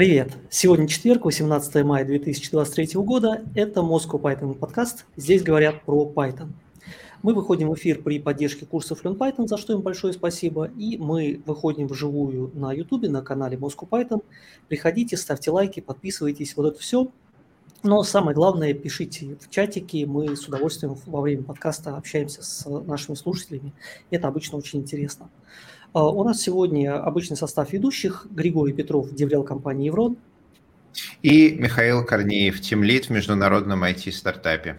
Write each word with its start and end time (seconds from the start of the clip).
Привет! 0.00 0.32
Сегодня 0.48 0.88
четверг, 0.88 1.26
18 1.26 1.84
мая 1.84 2.06
2023 2.06 2.94
года. 3.02 3.42
Это 3.54 3.80
Moscow 3.80 4.18
Python 4.18 4.54
подкаст. 4.54 5.04
Здесь 5.14 5.42
говорят 5.42 5.82
про 5.84 6.10
Python. 6.10 6.52
Мы 7.22 7.34
выходим 7.34 7.68
в 7.68 7.74
эфир 7.74 8.00
при 8.02 8.18
поддержке 8.18 8.64
курсов 8.64 9.04
Learn 9.04 9.18
Python, 9.18 9.46
за 9.46 9.58
что 9.58 9.74
им 9.74 9.82
большое 9.82 10.14
спасибо. 10.14 10.70
И 10.78 10.96
мы 10.96 11.42
выходим 11.44 11.86
вживую 11.86 12.50
на 12.54 12.72
YouTube, 12.72 13.10
на 13.10 13.20
канале 13.20 13.58
Moscow 13.58 13.86
Python. 13.86 14.22
Приходите, 14.68 15.18
ставьте 15.18 15.50
лайки, 15.50 15.80
подписывайтесь, 15.80 16.56
вот 16.56 16.68
это 16.68 16.78
все. 16.78 17.12
Но 17.82 18.02
самое 18.02 18.34
главное, 18.34 18.72
пишите 18.72 19.36
в 19.38 19.50
чатике. 19.50 20.06
Мы 20.06 20.34
с 20.34 20.48
удовольствием 20.48 20.96
во 21.04 21.20
время 21.20 21.42
подкаста 21.42 21.98
общаемся 21.98 22.42
с 22.42 22.66
нашими 22.86 23.16
слушателями. 23.16 23.74
Это 24.10 24.28
обычно 24.28 24.56
очень 24.56 24.80
интересно. 24.80 25.28
А, 25.92 26.08
у 26.08 26.22
нас 26.22 26.40
сегодня 26.40 27.02
обычный 27.02 27.36
состав 27.36 27.72
ведущих. 27.72 28.26
Григорий 28.30 28.72
Петров, 28.72 29.12
деврел 29.12 29.42
компании 29.42 29.86
«Еврон». 29.86 30.16
И 31.22 31.50
Михаил 31.50 32.04
Корнеев, 32.04 32.60
тимлит 32.60 33.06
в 33.06 33.10
международном 33.10 33.82
IT-стартапе. 33.82 34.78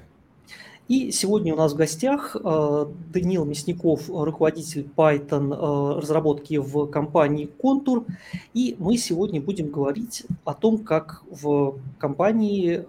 И 0.88 1.12
сегодня 1.12 1.54
у 1.54 1.58
нас 1.58 1.74
в 1.74 1.76
гостях 1.76 2.36
э, 2.36 2.86
Даниил 3.14 3.46
Мясников, 3.46 4.10
руководитель 4.10 4.88
Python 4.96 5.54
э, 5.54 6.00
разработки 6.00 6.58
в 6.58 6.88
компании 6.88 7.50
Contour. 7.62 8.06
И 8.54 8.76
мы 8.80 8.98
сегодня 8.98 9.42
будем 9.42 9.70
говорить 9.70 10.24
о 10.46 10.54
том, 10.54 10.80
как 10.80 11.24
в 11.30 11.78
компании 11.98 12.84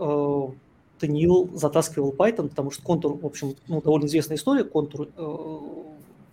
Даниил 1.01 1.51
затаскивал 1.54 2.12
Python, 2.12 2.48
потому 2.48 2.70
что 2.70 2.82
Contour, 2.84 3.20
в 3.20 3.27
общем, 3.27 3.54
ну, 3.66 3.80
довольно 3.82 4.07
известная 4.07 4.37
история, 4.37 4.62
Contour 4.62 5.09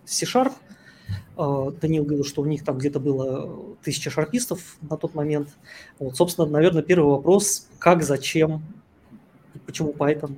C-Sharp– 0.04 0.52
а, 0.62 0.70
Данил 1.80 2.04
говорил, 2.04 2.24
что 2.24 2.42
у 2.42 2.44
них 2.44 2.64
там 2.64 2.78
где-то 2.78 3.00
было 3.00 3.76
тысяча 3.82 4.10
шарпистов 4.10 4.76
на 4.82 4.96
тот 4.96 5.14
момент. 5.14 5.48
Вот, 5.98 6.16
собственно, 6.16 6.46
наверное, 6.46 6.82
первый 6.82 7.10
вопрос, 7.10 7.68
как, 7.78 8.02
зачем, 8.02 8.62
почему 9.66 9.92
Python? 9.92 10.36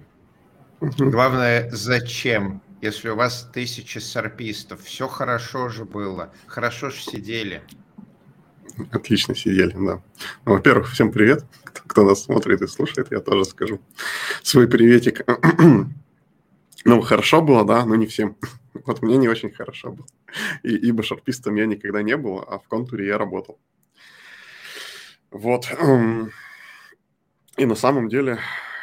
Главное, 0.80 1.70
зачем? 1.72 2.62
Если 2.80 3.08
у 3.08 3.16
вас 3.16 3.48
тысяча 3.52 4.00
шарпистов, 4.00 4.82
все 4.82 5.08
хорошо 5.08 5.68
же 5.68 5.84
было, 5.84 6.32
хорошо 6.46 6.90
же 6.90 7.00
сидели. 7.00 7.62
Отлично 8.90 9.34
сидели, 9.34 9.72
да. 9.72 10.02
Ну, 10.44 10.52
во-первых, 10.52 10.90
всем 10.90 11.12
привет, 11.12 11.44
кто, 11.64 11.82
кто 11.86 12.04
нас 12.04 12.24
смотрит 12.24 12.62
и 12.62 12.66
слушает, 12.66 13.08
я 13.10 13.20
тоже 13.20 13.44
скажу 13.44 13.80
свой 14.42 14.68
приветик. 14.68 15.26
Ну, 16.84 17.00
хорошо 17.00 17.42
было, 17.42 17.64
да, 17.64 17.84
но 17.84 17.94
не 17.94 18.06
всем. 18.06 18.36
Вот 18.74 19.02
мне 19.02 19.16
не 19.16 19.28
очень 19.28 19.50
хорошо 19.50 19.92
было. 19.92 20.06
И, 20.62 20.74
ибо 20.74 21.02
шарпистом 21.02 21.54
я 21.56 21.66
никогда 21.66 22.02
не 22.02 22.16
был, 22.16 22.38
а 22.38 22.58
в 22.58 22.68
контуре 22.68 23.06
я 23.06 23.18
работал. 23.18 23.58
Вот. 25.30 25.66
И 27.56 27.66
на 27.66 27.74
самом 27.74 28.08
деле 28.08 28.38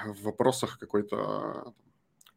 в 0.06 0.24
вопросах 0.24 0.78
какой-то 0.80 1.74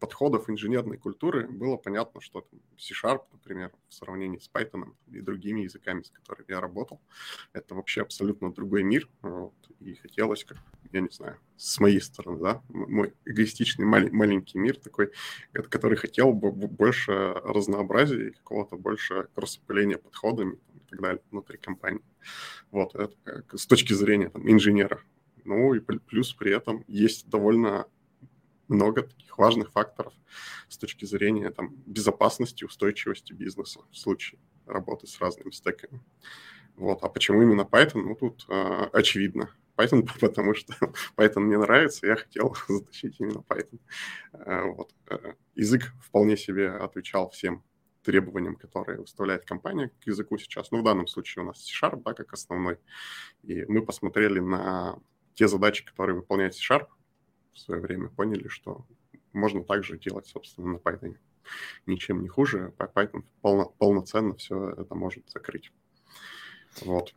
подходов 0.02 0.50
инженерной 0.50 0.98
культуры 0.98 1.46
было 1.46 1.76
понятно, 1.76 2.20
что 2.20 2.44
C-Sharp, 2.76 3.22
например, 3.30 3.70
в 3.88 3.94
сравнении 3.94 4.38
с 4.38 4.50
Python 4.52 4.94
и 5.12 5.20
другими 5.20 5.60
языками, 5.60 6.02
с 6.02 6.10
которыми 6.10 6.46
я 6.48 6.60
работал, 6.60 7.00
это 7.52 7.76
вообще 7.76 8.02
абсолютно 8.02 8.52
другой 8.52 8.82
мир. 8.82 9.08
Вот, 9.22 9.54
и 9.78 9.94
хотелось, 9.94 10.42
как, 10.44 10.58
я 10.90 11.02
не 11.02 11.08
знаю, 11.08 11.38
с 11.56 11.78
моей 11.78 12.00
стороны, 12.00 12.40
да, 12.40 12.62
мой 12.68 13.14
эгоистичный 13.24 13.84
мал- 13.84 14.10
маленький 14.10 14.58
мир 14.58 14.76
такой, 14.76 15.12
который 15.52 15.96
хотел 15.96 16.32
бы 16.32 16.50
больше 16.50 17.12
разнообразия 17.12 18.30
и 18.30 18.32
какого-то 18.32 18.76
больше 18.76 19.28
распыления 19.36 19.98
подходами 19.98 20.58
и 20.74 20.80
так 20.90 21.00
далее 21.00 21.22
внутри 21.30 21.58
компании. 21.58 22.02
Вот, 22.72 22.96
это 22.96 23.14
с 23.56 23.66
точки 23.68 23.92
зрения 23.92 24.30
там, 24.30 24.50
инженера. 24.50 25.00
Ну 25.44 25.74
и 25.74 25.78
плюс 25.78 26.32
при 26.34 26.52
этом 26.52 26.84
есть 26.88 27.28
довольно 27.28 27.86
много 28.72 29.02
таких 29.02 29.38
важных 29.38 29.70
факторов 29.72 30.12
с 30.68 30.78
точки 30.78 31.04
зрения 31.04 31.50
там, 31.50 31.74
безопасности, 31.86 32.64
устойчивости 32.64 33.32
бизнеса 33.32 33.80
в 33.90 33.96
случае 33.96 34.40
работы 34.66 35.06
с 35.06 35.20
разными 35.20 35.50
стеками. 35.50 36.00
Вот. 36.76 37.02
А 37.02 37.08
почему 37.08 37.42
именно 37.42 37.62
Python? 37.62 38.02
Ну, 38.02 38.14
тут 38.14 38.46
э, 38.48 38.88
очевидно. 38.92 39.50
Python, 39.76 40.08
потому 40.20 40.54
что 40.54 40.74
Python 41.16 41.40
мне 41.40 41.58
нравится, 41.58 42.06
я 42.06 42.16
хотел 42.16 42.56
затащить 42.68 43.20
именно 43.20 43.44
Python. 43.48 43.78
Э, 44.32 44.62
вот. 44.64 44.94
Э, 45.08 45.34
язык 45.54 45.92
вполне 46.00 46.36
себе 46.36 46.70
отвечал 46.70 47.30
всем 47.30 47.62
требованиям, 48.02 48.56
которые 48.56 48.98
выставляет 48.98 49.44
компания 49.44 49.90
к 50.00 50.06
языку 50.06 50.38
сейчас. 50.38 50.70
Ну, 50.70 50.80
в 50.80 50.84
данном 50.84 51.06
случае 51.06 51.44
у 51.44 51.46
нас 51.46 51.64
C-Sharp, 51.64 52.02
да, 52.04 52.14
как 52.14 52.32
основной. 52.32 52.78
И 53.42 53.64
мы 53.66 53.82
посмотрели 53.82 54.40
на 54.40 54.98
те 55.34 55.48
задачи, 55.48 55.84
которые 55.84 56.16
выполняет 56.16 56.54
C-Sharp, 56.54 56.86
в 57.52 57.58
свое 57.58 57.80
время 57.80 58.08
поняли, 58.08 58.48
что 58.48 58.86
можно 59.32 59.64
также 59.64 59.98
делать, 59.98 60.26
собственно, 60.26 60.72
на 60.72 60.76
Python. 60.76 61.16
Ничем 61.86 62.22
не 62.22 62.28
хуже, 62.28 62.72
Python 62.78 63.24
полно, 63.40 63.74
полноценно 63.78 64.34
все 64.36 64.70
это 64.70 64.94
может 64.94 65.28
закрыть. 65.30 65.72
Вот. 66.82 67.14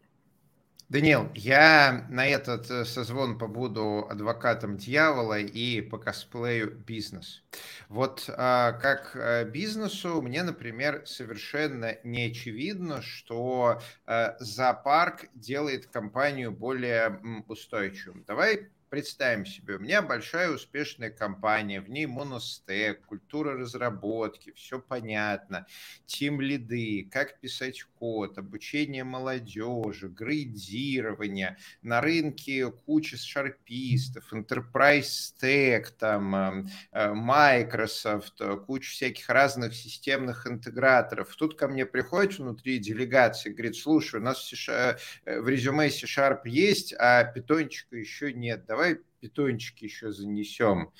Даниил, 0.87 1.31
я 1.33 2.05
на 2.09 2.27
этот 2.27 2.69
э, 2.69 2.85
созвон 2.85 3.39
побуду 3.39 4.07
адвокатом 4.07 4.77
дьявола 4.77 5.39
и 5.39 5.81
по 5.81 5.97
косплею 5.97 6.77
бизнес. 6.77 7.43
Вот 7.89 8.29
а, 8.29 8.73
как 8.73 9.15
а, 9.15 9.45
бизнесу 9.45 10.21
мне, 10.21 10.43
например, 10.43 11.01
совершенно 11.07 11.97
не 12.03 12.25
очевидно, 12.27 13.01
что 13.01 13.81
а, 14.05 14.35
зоопарк 14.39 15.25
делает 15.33 15.87
компанию 15.87 16.51
более 16.51 17.19
устойчивым. 17.47 18.23
Давай 18.27 18.69
Представим 18.95 19.45
себе, 19.45 19.75
у 19.75 19.79
меня 19.79 20.01
большая 20.01 20.51
успешная 20.51 21.09
компания, 21.09 21.81
в 21.81 21.89
ней 21.89 22.05
моностек, 22.05 23.05
культура 23.05 23.57
разработки, 23.57 24.53
все 24.53 24.79
понятно, 24.79 25.67
тим 26.05 26.39
лиды, 26.39 27.05
как 27.11 27.41
писать 27.41 27.83
код, 27.99 28.37
обучение 28.37 29.03
молодежи, 29.03 30.07
грейдирование, 30.07 31.57
на 31.81 31.99
рынке 31.99 32.71
куча 32.71 33.17
шарпистов, 33.17 34.31
Enterprise 34.31 35.33
Stack, 35.41 35.87
там, 35.99 36.33
эм, 36.33 36.69
э, 36.93 37.11
Microsoft, 37.11 38.41
куча 38.65 38.89
всяких 38.91 39.27
разных 39.27 39.75
системных 39.75 40.47
интеграторов. 40.47 41.35
Тут 41.35 41.57
ко 41.57 41.67
мне 41.67 41.85
приходит 41.85 42.39
внутри 42.39 42.77
делегации, 42.77 43.49
говорит, 43.49 43.75
слушай, 43.75 44.21
у 44.21 44.23
нас 44.23 44.53
э, 44.69 44.95
в 45.25 45.49
резюме 45.49 45.89
C-Sharp 45.89 46.43
есть, 46.45 46.93
а 46.97 47.25
питончика 47.25 47.97
еще 47.97 48.31
нет, 48.31 48.63
давай 48.65 48.84
питончики 49.19 49.85
еще 49.85 50.11
занесем. 50.11 50.91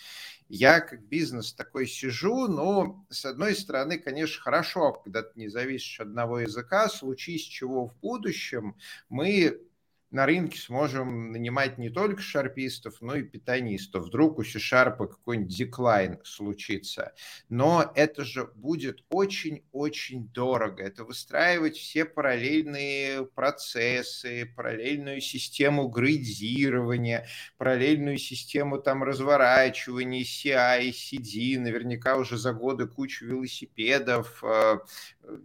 Я 0.48 0.80
как 0.80 1.04
бизнес 1.08 1.54
такой 1.54 1.88
сижу, 1.88 2.48
но 2.48 3.06
с 3.10 3.26
одной 3.26 3.56
стороны, 3.56 4.00
конечно, 4.00 4.42
хорошо, 4.42 4.94
когда 4.94 5.24
ты 5.24 5.40
не 5.40 5.48
зависишь 5.48 6.00
от 6.00 6.08
одного 6.08 6.40
языка, 6.40 6.90
случись 6.90 7.44
чего 7.44 7.88
в 7.88 7.96
будущем, 8.00 8.76
мы 9.10 9.62
на 10.12 10.26
рынке 10.26 10.58
сможем 10.60 11.32
нанимать 11.32 11.78
не 11.78 11.90
только 11.90 12.22
шарпистов, 12.22 13.02
но 13.02 13.16
и 13.16 13.24
питанистов. 13.24 14.06
Вдруг 14.06 14.40
у 14.40 14.44
C-Sharp 14.44 14.98
какой-нибудь 14.98 15.56
деклайн 15.56 16.20
случится. 16.24 17.14
Но 17.50 17.92
это 17.96 18.24
же 18.24 18.46
будет 18.56 19.04
очень-очень 19.10 20.28
дорого. 20.30 20.84
Это 20.84 21.04
выстраивать 21.04 21.78
все 21.78 22.06
параллельные 22.06 23.26
процессы, 23.26 24.52
параллельную 24.56 25.22
систему 25.22 25.88
грейдирования, 25.88 27.28
параллельную 27.58 28.18
систему 28.18 28.80
там 28.80 29.04
разворачивания, 29.04 30.24
CI, 30.24 30.92
CD. 30.92 31.60
Наверняка 31.60 32.16
уже 32.18 32.38
за 32.38 32.54
годы 32.54 32.88
кучу 32.88 33.26
велосипедов 33.26 34.44
э, 34.44 34.78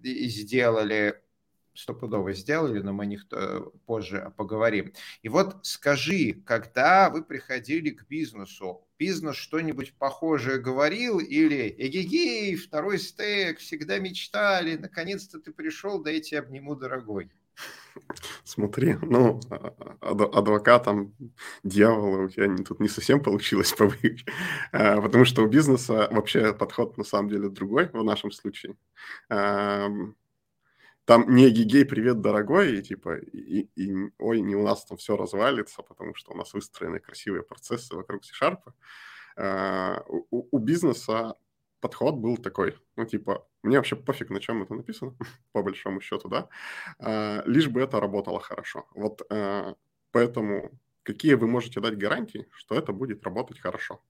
сделали 0.04 1.21
стопудово 1.75 2.33
сделали, 2.33 2.81
но 2.81 2.93
мы 2.93 3.07
них 3.07 3.27
э, 3.33 3.61
позже 3.87 4.33
поговорим. 4.37 4.93
И 5.22 5.28
вот 5.28 5.57
скажи, 5.63 6.43
когда 6.45 7.11
вы 7.11 7.22
приходили 7.22 7.91
к 7.91 8.07
бизнесу, 8.09 8.87
бизнес 8.99 9.37
что-нибудь 9.37 9.95
похожее 9.95 10.59
говорил 10.59 11.19
или 11.19 11.75
эгегей, 11.78 12.57
второй 12.57 12.99
стек, 12.99 13.59
всегда 13.59 13.99
мечтали, 13.99 14.77
наконец-то 14.77 15.39
ты 15.41 15.53
пришел, 15.53 16.03
дайте 16.03 16.39
обниму, 16.39 16.77
дорогой. 16.77 17.31
Смотри, 18.45 18.97
ну, 19.03 19.41
а, 19.51 19.75
а, 20.01 20.11
адвокатом 20.11 21.15
дьявола 21.63 22.25
у 22.25 22.28
тебя 22.28 22.57
тут 22.65 22.81
не 22.81 22.89
совсем 22.89 23.23
получилось 23.23 23.73
побыть, 23.78 24.25
а, 24.73 25.01
потому 25.01 25.25
что 25.25 25.43
у 25.43 25.47
бизнеса 25.47 26.09
вообще 26.11 26.53
подход 26.53 26.97
на 26.97 27.05
самом 27.05 27.28
деле 27.28 27.49
другой 27.49 27.89
в 27.93 28.05
нашем 28.05 28.31
случае 28.31 28.77
там 31.10 31.34
не 31.34 31.51
гигей, 31.51 31.84
привет, 31.84 32.21
дорогой, 32.21 32.78
и 32.78 32.83
типа, 32.83 33.16
и, 33.16 33.68
и, 33.74 34.12
ой, 34.18 34.41
не 34.42 34.54
у 34.54 34.62
нас 34.62 34.84
там 34.84 34.97
все 34.97 35.16
развалится, 35.16 35.83
потому 35.83 36.15
что 36.15 36.33
у 36.33 36.36
нас 36.36 36.54
выстроены 36.54 37.01
красивые 37.01 37.42
процессы 37.42 37.97
вокруг 37.97 38.24
C-Sharp. 38.24 38.60
А, 39.36 40.04
у, 40.07 40.47
у 40.53 40.59
бизнеса 40.60 41.34
подход 41.80 42.15
был 42.15 42.36
такой, 42.36 42.77
ну, 42.95 43.07
типа, 43.07 43.45
мне 43.65 43.78
вообще 43.78 43.97
пофиг, 43.97 44.30
на 44.30 44.39
чем 44.39 44.62
это 44.62 44.72
написано, 44.74 45.16
по 45.53 45.65
большому 45.65 46.01
счету, 46.01 46.28
да, 46.28 46.48
а, 47.01 47.42
лишь 47.45 47.66
бы 47.66 47.80
это 47.80 47.98
работало 47.98 48.39
хорошо. 48.39 48.86
Вот 48.95 49.22
а, 49.30 49.74
Поэтому 50.13 50.71
какие 51.03 51.34
вы 51.34 51.48
можете 51.48 51.80
дать 51.80 51.98
гарантии, 51.98 52.47
что 52.53 52.77
это 52.77 52.92
будет 52.92 53.24
работать 53.24 53.59
хорошо? 53.59 54.01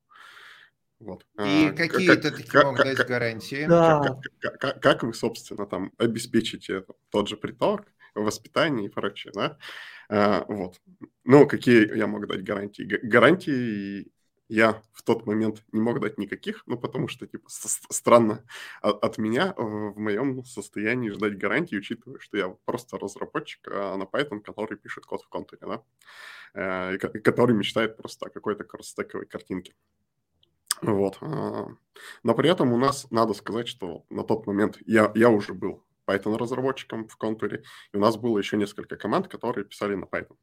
Вот. 1.01 1.27
И 1.39 1.69
а, 1.69 1.73
какие-то 1.73 2.31
такие 2.31 2.47
как, 2.47 2.65
могут 2.65 2.83
как, 2.83 2.97
дать 2.97 3.09
гарантии. 3.09 3.67
Да. 3.67 4.19
Как, 4.41 4.59
как, 4.59 4.83
как 4.83 5.03
вы, 5.03 5.15
собственно, 5.15 5.67
там 5.67 5.93
обеспечите 5.97 6.85
тот 7.11 7.29
же 7.29 7.37
приток, 7.37 7.87
воспитание 8.15 8.87
и 8.87 8.91
прочее, 8.91 9.33
да? 9.35 9.59
А, 10.11 10.45
вот. 10.47 10.81
Ну, 11.25 11.47
какие 11.47 11.97
я 11.97 12.07
могу 12.07 12.27
дать 12.27 12.45
гарантии? 12.45 12.83
Гарантии 13.03 14.13
я 14.51 14.83
в 14.93 15.03
тот 15.03 15.27
момент 15.27 15.63
не 15.71 15.81
мог 15.81 16.01
дать 16.01 16.19
никаких, 16.19 16.65
ну, 16.67 16.77
потому 16.77 17.07
что, 17.07 17.27
типа, 17.27 17.49
странно 17.49 18.45
от, 18.83 19.03
от 19.03 19.17
меня 19.17 19.55
в 19.57 19.97
моем 19.97 20.45
состоянии 20.45 21.11
ждать 21.11 21.39
гарантии, 21.39 21.77
учитывая, 21.77 22.19
что 22.19 22.37
я 22.37 22.49
просто 22.65 22.99
разработчик 22.99 23.69
а 23.69 23.97
на 23.97 24.03
Python, 24.03 24.41
который 24.41 24.77
пишет 24.77 25.07
код 25.07 25.23
в 25.23 25.29
контуре, 25.29 25.63
да, 25.63 25.83
э, 26.55 26.97
и 26.97 26.99
который 26.99 27.55
мечтает 27.55 27.97
просто 27.97 28.27
о 28.27 28.31
какой-то 28.31 28.65
кросстековой 28.65 29.27
картинке. 29.27 29.73
Вот. 30.83 31.19
А, 31.21 31.69
но 32.23 32.35
при 32.35 32.51
этом 32.51 32.73
у 32.73 32.77
нас, 32.77 33.07
надо 33.11 33.35
сказать, 33.35 33.69
что 33.69 34.05
на 34.11 34.25
тот 34.25 34.47
момент 34.47 34.79
я, 34.87 35.13
я 35.15 35.31
уже 35.31 35.55
был 35.55 35.85
Python-разработчиком 36.11 37.07
в 37.07 37.17
контуре, 37.17 37.63
и 37.93 37.97
у 37.97 38.01
нас 38.01 38.17
было 38.17 38.39
еще 38.39 38.57
несколько 38.57 38.97
команд, 38.97 39.29
которые 39.29 39.65
писали 39.65 39.95
на 39.95 40.05
Python. 40.05 40.37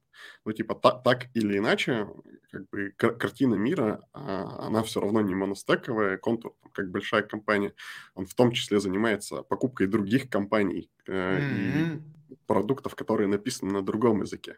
Ну, 0.45 0.51
типа, 0.53 0.75
так, 0.75 1.03
так 1.03 1.27
или 1.33 1.57
иначе, 1.57 2.07
как 2.51 2.69
бы 2.69 2.91
картина 2.97 3.55
мира, 3.55 4.01
а, 4.13 4.67
она 4.67 4.83
все 4.83 5.01
равно 5.01 5.21
не 5.21 5.35
моностековая, 5.35 6.17
контур, 6.17 6.55
как 6.73 6.89
большая 6.89 7.23
компания, 7.23 7.73
он 8.15 8.25
в 8.25 8.33
том 8.33 8.51
числе 8.51 8.79
занимается 8.79 9.43
покупкой 9.43 9.87
других 9.87 10.29
компаний 10.29 10.89
mm-hmm. 11.07 11.97
и 11.97 12.35
продуктов, 12.45 12.95
которые 12.95 13.27
написаны 13.27 13.71
на 13.71 13.81
другом 13.81 14.21
языке. 14.21 14.57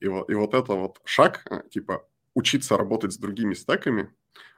И 0.00 0.08
вот, 0.08 0.30
и 0.30 0.34
вот 0.34 0.54
это 0.54 0.74
вот 0.74 1.00
шаг, 1.04 1.42
а, 1.50 1.62
типа, 1.68 2.06
учиться 2.36 2.76
работать 2.76 3.14
с 3.14 3.18
другими 3.18 3.54
стеками, 3.54 4.10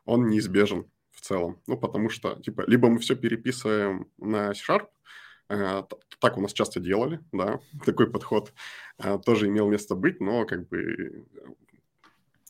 он 0.05 0.27
неизбежен 0.29 0.91
в 1.13 1.21
целом. 1.21 1.63
Ну, 1.69 1.79
потому 1.79 2.11
что, 2.11 2.35
типа, 2.35 2.65
либо 2.67 2.89
мы 2.89 2.99
все 2.99 3.15
переписываем 3.15 4.09
на 4.19 4.53
C-Sharp, 4.53 4.89
э, 5.49 5.85
так 6.19 6.37
у 6.37 6.41
нас 6.41 6.53
часто 6.53 6.81
делали, 6.81 7.21
да, 7.33 7.61
такой 7.87 8.11
подход 8.11 8.53
э, 8.99 9.19
тоже 9.25 9.47
имел 9.47 9.69
место 9.69 9.95
быть, 9.95 10.21
но 10.21 10.45
как 10.45 10.69
бы 10.69 11.25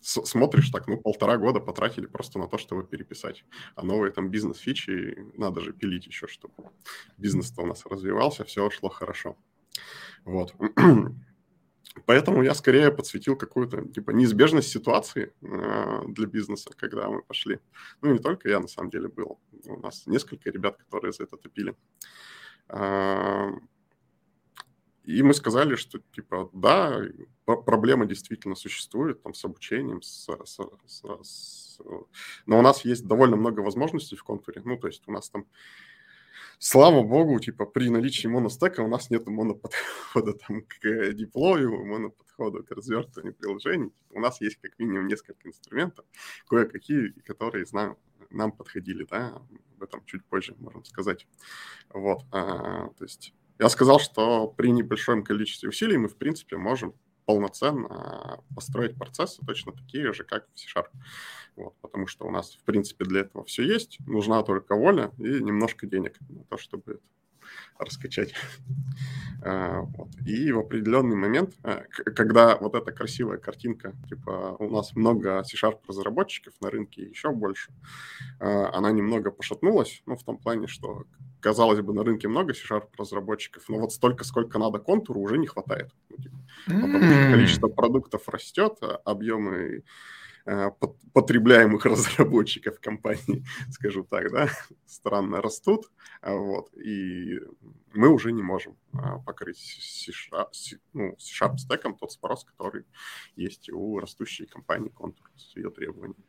смотришь 0.01 0.71
так, 0.71 0.89
ну, 0.89 0.97
полтора 0.97 1.37
года 1.37 1.61
потратили 1.61 2.07
просто 2.07 2.39
на 2.39 2.49
то, 2.49 2.57
чтобы 2.57 2.85
переписать. 2.85 3.45
А 3.75 3.85
новые 3.85 4.11
там 4.11 4.31
бизнес-фичи 4.31 5.19
надо 5.37 5.61
же 5.61 5.75
пилить 5.75 6.07
еще, 6.07 6.27
чтобы 6.27 6.55
бизнес-то 7.19 7.63
у 7.63 7.67
нас 7.67 7.85
развивался, 7.85 8.45
все 8.45 8.71
шло 8.71 8.89
хорошо. 8.89 9.37
Вот. 10.25 10.55
Поэтому 12.07 12.43
я 12.43 12.55
скорее 12.55 12.91
подсветил 12.91 13.37
какую-то 13.37 13.83
типа 13.89 14.13
неизбежность 14.13 14.69
ситуации 14.69 15.33
э, 15.43 16.03
для 16.09 16.27
бизнеса, 16.27 16.71
когда 16.77 17.09
мы 17.09 17.23
пошли. 17.23 17.59
Ну, 18.03 18.13
не 18.13 18.19
только 18.19 18.49
я, 18.49 18.61
на 18.61 18.69
самом 18.69 18.91
деле, 18.91 19.09
был. 19.09 19.41
У 19.65 19.81
нас 19.81 20.07
несколько 20.07 20.51
ребят, 20.51 20.77
которые 20.77 21.13
за 21.13 21.25
это 21.25 21.37
топили. 21.37 21.75
Э, 22.69 23.51
и 25.05 25.23
мы 25.23 25.33
сказали, 25.33 25.75
что, 25.75 26.01
типа, 26.13 26.51
да, 26.53 27.01
проблема 27.47 28.05
действительно 28.05 28.55
существует 28.55 29.23
там 29.23 29.33
с 29.33 29.43
обучением, 29.43 30.03
с, 30.03 30.29
с, 30.45 30.59
с, 30.87 31.03
с... 31.23 31.81
но 32.45 32.59
у 32.59 32.63
нас 32.63 32.85
есть 32.85 33.07
довольно 33.07 33.37
много 33.37 33.61
возможностей 33.61 34.17
в 34.17 34.23
контуре. 34.23 34.61
Ну, 34.65 34.77
то 34.77 34.87
есть 34.87 35.09
у 35.09 35.13
нас 35.13 35.31
там 35.31 35.47
слава 36.59 37.03
богу, 37.03 37.39
типа 37.41 37.67
при 37.67 37.91
наличии 37.91 38.29
моностека 38.29 38.81
у 38.81 38.89
нас 38.89 39.11
нет 39.11 39.27
моноподхода 39.27 40.35
там, 40.35 40.63
к 40.69 41.13
диплою, 41.13 41.85
моноподхода 41.85 42.63
к 42.63 42.71
развертыванию 42.71 43.35
приложений. 43.35 43.93
У 44.11 44.21
нас 44.21 44.41
есть 44.41 44.57
как 44.61 44.79
минимум 44.79 45.07
несколько 45.09 45.49
инструментов, 45.49 46.05
кое-какие, 46.49 47.11
которые 47.27 47.67
знаю, 47.67 47.99
нам 48.31 48.53
подходили, 48.53 49.07
да, 49.11 49.43
об 49.77 49.83
этом 49.83 50.05
чуть 50.05 50.25
позже 50.25 50.55
можем 50.59 50.85
сказать. 50.85 51.27
Вот, 51.91 52.25
а, 52.31 52.89
то 52.89 53.05
есть 53.05 53.33
я 53.59 53.69
сказал, 53.69 53.99
что 53.99 54.49
при 54.49 54.71
небольшом 54.71 55.25
количестве 55.25 55.69
усилий 55.69 55.97
мы, 55.97 56.09
в 56.09 56.17
принципе, 56.17 56.57
можем 56.57 56.95
полноценно 57.29 58.41
построить 58.55 58.97
процессы 58.97 59.45
точно 59.45 59.73
такие 59.73 60.15
же, 60.15 60.25
как 60.25 60.47
в 60.55 60.59
C-Sharp. 60.59 60.87
Вот, 61.57 61.75
потому 61.83 62.07
что 62.07 62.27
у 62.27 62.31
нас, 62.31 62.55
в 62.55 62.65
принципе, 62.65 63.05
для 63.05 63.21
этого 63.21 63.45
все 63.45 63.65
есть. 63.65 63.99
Нужна 64.07 64.43
только 64.43 64.75
воля 64.75 65.13
и 65.19 65.43
немножко 65.43 65.87
денег 65.87 66.17
на 66.31 66.45
то, 66.45 66.57
чтобы 66.57 66.93
это 66.93 67.03
раскачать. 67.79 68.35
А, 69.41 69.83
вот. 69.83 70.09
И 70.27 70.51
в 70.51 70.59
определенный 70.59 71.17
момент, 71.17 71.55
а, 71.63 71.85
когда 72.17 72.57
вот 72.57 72.75
эта 72.75 72.91
красивая 72.91 73.39
картинка, 73.39 73.95
типа 74.09 74.57
у 74.59 74.69
нас 74.69 74.97
много 74.97 75.43
C-Sharp 75.45 75.79
разработчиков 75.87 76.55
на 76.61 76.71
рынке, 76.71 77.03
еще 77.03 77.31
больше, 77.31 77.73
а, 78.41 78.71
она 78.77 78.91
немного 78.91 79.31
пошатнулась, 79.31 80.03
ну, 80.07 80.17
в 80.17 80.25
том 80.25 80.39
плане, 80.39 80.67
что, 80.67 81.05
казалось 81.41 81.81
бы, 81.81 81.95
на 81.95 82.03
рынке 82.03 82.27
много 82.27 82.53
C-Sharp 82.53 82.89
разработчиков, 82.99 83.63
но 83.69 83.79
вот 83.79 83.93
столько, 83.93 84.25
сколько 84.25 84.59
надо 84.59 84.81
контуру, 84.81 85.21
уже 85.21 85.39
не 85.39 85.47
хватает. 85.47 85.93
Ну, 86.11 86.17
типа, 86.17 86.37
потому 86.67 86.99
что 86.99 87.31
количество 87.31 87.69
продуктов 87.69 88.29
растет, 88.29 88.79
объемы 89.05 89.85
потребляемых 91.13 91.85
разработчиков 91.85 92.81
компании, 92.81 93.45
скажу 93.71 94.05
так, 94.05 94.31
да, 94.33 94.49
странно 94.87 95.41
растут, 95.41 95.91
а 96.21 96.35
вот, 96.35 96.73
и 96.77 97.41
мы 97.95 98.09
уже 98.09 98.33
не 98.33 98.43
можем 98.43 98.77
а, 98.93 99.19
покрыть 99.19 99.59
C-Sharp, 99.59 100.51
ну, 100.93 101.17
стеком 101.19 101.97
тот 101.97 102.13
спрос, 102.13 102.45
который 102.45 102.85
есть 103.37 103.71
у 103.71 103.99
растущей 103.99 104.47
компании 104.47 104.93
Contour 104.95 105.27
с 105.37 105.57
ее 105.57 105.71
требованиями. 105.71 106.25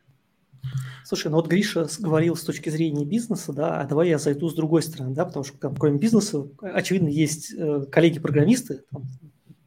Слушай, 1.04 1.28
ну 1.28 1.36
вот 1.36 1.48
Гриша 1.48 1.88
говорил 2.00 2.36
с 2.36 2.42
точки 2.42 2.68
зрения 2.68 3.06
бизнеса, 3.06 3.52
да, 3.52 3.80
а 3.80 3.86
давай 3.86 4.08
я 4.08 4.18
зайду 4.18 4.48
с 4.50 4.54
другой 4.54 4.82
стороны, 4.82 5.14
да, 5.14 5.24
потому 5.24 5.44
что 5.44 5.56
там, 5.58 5.74
кроме 5.74 5.98
бизнеса, 5.98 6.48
очевидно, 6.60 7.08
есть 7.08 7.54
э, 7.56 7.86
коллеги-программисты, 7.90 8.84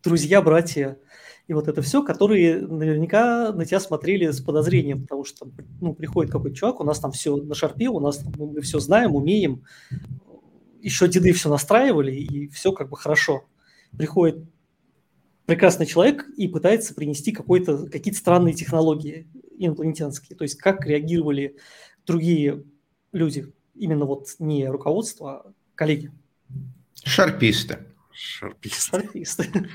друзья, 0.04 0.42
братья, 0.42 1.00
и 1.48 1.54
вот 1.54 1.68
это 1.68 1.82
все, 1.82 2.04
которые 2.04 2.62
наверняка 2.62 3.52
на 3.52 3.66
тебя 3.66 3.80
смотрели 3.80 4.32
с 4.32 4.40
подозрением, 4.40 5.02
потому 5.02 5.26
что 5.26 5.50
ну, 5.82 5.94
приходит 5.94 6.32
какой-то 6.32 6.56
чувак, 6.56 6.80
у 6.80 6.84
нас 6.86 7.00
там 7.00 7.12
все 7.12 7.36
на 7.36 7.54
шарпе, 7.54 7.90
у 7.90 8.00
нас 8.00 8.20
там, 8.20 8.34
мы 8.38 8.62
все 8.62 8.80
знаем, 8.80 9.16
умеем, 9.16 9.64
еще 10.82 11.08
деды 11.08 11.34
все 11.34 11.50
настраивали, 11.50 12.16
и 12.16 12.48
все 12.48 12.72
как 12.72 12.90
бы 12.90 12.98
хорошо. 12.98 13.46
Приходит 13.98 14.46
прекрасный 15.46 15.86
человек 15.86 16.26
и 16.38 16.48
пытается 16.48 16.94
принести 16.94 17.34
какой-то, 17.34 17.88
какие-то 17.88 18.20
странные 18.20 18.54
технологии 18.54 19.28
инопланетянские. 19.58 20.38
То 20.38 20.44
есть 20.44 20.56
как 20.56 20.86
реагировали 20.86 21.58
другие 22.06 22.64
люди, 23.12 23.52
именно 23.76 24.06
вот 24.06 24.36
не 24.40 24.68
руководство, 24.70 25.32
а 25.32 25.54
коллеги. 25.76 26.12
Шарписты. 27.04 27.80
Шарписты. 28.14 29.02
Шарписты 29.02 29.70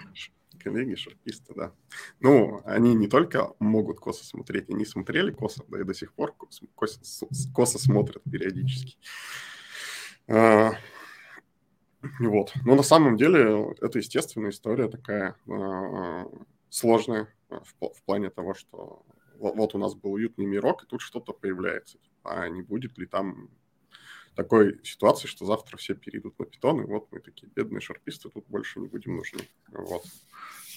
коллеги, 0.59 0.95
шарписты, 0.95 1.55
да. 1.55 1.73
Ну, 2.21 2.61
они 2.65 2.95
не 2.95 3.09
только 3.09 3.55
могут 3.59 4.01
косо 4.01 4.25
смотреть, 4.25 4.71
они 4.71 4.85
смотрели 4.85 5.31
косо, 5.31 5.65
да 5.69 5.81
и 5.81 5.85
до 5.85 5.95
сих 5.95 6.13
пор 6.13 6.35
косо, 6.35 6.67
косо 7.55 7.79
смотрят 7.79 8.23
периодически. 8.31 8.97
А, 10.29 10.73
вот. 12.21 12.53
Но 12.65 12.75
на 12.75 12.83
самом 12.83 13.17
деле 13.17 13.75
это 13.81 13.99
естественная 13.99 14.51
история 14.51 14.89
такая 14.89 15.37
а, 15.49 16.27
сложная 16.69 17.29
в, 17.49 17.95
в 17.95 18.03
плане 18.05 18.31
того, 18.31 18.55
что 18.55 19.05
вот 19.39 19.75
у 19.75 19.79
нас 19.79 19.95
был 19.95 20.13
уютный 20.13 20.47
мирок, 20.47 20.85
и 20.85 20.87
тут 20.87 21.01
что-то 21.01 21.33
появляется. 21.33 21.99
А 22.25 22.49
не 22.49 22.63
будет 22.63 22.99
ли 22.99 23.07
там 23.07 23.51
такой 24.39 24.79
ситуации, 24.85 25.27
что 25.27 25.45
завтра 25.45 25.77
все 25.79 25.97
перейдут 25.97 26.39
на 26.39 26.45
питон, 26.45 26.81
и 26.81 26.87
вот 26.87 27.09
мы 27.11 27.19
такие 27.19 27.51
бедные 27.57 27.81
шарписты 27.81 28.29
тут 28.29 28.45
больше 28.47 28.79
не 28.79 28.87
будем 28.87 29.17
нужны. 29.17 29.41
Вот. 29.73 30.05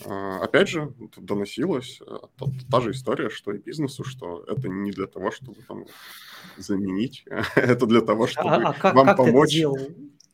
А, 0.03 0.39
опять 0.43 0.67
же, 0.67 0.91
доносилась 1.15 2.01
э, 2.01 2.17
та, 2.39 2.45
та 2.71 2.81
же 2.81 2.89
история, 2.89 3.29
что 3.29 3.51
и 3.51 3.59
бизнесу, 3.59 4.03
что 4.03 4.43
это 4.47 4.67
не 4.67 4.89
для 4.89 5.05
того, 5.05 5.29
чтобы 5.29 5.61
там 5.67 5.85
заменить, 6.57 7.23
это 7.55 7.85
для 7.85 8.01
того, 8.01 8.23
а, 8.23 8.27
чтобы 8.27 8.49
а, 8.49 8.69
а 8.69 8.73
как, 8.73 8.95
вам 8.95 9.05
как 9.05 9.17
помочь. 9.17 9.51
Ты 9.51 9.59
это 9.59 9.75
делал? 9.75 9.77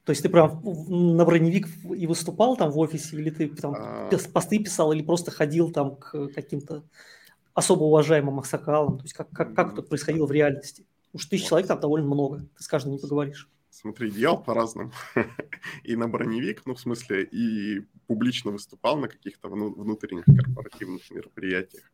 То 0.06 0.12
есть 0.12 0.24
ты 0.24 0.30
прям 0.30 0.62
на 0.64 1.26
броневик 1.26 1.68
и 1.98 2.08
выступал 2.08 2.56
там 2.56 2.72
в 2.72 2.80
офисе, 2.80 3.18
или 3.18 3.30
ты 3.30 3.50
там 3.50 3.76
а... 3.78 4.10
посты 4.34 4.60
писал, 4.60 4.94
или 4.94 5.02
просто 5.02 5.32
ходил 5.32 5.70
там 5.70 5.98
к 5.98 6.30
каким-то 6.30 6.86
особо 7.54 7.84
уважаемым 7.84 8.40
аксакалам? 8.40 9.00
То 9.00 9.04
есть 9.04 9.16
как, 9.16 9.30
как, 9.32 9.54
как 9.54 9.74
это 9.74 9.82
происходило 9.82 10.26
в 10.26 10.32
реальности? 10.32 10.86
Уж 11.18 11.26
тысяч 11.26 11.48
человек 11.48 11.68
там 11.68 11.80
довольно 11.80 12.06
много, 12.06 12.48
ты 12.56 12.64
с 12.64 12.68
каждым 12.68 12.94
не 12.94 13.00
поговоришь. 13.00 13.50
Смотри, 13.72 14.12
делал 14.12 14.44
по-разному. 14.44 14.92
и 15.84 15.96
на 15.96 16.08
броневик, 16.08 16.62
ну, 16.68 16.76
в 16.76 16.80
смысле, 16.80 17.24
и 17.24 17.82
публично 18.06 18.52
выступал 18.52 18.98
на 18.98 19.08
каких-то 19.08 19.50
внутренних 19.50 20.26
корпоративных 20.26 21.10
мероприятиях. 21.10 21.86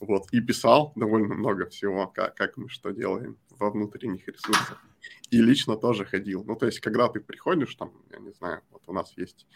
Вот, 0.00 0.32
и 0.32 0.40
писал 0.40 0.94
довольно 0.96 1.34
много 1.34 1.66
всего, 1.66 2.06
как, 2.06 2.34
как 2.34 2.56
мы 2.56 2.70
что 2.70 2.92
делаем 2.92 3.36
во 3.50 3.70
внутренних 3.70 4.26
ресурсах. 4.26 4.82
И 5.28 5.42
лично 5.42 5.76
тоже 5.76 6.06
ходил. 6.06 6.44
Ну, 6.44 6.56
то 6.56 6.64
есть, 6.64 6.80
когда 6.80 7.08
ты 7.08 7.20
приходишь, 7.20 7.74
там, 7.74 7.92
я 8.10 8.18
не 8.18 8.30
знаю, 8.30 8.62
вот 8.70 8.84
у 8.86 8.94
нас 8.94 9.12
есть 9.18 9.46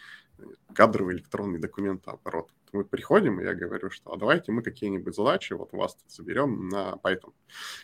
кадровый 0.75 1.15
электронный 1.15 1.59
документооборот. 1.59 2.51
Мы 2.73 2.85
приходим, 2.85 3.39
и 3.39 3.43
я 3.43 3.53
говорю, 3.53 3.89
что 3.89 4.11
а 4.13 4.17
давайте 4.17 4.51
мы 4.51 4.61
какие-нибудь 4.61 5.15
задачи 5.15 5.53
вот 5.53 5.73
у 5.73 5.77
вас 5.77 5.95
тут 5.95 6.11
заберем 6.11 6.69
на 6.69 6.99
Python. 7.03 7.33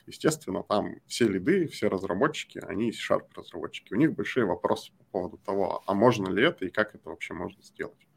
Естественно, 0.05 0.63
там 0.63 0.95
все 1.07 1.27
лиды, 1.27 1.67
все 1.67 1.89
разработчики, 1.89 2.59
они 2.59 2.91
C-Sharp 2.91 3.27
разработчики. 3.35 3.93
У 3.93 3.97
них 3.97 4.13
большие 4.13 4.45
вопросы 4.45 4.91
по 4.97 5.03
поводу 5.05 5.37
того, 5.37 5.83
а 5.85 5.93
можно 5.93 6.29
ли 6.29 6.43
это 6.43 6.65
и 6.65 6.69
как 6.69 6.95
это 6.95 7.09
вообще 7.09 7.33
можно 7.33 7.61
сделать. 7.61 8.07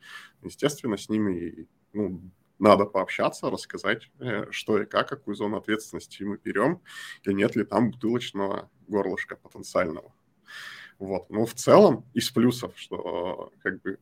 Естественно, 0.42 0.96
с 0.96 1.08
ними 1.08 1.68
ну, 1.92 2.20
надо 2.58 2.84
пообщаться, 2.84 3.50
рассказать, 3.50 4.10
э, 4.18 4.46
что 4.50 4.80
и 4.80 4.86
как, 4.86 5.08
какую 5.08 5.34
зону 5.34 5.56
ответственности 5.56 6.22
мы 6.22 6.38
берем, 6.42 6.80
и 7.24 7.34
нет 7.34 7.56
ли 7.56 7.64
там 7.64 7.90
бутылочного 7.90 8.70
горлышка 8.88 9.36
потенциального. 9.36 10.14
Вот. 10.98 11.28
Но 11.30 11.44
в 11.44 11.54
целом 11.54 12.04
из 12.14 12.30
плюсов, 12.30 12.72
что 12.76 13.52
как 13.62 13.82
бы 13.82 13.98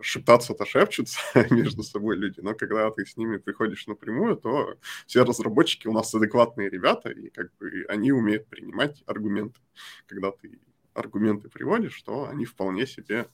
шептаться-то 0.00 0.64
шепчутся 0.66 1.20
между 1.50 1.82
собой 1.82 2.16
люди, 2.16 2.40
но 2.40 2.54
когда 2.54 2.90
ты 2.90 3.04
с 3.06 3.16
ними 3.16 3.36
приходишь 3.38 3.86
напрямую, 3.86 4.36
то 4.36 4.76
все 5.06 5.24
разработчики 5.24 5.88
у 5.88 5.92
нас 5.92 6.14
адекватные 6.14 6.70
ребята, 6.70 7.10
и 7.10 7.30
как 7.30 7.50
бы 7.58 7.84
они 7.88 8.12
умеют 8.12 8.46
принимать 8.46 9.02
аргументы. 9.06 9.60
Когда 10.06 10.30
ты 10.30 10.58
аргументы 10.94 11.48
приводишь, 11.48 12.00
то 12.02 12.28
они 12.28 12.44
вполне 12.44 12.86
себе 12.86 13.28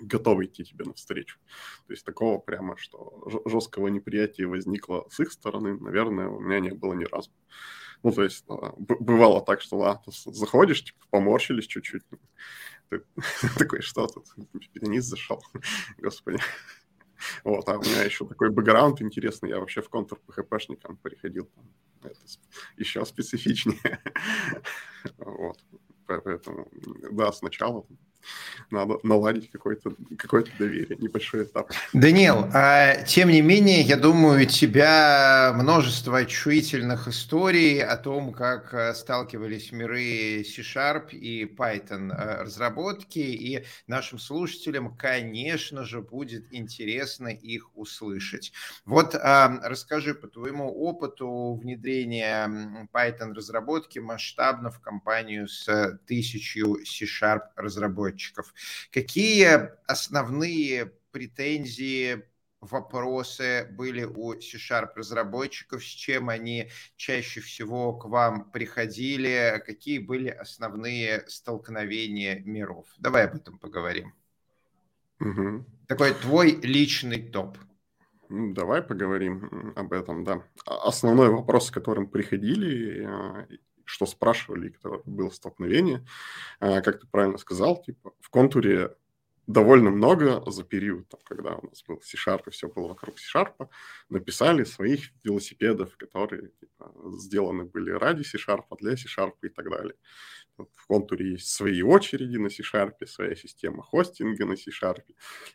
готовы 0.00 0.46
идти 0.46 0.64
тебе 0.64 0.84
навстречу. 0.84 1.38
То 1.86 1.92
есть 1.92 2.04
такого 2.04 2.38
прямо, 2.38 2.76
что 2.76 3.22
жесткого 3.46 3.88
неприятия 3.88 4.46
возникло 4.46 5.06
с 5.10 5.20
их 5.20 5.32
стороны, 5.32 5.78
наверное, 5.78 6.28
у 6.28 6.40
меня 6.40 6.60
не 6.60 6.70
было 6.70 6.94
ни 6.94 7.04
разу. 7.04 7.30
Ну, 8.02 8.12
то 8.12 8.22
есть 8.22 8.44
а, 8.48 8.74
бывало 8.78 9.44
так, 9.44 9.60
что 9.60 9.76
ладно, 9.76 10.12
заходишь, 10.26 10.84
типа, 10.84 10.98
поморщились 11.10 11.66
чуть-чуть. 11.66 12.02
Ты 12.88 13.02
такой, 13.58 13.82
что 13.82 14.06
тут? 14.06 14.26
Пианист 14.72 15.08
зашел. 15.08 15.42
Господи. 15.98 16.38
Вот, 17.44 17.68
а 17.68 17.76
у 17.76 17.82
меня 17.82 18.02
еще 18.02 18.26
такой 18.26 18.50
бэкграунд 18.50 19.02
интересный. 19.02 19.50
Я 19.50 19.60
вообще 19.60 19.82
в 19.82 19.90
контур 19.90 20.20
PHP-шником 20.26 20.96
приходил. 20.96 21.50
Это 22.02 22.18
еще 22.76 23.04
специфичнее. 23.04 24.02
Вот. 25.16 25.58
Поэтому, 26.06 26.68
да, 27.12 27.32
сначала 27.32 27.86
надо 28.70 28.98
наладить 29.02 29.50
какое-то 29.50 29.92
какое 30.16 30.44
доверие, 30.58 30.96
небольшой 30.98 31.44
этап. 31.44 31.70
Даниил, 31.92 32.48
а, 32.52 33.02
тем 33.02 33.30
не 33.30 33.40
менее, 33.40 33.80
я 33.80 33.96
думаю, 33.96 34.42
у 34.42 34.44
тебя 34.44 35.52
множество 35.54 36.24
чувствительных 36.24 37.08
историй 37.08 37.82
о 37.82 37.96
том, 37.96 38.32
как 38.32 38.72
э, 38.74 38.94
сталкивались 38.94 39.72
миры 39.72 40.44
C-Sharp 40.44 41.10
и 41.10 41.44
Python 41.44 42.12
э, 42.12 42.42
разработки, 42.42 43.18
и 43.18 43.64
нашим 43.86 44.18
слушателям, 44.18 44.96
конечно 44.96 45.84
же, 45.84 46.00
будет 46.00 46.52
интересно 46.52 47.28
их 47.28 47.76
услышать. 47.76 48.52
Вот 48.84 49.14
а, 49.14 49.60
расскажи 49.64 50.14
по 50.14 50.28
твоему 50.28 50.70
опыту 50.70 51.58
внедрения 51.60 52.88
Python 52.92 53.34
разработки 53.34 53.98
масштабно 53.98 54.70
в 54.70 54.80
компанию 54.80 55.48
с 55.48 55.98
тысячу 56.06 56.78
C-Sharp 56.84 57.42
разработчиков 57.56 58.09
разработчиков. 58.10 58.54
Какие 58.92 59.70
основные 59.86 60.92
претензии, 61.12 62.22
вопросы 62.60 63.68
были 63.72 64.04
у 64.04 64.38
C-Sharp 64.38 64.90
разработчиков, 64.94 65.82
с 65.82 65.88
чем 65.88 66.28
они 66.28 66.68
чаще 66.96 67.40
всего 67.40 67.94
к 67.94 68.04
вам 68.06 68.50
приходили, 68.50 69.62
какие 69.64 69.98
были 69.98 70.28
основные 70.28 71.24
столкновения 71.26 72.40
миров? 72.44 72.86
Давай 72.98 73.26
об 73.26 73.36
этом 73.36 73.58
поговорим. 73.58 74.14
Угу. 75.20 75.64
Такой 75.88 76.14
твой 76.14 76.52
личный 76.62 77.22
топ. 77.22 77.58
Давай 78.28 78.80
поговорим 78.82 79.72
об 79.74 79.92
этом, 79.92 80.22
да. 80.24 80.44
Основной 80.64 81.30
вопрос, 81.30 81.66
с 81.66 81.70
которым 81.70 82.08
приходили, 82.08 83.04
а, 83.04 83.46
что 83.90 84.06
спрашивали, 84.06 84.68
когда 84.68 84.98
было 85.04 85.30
столкновение. 85.30 86.06
А, 86.60 86.80
как 86.80 87.00
ты 87.00 87.06
правильно 87.08 87.38
сказал, 87.38 87.82
типа 87.82 88.12
в 88.20 88.30
контуре 88.30 88.94
довольно 89.48 89.90
много 89.90 90.48
за 90.48 90.62
период, 90.62 91.08
там, 91.08 91.20
когда 91.24 91.56
у 91.56 91.66
нас 91.66 91.82
был 91.82 92.00
C-Sharp 92.00 92.42
и 92.46 92.50
все 92.50 92.68
было 92.68 92.88
вокруг 92.88 93.18
C-Sharp, 93.18 93.68
написали 94.08 94.62
своих 94.62 95.10
велосипедов, 95.24 95.96
которые 95.96 96.50
типа, 96.60 96.92
сделаны 97.18 97.64
были 97.64 97.90
ради 97.90 98.22
C-Sharp, 98.22 98.64
для 98.78 98.96
C-Sharp 98.96 99.34
и 99.42 99.48
так 99.48 99.68
далее. 99.68 99.96
В 100.74 100.86
контуре 100.86 101.32
есть 101.32 101.48
свои 101.48 101.82
очереди 101.82 102.36
на 102.36 102.50
C-Sharp, 102.50 103.06
своя 103.06 103.34
система 103.36 103.82
хостинга 103.82 104.44
на 104.46 104.56
C-Sharp, 104.56 105.04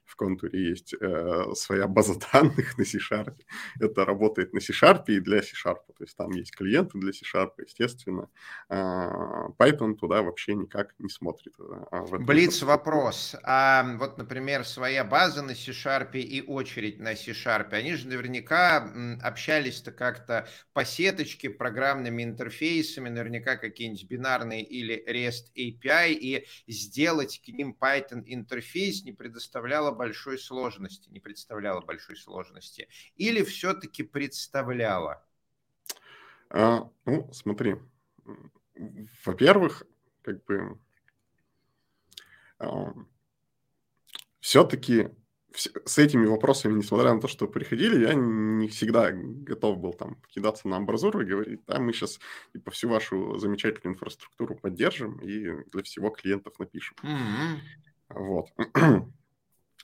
в 0.05 0.15
контуре 0.15 0.69
есть 0.69 0.93
э, 0.93 1.53
своя 1.55 1.87
база 1.87 2.17
данных 2.31 2.77
на 2.77 2.85
C-Sharp. 2.85 3.35
Это 3.79 4.05
работает 4.05 4.53
на 4.53 4.61
C-Sharp 4.61 5.03
и 5.07 5.19
для 5.19 5.41
C-Sharp, 5.41 5.79
то 5.87 6.03
есть 6.03 6.15
там 6.15 6.31
есть 6.31 6.55
клиенты 6.55 6.97
для 6.99 7.11
C-Sharp, 7.11 7.51
естественно. 7.57 8.29
А 8.69 9.49
Python 9.59 9.95
туда 9.95 10.21
вообще 10.21 10.55
никак 10.55 10.93
не 10.99 11.09
смотрит. 11.09 11.53
А 11.91 12.03
Блиц 12.03 12.61
вопрос. 12.63 13.35
А 13.43 13.97
вот, 13.97 14.17
например, 14.17 14.63
своя 14.65 15.03
база 15.03 15.41
на 15.41 15.53
C-Sharp 15.53 16.17
и 16.17 16.41
очередь 16.41 16.99
на 16.99 17.15
C-Sharp, 17.15 17.73
они 17.73 17.95
же 17.95 18.07
наверняка 18.07 18.89
общались-то 19.21 19.91
как-то 19.91 20.47
по 20.73 20.85
сеточке, 20.85 21.49
программными 21.49 22.23
интерфейсами, 22.23 23.09
наверняка 23.09 23.57
какие-нибудь 23.57 24.05
бинарные 24.05 24.63
или 24.63 24.94
REST 24.95 25.53
API, 25.55 26.13
и 26.13 26.47
сделать 26.67 27.41
к 27.43 27.47
ним 27.49 27.75
Python 27.79 28.23
интерфейс 28.25 29.03
не 29.03 29.11
предоставляло 29.11 29.91
большой 29.91 30.37
сложности, 30.37 31.09
не 31.09 31.19
представляло 31.19 31.81
большой 31.81 32.15
сложности. 32.15 32.87
Или 33.15 33.43
все-таки 33.43 34.03
представляло? 34.03 35.25
А, 36.49 36.89
ну, 37.05 37.29
смотри. 37.33 37.75
Во-первых, 39.25 39.83
как 40.21 40.43
бы 40.45 40.79
а, 42.59 42.93
все-таки 44.39 45.09
с 45.55 45.97
этими 45.97 46.25
вопросами, 46.25 46.73
несмотря 46.73 47.13
на 47.13 47.21
то, 47.21 47.27
что 47.27 47.47
приходили, 47.47 48.05
я 48.05 48.13
не 48.13 48.67
всегда 48.67 49.11
готов 49.11 49.79
был 49.79 49.93
там 49.93 50.17
кидаться 50.27 50.67
на 50.67 50.77
амбразуру 50.77 51.21
и 51.21 51.25
говорить, 51.25 51.61
да, 51.67 51.79
мы 51.79 51.93
сейчас 51.93 52.19
типа, 52.53 52.71
всю 52.71 52.89
вашу 52.89 53.37
замечательную 53.37 53.95
инфраструктуру 53.95 54.55
поддержим 54.55 55.17
и 55.19 55.63
для 55.71 55.83
всего 55.83 56.09
клиентов 56.09 56.59
напишем. 56.59 56.95
Mm-hmm. 57.03 57.57
Вот. 58.09 58.49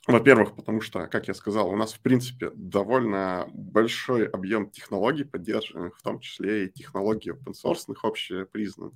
Во-первых, 0.07 0.55
потому 0.55 0.81
что, 0.81 1.05
как 1.07 1.27
я 1.27 1.33
сказал, 1.33 1.69
у 1.69 1.75
нас, 1.75 1.93
в 1.93 1.99
принципе, 1.99 2.51
довольно 2.55 3.47
большой 3.53 4.25
объем 4.27 4.69
технологий 4.69 5.23
поддержанных, 5.23 5.97
в 5.97 6.01
том 6.01 6.19
числе 6.19 6.65
и 6.65 6.71
технологий 6.71 7.31
open 7.31 7.53
source, 7.53 7.85
общепризнанных. 8.01 8.93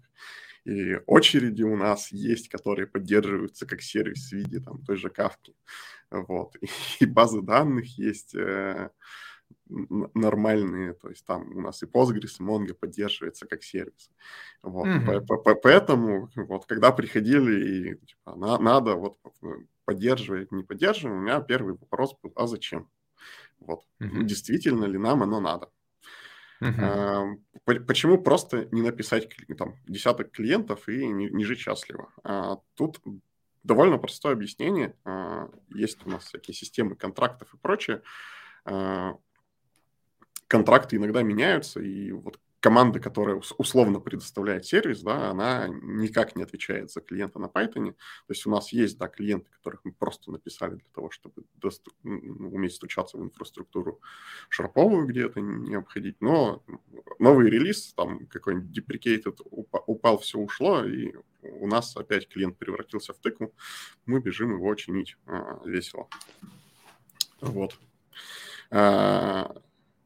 И 0.65 0.99
очереди 1.05 1.61
у 1.63 1.77
нас 1.77 2.11
есть, 2.11 2.49
которые 2.49 2.87
поддерживаются 2.87 3.67
как 3.67 3.81
сервис 3.81 4.29
в 4.29 4.33
виде 4.33 4.59
там, 4.59 4.83
той 4.83 4.97
же 4.97 5.09
кавки. 5.09 5.55
Вот. 6.09 6.55
И 6.99 7.05
базы 7.05 7.41
данных 7.41 7.85
есть 7.97 8.35
э, 8.35 8.89
нормальные, 9.67 10.93
то 10.93 11.09
есть 11.09 11.25
там 11.25 11.55
у 11.55 11.61
нас 11.61 11.81
и 11.83 11.85
Postgres, 11.85 12.37
и 12.39 12.43
Mongo 12.43 12.73
поддерживается 12.73 13.47
как 13.47 13.63
сервис. 13.63 14.09
Вот. 14.61 14.87
Mm-hmm. 14.87 15.55
Поэтому 15.63 16.29
вот 16.35 16.65
когда 16.65 16.91
приходили 16.91 17.91
и 17.91 17.95
типа, 17.95 18.35
на, 18.35 18.57
надо 18.57 18.95
вот 18.95 19.17
поддерживать, 19.85 20.51
не 20.51 20.63
поддерживаем, 20.63 21.19
у 21.19 21.21
меня 21.21 21.41
первый 21.41 21.75
вопрос 21.75 22.15
был, 22.21 22.31
а 22.35 22.47
зачем? 22.47 22.89
Вот. 23.59 23.81
Mm-hmm. 24.01 24.23
Действительно 24.23 24.85
ли 24.85 24.97
нам 24.97 25.23
оно 25.23 25.39
надо? 25.39 25.69
Uh-huh. 26.61 27.37
Почему 27.65 28.17
просто 28.17 28.67
не 28.71 28.81
написать 28.81 29.27
там 29.57 29.75
десяток 29.87 30.31
клиентов 30.31 30.87
и 30.87 31.07
не, 31.07 31.29
не 31.29 31.43
жить 31.43 31.59
счастливо? 31.59 32.09
А, 32.23 32.57
тут 32.75 33.01
довольно 33.63 33.97
простое 33.97 34.33
объяснение. 34.33 34.95
А, 35.03 35.49
есть 35.69 36.05
у 36.05 36.09
нас 36.09 36.25
всякие 36.25 36.53
системы 36.53 36.95
контрактов 36.95 37.53
и 37.53 37.57
прочее. 37.57 38.01
А, 38.65 39.17
контракты 40.47 40.95
иногда 40.95 41.23
меняются, 41.23 41.81
и 41.81 42.11
вот 42.11 42.39
команда, 42.59 42.99
которая 42.99 43.41
условно 43.57 43.99
предоставляет 43.99 44.65
сервис, 44.65 45.01
да, 45.01 45.29
она 45.29 45.67
никак 45.67 46.35
не 46.35 46.43
отвечает 46.43 46.91
за 46.91 47.01
клиента 47.01 47.39
на 47.39 47.45
Python. 47.45 47.91
То 47.91 47.97
есть 48.29 48.45
у 48.45 48.49
нас 48.49 48.71
есть, 48.71 48.97
да, 48.97 49.07
клиенты, 49.07 49.49
которых 49.51 49.81
мы 49.83 49.91
просто 49.91 50.31
написали 50.31 50.75
для 50.75 50.89
того, 50.93 51.11
чтобы 51.11 51.43
доступ, 51.55 51.93
уметь 52.03 52.73
стучаться 52.73 53.17
в 53.17 53.23
инфраструктуру 53.23 54.01
шарповую, 54.49 55.05
где 55.05 55.25
это 55.25 55.41
не 55.41 55.75
обходить. 55.75 56.17
Но 56.21 56.63
новый 57.19 57.49
релиз, 57.49 57.93
там 57.93 58.25
какой-нибудь 58.27 58.77
deprecated 58.77 59.39
упал, 59.85 60.17
все 60.19 60.39
ушло, 60.39 60.83
и 60.83 61.13
у 61.43 61.67
нас 61.67 61.95
опять 61.95 62.27
клиент 62.27 62.57
превратился 62.57 63.13
в 63.13 63.17
тыкву. 63.17 63.53
Мы 64.05 64.19
бежим 64.19 64.53
его 64.53 64.73
чинить 64.75 65.17
а, 65.27 65.61
весело. 65.65 66.07
Вот. 67.41 67.77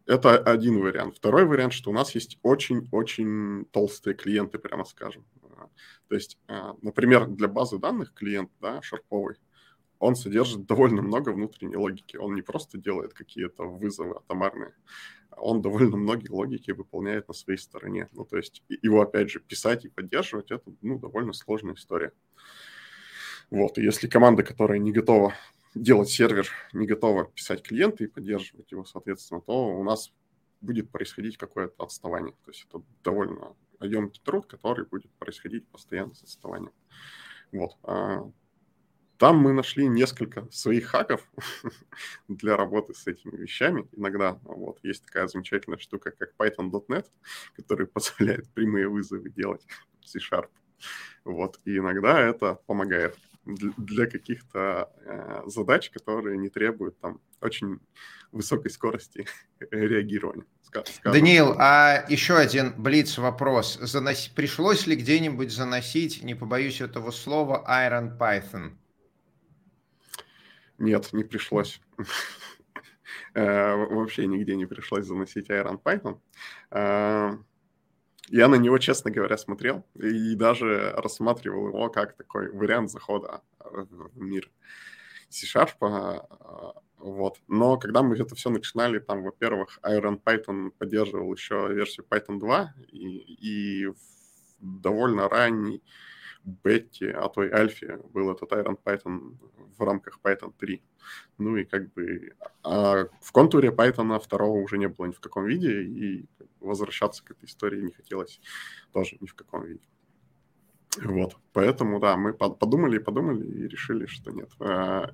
А, 0.10 0.14
это 0.14 0.38
один 0.38 0.80
вариант. 0.80 1.18
Второй 1.18 1.46
вариант, 1.46 1.74
что 1.74 1.92
у 1.92 1.94
нас 1.94 2.16
есть 2.16 2.40
очень-очень 2.42 3.66
толстые 3.72 4.16
клиенты, 4.16 4.58
прямо 4.58 4.86
скажем. 4.86 5.26
То 6.08 6.16
есть, 6.16 6.40
а, 6.48 6.76
например, 6.82 7.28
для 7.28 7.48
базы 7.48 7.78
данных 7.78 8.14
клиент, 8.14 8.50
да, 8.60 8.82
шарповый, 8.82 9.36
он 10.00 10.16
содержит 10.16 10.66
довольно 10.66 11.02
много 11.02 11.30
внутренней 11.30 11.76
логики. 11.76 12.18
Он 12.18 12.34
не 12.34 12.42
просто 12.42 12.78
делает 12.78 13.14
какие-то 13.14 13.64
вызовы 13.64 14.16
атомарные, 14.16 14.74
он 15.38 15.62
довольно 15.62 15.98
многие 15.98 16.30
логики 16.30 16.72
выполняет 16.72 17.28
на 17.28 17.34
своей 17.34 17.60
стороне. 17.60 18.08
Ну, 18.14 18.26
то 18.26 18.38
есть 18.38 18.64
его, 18.68 19.02
опять 19.02 19.30
же, 19.30 19.40
писать 19.40 19.86
и 19.86 19.90
поддерживать, 19.90 20.52
это, 20.52 20.72
ну, 20.82 20.98
довольно 20.98 21.34
сложная 21.34 21.76
история. 21.76 22.14
Вот, 23.50 23.78
и 23.78 23.84
если 23.84 24.08
команда, 24.08 24.44
которая 24.44 24.80
не 24.80 24.92
готова 24.92 25.34
делать 25.76 26.10
сервер, 26.10 26.50
не 26.74 26.88
готова 26.88 27.26
писать 27.26 27.62
клиенты 27.62 28.06
и 28.06 28.08
поддерживать 28.08 28.72
его, 28.72 28.86
соответственно, 28.86 29.42
то 29.42 29.68
у 29.68 29.84
нас 29.84 30.12
будет 30.62 30.90
происходить 30.90 31.38
какое-то 31.38 31.84
отставание. 31.84 32.34
То 32.46 32.52
есть 32.52 32.66
это 32.68 32.84
довольно 33.04 33.56
емкий 33.82 34.22
труд, 34.24 34.46
который 34.46 34.86
будет 34.86 35.12
происходить 35.14 35.68
постоянно 35.68 36.14
с 36.14 36.24
отставанием. 36.24 36.74
Вот. 37.52 37.78
А 37.84 38.30
там 39.18 39.38
мы 39.38 39.52
нашли 39.52 39.88
несколько 39.88 40.50
своих 40.50 40.88
хаков 40.88 41.30
для 42.28 42.56
работы 42.56 42.94
с 42.94 43.06
этими 43.08 43.36
вещами. 43.36 43.88
Иногда 43.92 44.40
вот, 44.44 44.80
есть 44.84 45.06
такая 45.06 45.28
замечательная 45.28 45.78
штука, 45.78 46.12
как 46.12 46.34
Python.NET, 46.38 47.06
который 47.56 47.88
позволяет 47.88 48.50
прямые 48.50 48.88
вызовы 48.88 49.30
делать 49.30 49.66
C-Sharp. 50.06 50.50
Вот. 51.26 51.60
И 51.66 51.78
иногда 51.78 52.20
это 52.20 52.56
помогает 52.66 53.18
для 53.46 54.06
каких-то 54.06 54.92
э, 55.06 55.42
задач, 55.48 55.90
которые 55.90 56.38
не 56.38 56.50
требуют 56.50 57.00
там 57.00 57.20
очень 57.42 57.80
высокой 58.32 58.70
скорости 58.72 59.26
реагирования. 59.72 60.46
Скажем. 60.62 60.94
Даниил, 61.04 61.56
а 61.58 62.06
еще 62.10 62.36
один 62.36 62.74
блиц 62.78 63.18
вопрос. 63.18 63.80
Занос... 63.82 64.28
Пришлось 64.28 64.86
ли 64.88 64.96
где-нибудь 64.96 65.52
заносить, 65.52 66.24
не 66.24 66.36
побоюсь 66.36 66.82
этого 66.82 67.12
слова, 67.12 67.66
Iron 67.68 68.18
Python? 68.18 68.74
Нет, 70.78 71.14
не 71.14 71.24
пришлось. 71.24 71.82
Э, 73.36 73.76
вообще 73.76 74.26
нигде 74.26 74.56
не 74.56 74.66
пришлось 74.66 75.06
заносить 75.06 75.50
Iron 75.52 75.80
Python. 75.82 76.20
Э, 78.32 78.36
я 78.36 78.48
на 78.48 78.56
него, 78.56 78.78
честно 78.78 79.12
говоря, 79.12 79.38
смотрел 79.38 79.86
и 79.96 80.36
даже 80.36 80.94
рассматривал 80.98 81.68
его 81.68 81.90
как 81.90 82.16
такой 82.16 82.52
вариант 82.52 82.92
захода 82.92 83.42
в 83.60 84.12
мир 84.16 84.50
C-Sharp. 85.30 86.26
Вот. 86.98 87.38
Но 87.48 87.78
когда 87.78 88.04
мы 88.04 88.18
это 88.18 88.36
все 88.36 88.50
начинали, 88.50 89.00
там, 89.00 89.24
во-первых, 89.24 89.80
Iron 89.84 90.22
Python 90.22 90.72
поддерживал 90.78 91.34
еще 91.34 91.70
версию 91.74 92.06
Python 92.10 92.40
2, 92.40 92.74
и, 92.92 93.88
и 93.88 93.94
довольно 94.60 95.30
ранний 95.30 95.82
бете, 96.64 97.12
а 97.12 97.30
то 97.30 97.44
и 97.44 97.52
альфе 97.52 98.00
был 98.14 98.32
этот 98.32 98.52
Iron 98.52 98.78
Python 98.84 99.38
в 99.78 99.84
рамках 99.84 100.20
Python 100.24 100.54
3. 100.58 100.82
Ну 101.38 101.58
и 101.58 101.64
как 101.64 101.94
бы 101.94 102.34
а 102.64 103.06
в 103.22 103.32
контуре 103.32 103.70
Python 103.70 104.20
второго 104.20 104.58
уже 104.58 104.78
не 104.78 104.88
было 104.88 105.08
ни 105.08 105.12
в 105.12 105.20
каком 105.20 105.46
виде, 105.46 105.84
и 105.84 106.26
возвращаться 106.60 107.24
к 107.24 107.32
этой 107.32 107.46
истории 107.46 107.82
не 107.82 107.92
хотелось 107.92 108.42
тоже 108.92 109.18
ни 109.22 109.28
в 109.28 109.36
каком 109.36 109.66
виде. 109.66 109.88
Вот, 110.98 111.38
поэтому, 111.54 112.00
да, 112.00 112.18
мы 112.18 112.34
подумали 112.34 112.98
и 112.98 113.04
подумали 113.04 113.46
и 113.46 113.68
решили, 113.68 114.06
что 114.08 114.32
нет. 114.32 114.50
А, 114.60 115.12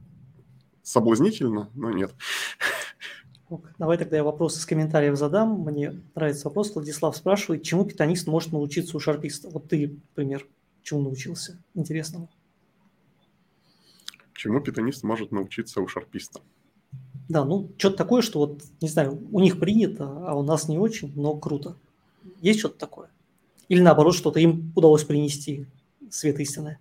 соблазнительно, 0.82 1.70
но 1.76 1.92
нет. 1.92 2.14
Давай 3.78 3.98
тогда 3.98 4.18
я 4.18 4.24
вопросы 4.24 4.60
из 4.60 4.66
комментариев 4.66 5.18
задам. 5.18 5.62
Мне 5.62 6.02
нравится 6.16 6.48
вопрос. 6.48 6.74
Владислав 6.74 7.16
спрашивает, 7.16 7.64
чему 7.64 7.86
питанист 7.86 8.28
может 8.28 8.52
научиться 8.52 8.98
у 8.98 9.00
шарписта? 9.00 9.50
Вот 9.50 9.70
ты, 9.70 10.00
например, 10.10 10.48
чему 10.86 11.02
научился 11.02 11.62
интересному? 11.74 12.30
Чему 14.34 14.62
питанист 14.62 15.04
может 15.04 15.32
научиться 15.32 15.82
у 15.82 15.88
шарписта? 15.88 16.42
Да, 17.28 17.44
ну, 17.44 17.72
что-то 17.78 17.98
такое, 17.98 18.22
что 18.22 18.40
вот, 18.40 18.62
не 18.82 18.88
знаю, 18.88 19.20
у 19.32 19.40
них 19.40 19.60
принято, 19.60 20.06
а 20.28 20.36
у 20.36 20.44
нас 20.44 20.70
не 20.70 20.78
очень, 20.78 21.12
но 21.16 21.36
круто. 21.36 21.76
Есть 22.40 22.60
что-то 22.60 22.78
такое? 22.78 23.10
Или 23.68 23.82
наоборот, 23.82 24.14
что-то 24.14 24.40
им 24.40 24.72
удалось 24.76 25.04
принести, 25.04 25.66
свет 26.12 26.40
истины? 26.40 26.78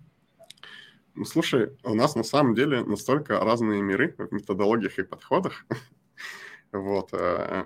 Ну, 1.15 1.25
слушай, 1.25 1.71
у 1.83 1.95
нас 1.95 2.15
на 2.15 2.23
самом 2.23 2.53
деле 2.53 2.83
настолько 2.83 3.39
разные 3.39 3.81
миры 3.81 4.13
в 4.17 4.31
методологиях 4.31 4.99
и 4.99 5.03
подходах, 5.03 5.65
вот, 6.71 7.09
э, 7.13 7.65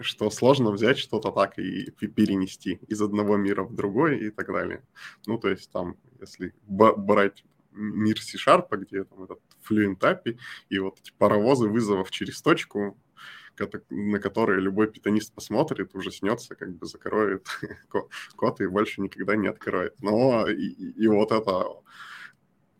что 0.00 0.30
сложно 0.30 0.70
взять 0.70 0.98
что-то 0.98 1.30
так 1.30 1.58
и 1.58 1.90
перенести 1.90 2.80
из 2.88 3.00
одного 3.00 3.36
мира 3.36 3.62
в 3.64 3.74
другой 3.74 4.18
и 4.26 4.30
так 4.30 4.46
далее. 4.48 4.82
Ну, 5.26 5.38
то 5.38 5.48
есть 5.48 5.70
там, 5.70 5.96
если 6.20 6.54
брать 6.66 7.44
мир 7.72 8.20
C-Sharp, 8.20 8.76
где 8.76 9.04
там 9.04 9.24
этот 9.24 9.40
Fluent 9.68 9.98
API, 9.98 10.38
и 10.68 10.78
вот 10.78 10.98
эти 11.00 11.12
паровозы 11.16 11.68
вызовов 11.68 12.10
через 12.10 12.42
точку, 12.42 12.98
на 13.90 14.18
которые 14.18 14.60
любой 14.60 14.90
питонист 14.90 15.34
посмотрит, 15.34 15.94
уже 15.94 16.10
снется, 16.10 16.54
как 16.54 16.74
бы 16.76 16.86
закроет 16.86 17.46
код 18.36 18.60
и 18.60 18.66
больше 18.66 19.02
никогда 19.02 19.36
не 19.36 19.48
откроет. 19.48 20.00
Но 20.00 20.48
и, 20.48 20.66
и 20.66 21.06
вот 21.08 21.30
это 21.32 21.66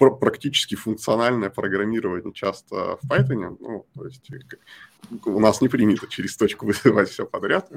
практически 0.08 0.76
функциональное 0.76 1.50
программирование 1.50 2.32
часто 2.32 2.96
в 2.96 3.00
Python, 3.06 3.56
ну, 3.60 3.86
то 3.94 4.06
есть 4.06 4.30
э, 4.30 4.38
у 5.26 5.40
нас 5.40 5.60
не 5.60 5.68
принято 5.68 6.06
через 6.06 6.36
точку 6.38 6.66
вызывать 6.72 7.10
все 7.10 7.26
подряд, 7.26 7.70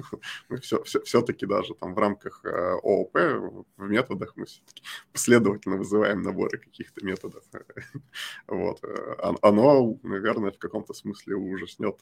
мы 0.47 0.57
все, 0.57 0.81
все, 0.83 1.01
все-таки 1.01 1.45
даже 1.45 1.73
там 1.75 1.93
в 1.93 1.97
рамках 1.97 2.39
э, 2.45 2.77
ООП 2.81 3.17
в 3.77 3.89
методах 3.89 4.33
мы 4.38 4.45
все-таки 4.45 4.83
последовательно 5.12 5.75
вызываем 5.75 6.21
наборы 6.21 6.57
каких-то 6.57 7.05
методов. 7.05 7.43
Вот. 8.47 8.79
Э, 8.83 9.33
оно, 9.41 9.99
наверное, 10.03 10.51
в 10.51 10.57
каком-то 10.57 10.93
смысле 10.93 11.36
ужаснет 11.36 11.99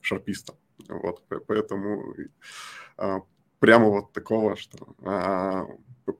шарписта. 0.00 0.54
Вот. 0.88 1.22
Поэтому 1.46 2.14
прямо 3.58 3.88
вот 3.88 4.12
такого, 4.12 4.56
что 4.56 4.96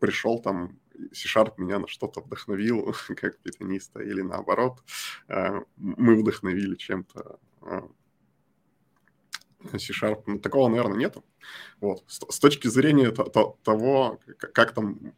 пришел 0.01 0.41
там 0.41 0.79
C-Sharp 1.13 1.55
меня 1.59 1.79
на 1.79 1.89
что-то 1.89 2.21
вдохновил, 2.21 2.95
как 3.17 3.39
питаниста, 3.39 4.01
или 4.01 4.23
наоборот, 4.23 4.83
э, 5.29 5.61
мы 5.77 6.17
вдохновили 6.17 6.77
чем-то 6.77 7.39
э, 7.63 7.81
C-Sharp. 9.73 10.23
Ну, 10.27 10.39
такого, 10.39 10.69
наверное, 10.69 10.99
нету. 10.99 11.25
Вот. 11.81 12.05
С, 12.07 12.39
точки 12.39 12.69
зрения 12.69 13.11
того, 13.11 14.21
как 14.39 14.73
там 14.73 15.15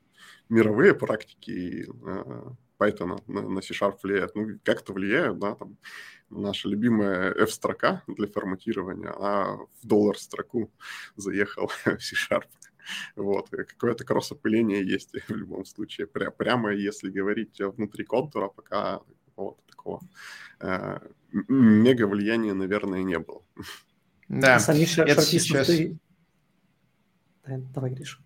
мировые 0.49 0.95
практики 0.95 1.89
э, 1.89 2.43
Python 2.79 3.21
на, 3.27 3.43
на 3.43 3.63
C-Sharp 3.63 3.99
влияют, 4.03 4.35
ну, 4.35 4.59
как-то 4.63 4.93
влияют, 4.93 5.39
да, 5.39 5.55
там, 5.55 5.77
наша 6.31 6.69
любимая 6.69 7.33
F-строка 7.35 8.03
для 8.07 8.27
форматирования, 8.27 9.11
а 9.11 9.57
в 9.57 9.87
доллар-строку 9.87 10.71
заехал 11.17 11.69
в 11.85 12.01
C-Sharp. 12.01 12.47
Вот, 13.17 13.51
какое-то 13.51 14.05
кроссопыление 14.05 14.87
есть 14.87 15.13
в 15.29 15.35
любом 15.35 15.65
случае. 15.65 16.07
Пря 16.07 16.31
прямо 16.31 16.73
если 16.73 17.11
говорить 17.11 17.61
внутри 17.61 18.05
контура, 18.05 18.49
пока 18.49 19.01
какого-то 19.27 19.63
такого 19.69 20.01
э, 20.61 20.99
мега 21.49 22.07
влияния, 22.07 22.55
наверное, 22.55 23.03
не 23.03 23.19
было. 23.19 23.43
Да, 24.29 24.59
Самих 24.59 24.99
это 24.99 25.23
сейчас... 25.23 25.67
Ты... 25.67 25.99
Давай, 27.45 27.93
Гриша. 27.93 28.19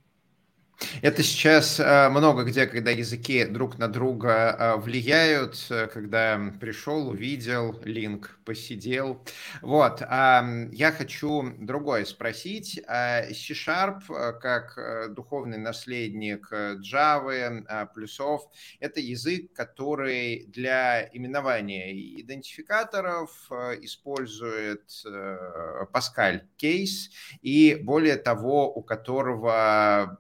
Это 1.03 1.23
сейчас 1.23 1.79
э, 1.79 2.09
много 2.09 2.45
где, 2.45 2.67
когда 2.67 2.91
языки 2.91 3.45
друг 3.45 3.79
на 3.79 3.89
друга 3.89 4.57
э, 4.59 4.77
влияют, 4.77 5.67
э, 5.71 5.87
когда 5.87 6.41
пришел, 6.61 7.09
увидел, 7.09 7.79
линк, 7.85 8.39
посидел. 8.45 9.23
Вот, 9.63 10.01
я 10.01 10.95
хочу 10.97 11.55
другое 11.59 12.05
спросить. 12.05 12.81
C-Sharp, 12.85 14.39
как 14.41 15.15
духовный 15.15 15.59
наследник 15.59 16.51
Java, 16.53 17.87
плюсов, 17.95 18.43
это 18.81 19.01
язык, 19.01 19.53
который 19.53 20.47
для 20.49 21.09
именования 21.13 21.93
идентификаторов 22.21 23.31
использует 23.83 24.83
Pascal 25.93 26.41
кейс, 26.57 27.11
и 27.41 27.79
более 27.81 28.17
того, 28.17 28.73
у 28.73 28.83
которого 28.83 30.19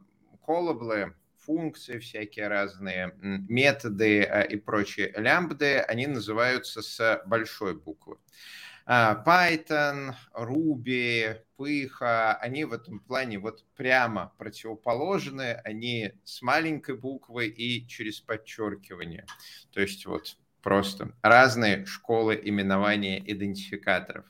коллаблы, 0.50 1.14
функции 1.36 2.00
всякие 2.00 2.48
разные, 2.48 3.14
методы 3.20 4.24
а, 4.24 4.40
и 4.40 4.56
прочие 4.56 5.12
лямбды, 5.16 5.78
они 5.78 6.08
называются 6.08 6.82
с 6.82 7.22
большой 7.24 7.74
буквы. 7.74 8.16
А, 8.84 9.22
Python, 9.24 10.12
Ruby, 10.34 11.36
Python, 11.56 12.34
они 12.40 12.64
в 12.64 12.72
этом 12.72 12.98
плане 12.98 13.38
вот 13.38 13.64
прямо 13.76 14.32
противоположны, 14.38 15.52
они 15.64 16.14
с 16.24 16.42
маленькой 16.42 16.96
буквы 16.96 17.46
и 17.46 17.86
через 17.86 18.20
подчеркивание. 18.20 19.26
То 19.72 19.80
есть 19.80 20.04
вот 20.04 20.36
просто 20.62 21.12
разные 21.22 21.86
школы 21.86 22.40
именования 22.42 23.22
идентификаторов. 23.24 24.24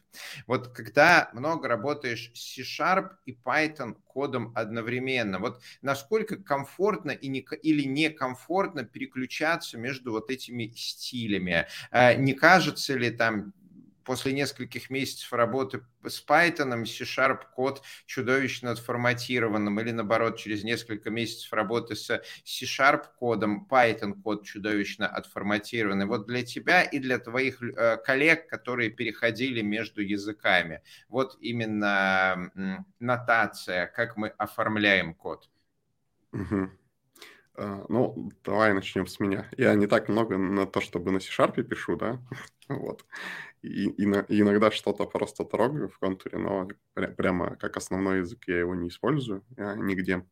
Вот 0.47 0.69
когда 0.69 1.31
много 1.33 1.69
работаешь 1.69 2.31
с 2.35 2.55
C-Sharp 2.55 3.11
и 3.27 3.33
Python 3.33 3.97
кодом 4.07 4.53
одновременно, 4.57 5.39
вот 5.39 5.61
насколько 5.83 6.37
комфортно 6.37 7.13
и 7.13 7.29
не, 7.29 7.47
или 7.63 7.83
некомфортно 7.85 8.85
переключаться 8.85 9.79
между 9.79 10.13
вот 10.13 10.31
этими 10.31 10.73
стилями? 10.77 11.67
А 11.91 12.15
не 12.15 12.35
кажется 12.35 12.97
ли 12.97 13.11
там 13.11 13.53
после 14.11 14.33
нескольких 14.33 14.91
месяцев 14.91 15.33
работы 15.33 15.85
с 16.05 16.21
Python, 16.27 16.85
C-Sharp 16.85 17.43
код 17.55 17.81
чудовищно 18.07 18.73
отформатированным, 18.73 19.79
или 19.79 19.93
наоборот, 19.93 20.37
через 20.37 20.65
несколько 20.65 21.11
месяцев 21.11 21.53
работы 21.53 21.95
с 21.95 22.21
C-Sharp 22.45 23.05
кодом 23.21 23.69
Python 23.71 24.21
код 24.21 24.45
чудовищно 24.45 25.07
отформатированный. 25.07 26.07
Вот 26.07 26.27
для 26.27 26.43
тебя 26.43 26.83
и 26.83 26.99
для 26.99 27.21
твоих 27.21 27.63
э, 27.63 27.99
коллег, 27.99 28.49
которые 28.49 28.91
переходили 28.91 29.63
между 29.63 30.03
языками, 30.03 30.83
вот 31.09 31.39
именно 31.41 32.51
нотация, 32.99 33.87
как 33.87 34.17
мы 34.17 34.31
оформляем 34.31 35.15
код. 35.15 35.49
Угу. 36.33 36.69
Ну, 37.89 38.33
давай 38.45 38.75
начнем 38.75 39.07
с 39.07 39.21
меня. 39.21 39.49
Я 39.57 39.73
не 39.75 39.87
так 39.87 40.09
много 40.09 40.37
на 40.37 40.67
то, 40.67 40.81
чтобы 40.81 41.13
на 41.13 41.21
C-Sharp 41.21 41.63
пишу, 41.63 41.95
да, 41.95 42.19
вот 42.69 43.05
и, 43.63 43.89
и, 43.89 44.05
иногда 44.05 44.71
что-то 44.71 45.05
просто 45.05 45.45
трогаю 45.45 45.89
в 45.89 45.99
контуре, 45.99 46.39
но 46.39 46.69
прямо 47.17 47.57
как 47.57 47.77
основной 47.77 48.19
язык 48.19 48.45
я 48.47 48.59
его 48.61 48.75
не 48.75 48.89
использую 48.89 49.45
я 49.57 49.75
нигде. 49.75 50.25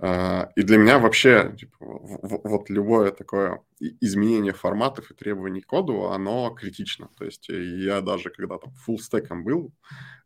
А, 0.00 0.50
и 0.56 0.62
для 0.62 0.76
меня 0.78 0.98
вообще 0.98 1.54
типа, 1.56 1.76
вот 1.78 2.68
любое 2.68 3.12
такое 3.12 3.62
изменение 3.78 4.52
форматов 4.52 5.10
и 5.10 5.14
требований 5.14 5.60
к 5.60 5.66
коду, 5.66 6.10
оно 6.10 6.50
критично. 6.50 7.10
То 7.16 7.24
есть 7.24 7.48
я 7.48 8.00
даже 8.00 8.30
когда 8.30 8.58
там 8.58 8.72
full 8.86 8.98
стеком 8.98 9.44
был, 9.44 9.72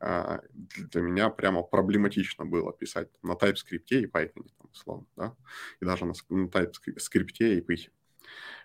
а, 0.00 0.40
для 0.52 1.02
меня 1.02 1.28
прямо 1.28 1.62
проблематично 1.62 2.46
было 2.46 2.72
писать 2.72 3.08
на 3.22 3.32
TypeScript 3.32 3.90
и 3.90 4.06
Python, 4.06 4.48
там, 4.58 4.70
условно, 4.72 5.06
да, 5.16 5.36
и 5.80 5.84
даже 5.84 6.06
на, 6.06 6.14
на 6.30 6.46
TypeScript 6.46 7.38
и 7.40 7.60
Python. 7.60 7.90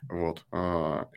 Вот. 0.10 0.46
А, 0.52 1.10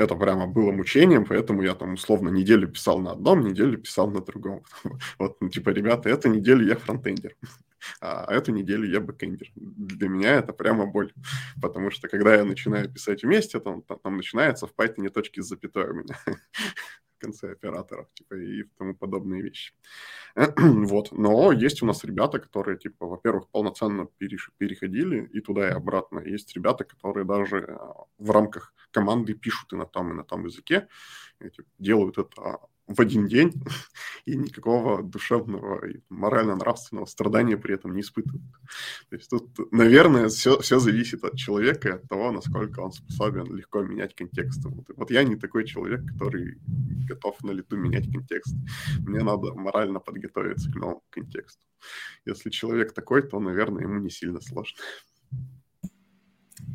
это 0.00 0.14
прямо 0.16 0.46
было 0.46 0.72
мучением, 0.72 1.24
поэтому 1.24 1.62
я 1.62 1.74
там 1.74 1.94
условно 1.94 2.28
неделю 2.28 2.68
писал 2.68 2.98
на 2.98 3.12
одном, 3.12 3.40
неделю 3.40 3.78
писал 3.78 4.10
на 4.10 4.20
другом. 4.20 4.64
Вот, 5.18 5.36
ну, 5.40 5.48
типа, 5.48 5.70
ребята, 5.70 6.08
эту 6.08 6.28
неделю 6.28 6.66
я 6.66 6.76
фронтендер, 6.76 7.36
а 8.00 8.32
эту 8.32 8.52
неделю 8.52 8.88
я 8.88 9.00
бэкендер. 9.00 9.50
Для 9.54 10.08
меня 10.08 10.34
это 10.34 10.52
прямо 10.52 10.86
боль, 10.86 11.12
потому 11.60 11.90
что 11.90 12.08
когда 12.08 12.34
я 12.34 12.44
начинаю 12.44 12.90
писать 12.90 13.22
вместе, 13.22 13.60
там, 13.60 13.82
там, 13.82 13.98
там 13.98 14.16
начинается 14.16 14.66
в 14.66 14.74
Python 14.74 15.08
точки 15.10 15.40
с 15.40 15.48
запятой 15.48 15.90
у 15.90 15.94
меня 15.94 16.16
конце 17.20 17.52
операторов, 17.52 18.06
типа, 18.14 18.34
и 18.34 18.64
тому 18.78 18.94
подобные 18.94 19.42
вещи. 19.42 19.72
вот, 20.56 21.12
но 21.12 21.52
есть 21.52 21.82
у 21.82 21.86
нас 21.86 22.04
ребята, 22.04 22.38
которые, 22.38 22.78
типа, 22.78 23.06
во-первых, 23.06 23.48
полноценно 23.48 24.08
переходили 24.58 25.26
и 25.26 25.40
туда, 25.40 25.68
и 25.68 25.72
обратно. 25.72 26.20
Есть 26.20 26.56
ребята, 26.56 26.84
которые 26.84 27.24
даже 27.24 27.58
а, 27.58 28.04
в 28.18 28.30
рамках 28.30 28.74
команды 28.90 29.34
пишут 29.34 29.72
и 29.72 29.76
на 29.76 29.86
том, 29.86 30.10
и 30.10 30.14
на 30.14 30.24
том 30.24 30.46
языке, 30.46 30.88
и, 31.40 31.50
типа, 31.50 31.68
делают 31.78 32.18
это 32.18 32.58
в 32.90 33.00
один 33.00 33.26
день 33.26 33.52
и 34.26 34.36
никакого 34.36 35.02
душевного 35.02 35.86
и 35.86 36.00
морально-нравственного 36.08 37.06
страдания 37.06 37.56
при 37.56 37.74
этом 37.74 37.94
не 37.94 38.00
испытывают. 38.00 38.42
То 39.08 39.16
есть 39.16 39.30
тут, 39.30 39.72
наверное, 39.72 40.28
все, 40.28 40.58
все 40.58 40.80
зависит 40.80 41.24
от 41.24 41.36
человека 41.36 41.88
и 41.88 41.92
от 41.92 42.08
того, 42.08 42.32
насколько 42.32 42.80
он 42.80 42.92
способен 42.92 43.54
легко 43.54 43.82
менять 43.82 44.14
контекст. 44.14 44.64
Вот, 44.64 44.86
вот 44.96 45.10
я 45.10 45.22
не 45.22 45.36
такой 45.36 45.64
человек, 45.64 46.04
который 46.04 46.58
готов 47.08 47.42
на 47.44 47.52
лету 47.52 47.76
менять 47.76 48.10
контекст. 48.10 48.54
Мне 49.06 49.20
надо 49.20 49.54
морально 49.54 50.00
подготовиться 50.00 50.70
к 50.70 50.74
новому 50.74 51.02
контексту. 51.10 51.64
Если 52.24 52.50
человек 52.50 52.92
такой, 52.92 53.22
то, 53.22 53.38
наверное, 53.38 53.82
ему 53.82 54.00
не 54.00 54.10
сильно 54.10 54.40
сложно. 54.40 54.78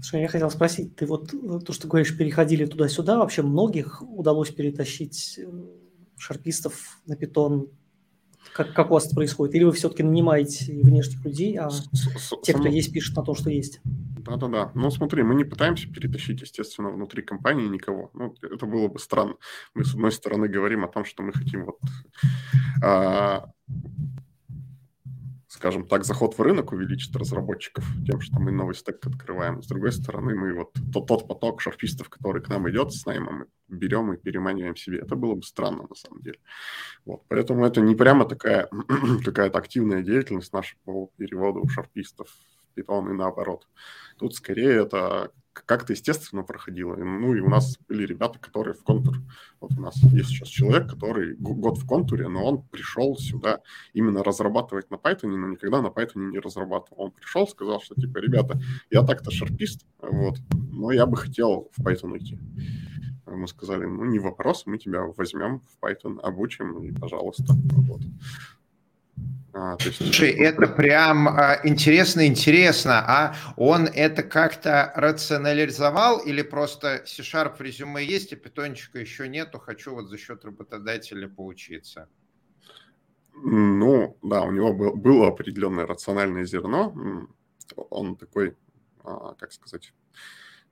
Слушай, 0.01 0.21
я 0.21 0.28
хотел 0.28 0.49
спросить, 0.49 0.95
ты 0.95 1.06
вот 1.06 1.34
э, 1.34 1.60
то, 1.65 1.71
что 1.71 1.88
говоришь, 1.88 2.17
переходили 2.17 2.65
туда-сюда, 2.65 3.17
вообще 3.17 3.43
многих 3.43 4.01
удалось 4.01 4.51
перетащить 4.51 5.39
шарпистов 6.17 6.99
на 7.06 7.15
питон? 7.15 7.69
Как, 8.54 8.73
как 8.73 8.91
у 8.91 8.93
вас 8.93 9.08
это 9.08 9.15
происходит? 9.15 9.56
Или 9.56 9.63
вы 9.63 9.71
все-таки 9.73 10.04
нанимаете 10.04 10.80
внешних 10.82 11.23
людей, 11.25 11.58
а 11.58 11.69
те, 12.43 12.54
кто 12.54 12.67
есть, 12.67 12.93
пишут 12.93 13.17
на 13.17 13.23
то, 13.23 13.36
что 13.36 13.49
есть? 13.49 13.82
Да-да-да. 14.25 14.71
Ну, 14.73 14.89
смотри, 14.89 15.23
мы 15.23 15.36
не 15.36 15.43
пытаемся 15.43 15.88
перетащить, 15.88 16.41
естественно, 16.41 16.89
внутри 16.89 17.21
компании 17.21 17.67
никого. 17.67 18.10
Ну, 18.13 18.34
это 18.41 18.65
было 18.65 18.88
бы 18.88 18.97
странно. 18.97 19.36
Мы, 19.75 19.86
с 19.86 19.93
одной 19.93 20.12
стороны, 20.12 20.47
говорим 20.47 20.84
о 20.84 20.88
том, 20.88 21.06
что 21.06 21.21
мы 21.21 21.32
хотим 21.32 21.65
вот 21.65 21.80
а, 22.84 23.51
скажем 25.55 25.87
так, 25.87 26.03
заход 26.03 26.37
в 26.37 26.41
рынок 26.41 26.73
увеличит 26.73 27.15
разработчиков 27.15 27.85
тем, 28.05 28.19
что 28.19 28.39
мы 28.39 28.51
новый 28.51 28.75
стек 28.75 28.99
открываем. 29.07 29.63
С 29.63 29.67
другой 29.67 29.93
стороны, 29.93 30.35
мы 30.35 30.53
вот 30.53 30.73
тот, 30.93 31.07
тот 31.07 31.27
поток 31.29 31.61
шарфистов, 31.61 32.09
который 32.09 32.41
к 32.41 32.49
нам 32.49 32.69
идет 32.69 32.91
с 32.91 33.05
наймом, 33.05 33.45
берем 33.69 34.11
и 34.11 34.17
переманиваем 34.17 34.75
себе. 34.75 34.99
Это 34.99 35.15
было 35.15 35.35
бы 35.35 35.43
странно 35.43 35.85
на 35.89 35.95
самом 35.95 36.21
деле. 36.21 36.39
Вот. 37.05 37.23
Поэтому 37.29 37.65
это 37.65 37.79
не 37.79 37.95
прямо 37.95 38.25
такая 38.25 38.67
какая-то 39.23 39.57
активная 39.57 40.01
деятельность 40.01 40.51
наша 40.51 40.75
по 40.83 41.09
переводу 41.15 41.65
шарфистов 41.69 42.27
в 42.27 42.77
Python 42.77 43.09
и 43.11 43.13
наоборот. 43.13 43.65
Тут 44.17 44.35
скорее 44.35 44.81
это 44.81 45.31
как-то 45.65 45.93
естественно 45.93 46.43
проходило. 46.43 46.95
Ну 46.95 47.33
и 47.33 47.39
у 47.39 47.49
нас 47.49 47.77
были 47.87 48.05
ребята, 48.05 48.39
которые 48.39 48.73
в 48.73 48.83
контур. 48.83 49.15
Вот 49.59 49.71
у 49.77 49.81
нас 49.81 49.95
есть 50.11 50.29
сейчас 50.29 50.49
человек, 50.49 50.89
который 50.89 51.35
год 51.35 51.77
в 51.77 51.87
контуре, 51.87 52.27
но 52.27 52.43
он 52.45 52.61
пришел 52.63 53.15
сюда 53.15 53.61
именно 53.93 54.23
разрабатывать 54.23 54.91
на 54.91 54.95
Python, 54.95 55.27
но 55.27 55.47
никогда 55.47 55.81
на 55.81 55.87
Python 55.87 56.31
не 56.31 56.39
разрабатывал. 56.39 57.05
Он 57.05 57.11
пришел, 57.11 57.47
сказал, 57.47 57.81
что 57.81 57.95
типа, 57.95 58.17
ребята, 58.17 58.59
я 58.89 59.03
так-то 59.03 59.31
шарпист, 59.31 59.85
вот, 60.01 60.37
но 60.71 60.91
я 60.91 61.05
бы 61.05 61.17
хотел 61.17 61.69
в 61.75 61.81
Python 61.81 62.17
идти. 62.17 62.37
Мы 63.25 63.47
сказали, 63.47 63.85
ну 63.85 64.05
не 64.05 64.19
вопрос, 64.19 64.65
мы 64.65 64.77
тебя 64.77 65.03
возьмем 65.17 65.61
в 65.61 65.83
Python, 65.83 66.19
обучим 66.19 66.77
и 66.83 66.91
пожалуйста. 66.91 67.53
Вот. 67.53 68.01
А, 69.54 69.78
есть... 69.80 69.97
Слушай, 69.97 70.32
это 70.32 70.67
прям 70.67 71.30
а, 71.30 71.60
интересно-интересно. 71.63 72.99
А 73.08 73.36
он 73.56 73.88
это 73.88 74.21
как-то 74.21 74.91
рационализовал 74.95 76.19
или 76.19 76.41
просто 76.41 77.04
C-Sharp 77.06 77.56
в 77.58 77.62
резюме 77.62 78.04
есть, 78.04 78.34
а 78.34 78.36
питончика 78.36 78.99
еще 78.99 79.30
нету, 79.30 79.60
хочу 79.60 79.95
вот 79.95 80.10
за 80.10 80.17
счет 80.17 80.43
работодателя 80.43 81.30
поучиться? 81.30 82.10
Ну, 83.34 84.17
да, 84.21 84.43
у 84.43 84.51
него 84.51 84.73
был, 84.73 84.95
было 84.95 85.30
определенное 85.30 85.86
рациональное 85.86 86.45
зерно. 86.45 87.28
Он 87.75 88.17
такой, 88.17 88.56
а, 89.04 89.36
как 89.36 89.54
сказать, 89.54 89.93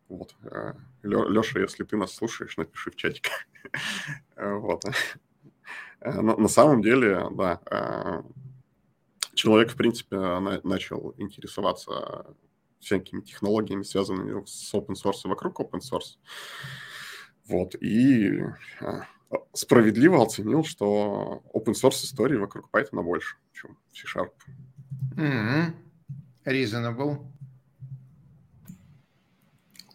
вот, 0.09 0.35
э, 0.43 0.73
Леша, 1.03 1.59
если 1.59 1.83
ты 1.85 1.95
нас 1.95 2.13
слушаешь, 2.13 2.57
напиши 2.57 2.91
в 2.91 2.95
чатик. 2.95 3.29
вот. 4.35 4.83
Э, 6.03 6.21
на 6.21 6.47
самом 6.47 6.81
деле, 6.81 7.27
да, 7.31 7.61
э, 7.71 8.23
человек, 9.33 9.71
в 9.71 9.75
принципе, 9.75 10.17
начал 10.63 11.13
интересоваться 11.17 12.35
всякими 12.79 13.21
технологиями, 13.21 13.83
связанными 13.83 14.43
с 14.45 14.73
open 14.73 14.95
source 14.95 15.21
и 15.25 15.27
вокруг 15.27 15.59
open 15.61 15.79
source. 15.79 16.17
Вот, 17.47 17.75
и 17.75 18.41
а, 18.81 19.05
справедливо 19.53 20.21
оценил, 20.21 20.63
что 20.63 21.43
open 21.53 21.73
source 21.73 22.03
истории 22.03 22.37
вокруг 22.37 22.69
Python 22.71 23.01
больше, 23.01 23.37
чем 23.53 23.77
C-Sharp. 23.93 24.31
Mm-hmm. 25.15 25.73
Reasonable. 26.45 27.25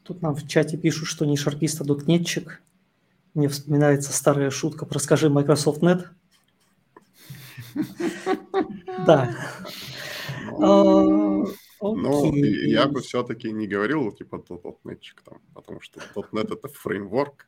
Тут 0.02 0.22
нам 0.22 0.34
в 0.34 0.48
чате 0.48 0.78
пишут, 0.78 1.08
что 1.08 1.26
не 1.26 1.36
шарпист, 1.36 1.82
а 1.82 1.84
дотнетчик. 1.84 2.62
Мне 3.38 3.46
вспоминается 3.48 4.12
старая 4.12 4.50
шутка 4.50 4.84
про 4.84 4.98
«Скажи 4.98 5.28
Microsoft 5.30 5.80
Net». 5.80 6.06
Да. 9.06 9.32
А, 11.80 11.92
ну 11.92 12.34
я 12.34 12.86
бы 12.86 13.00
все-таки 13.00 13.52
не 13.52 13.66
говорил, 13.66 14.10
типа, 14.12 14.44
.NET, 14.84 15.00
там, 15.24 15.40
потому 15.54 15.80
что 15.80 16.00
.NET— 16.32 16.52
это 16.52 16.68
фреймворк. 16.68 17.46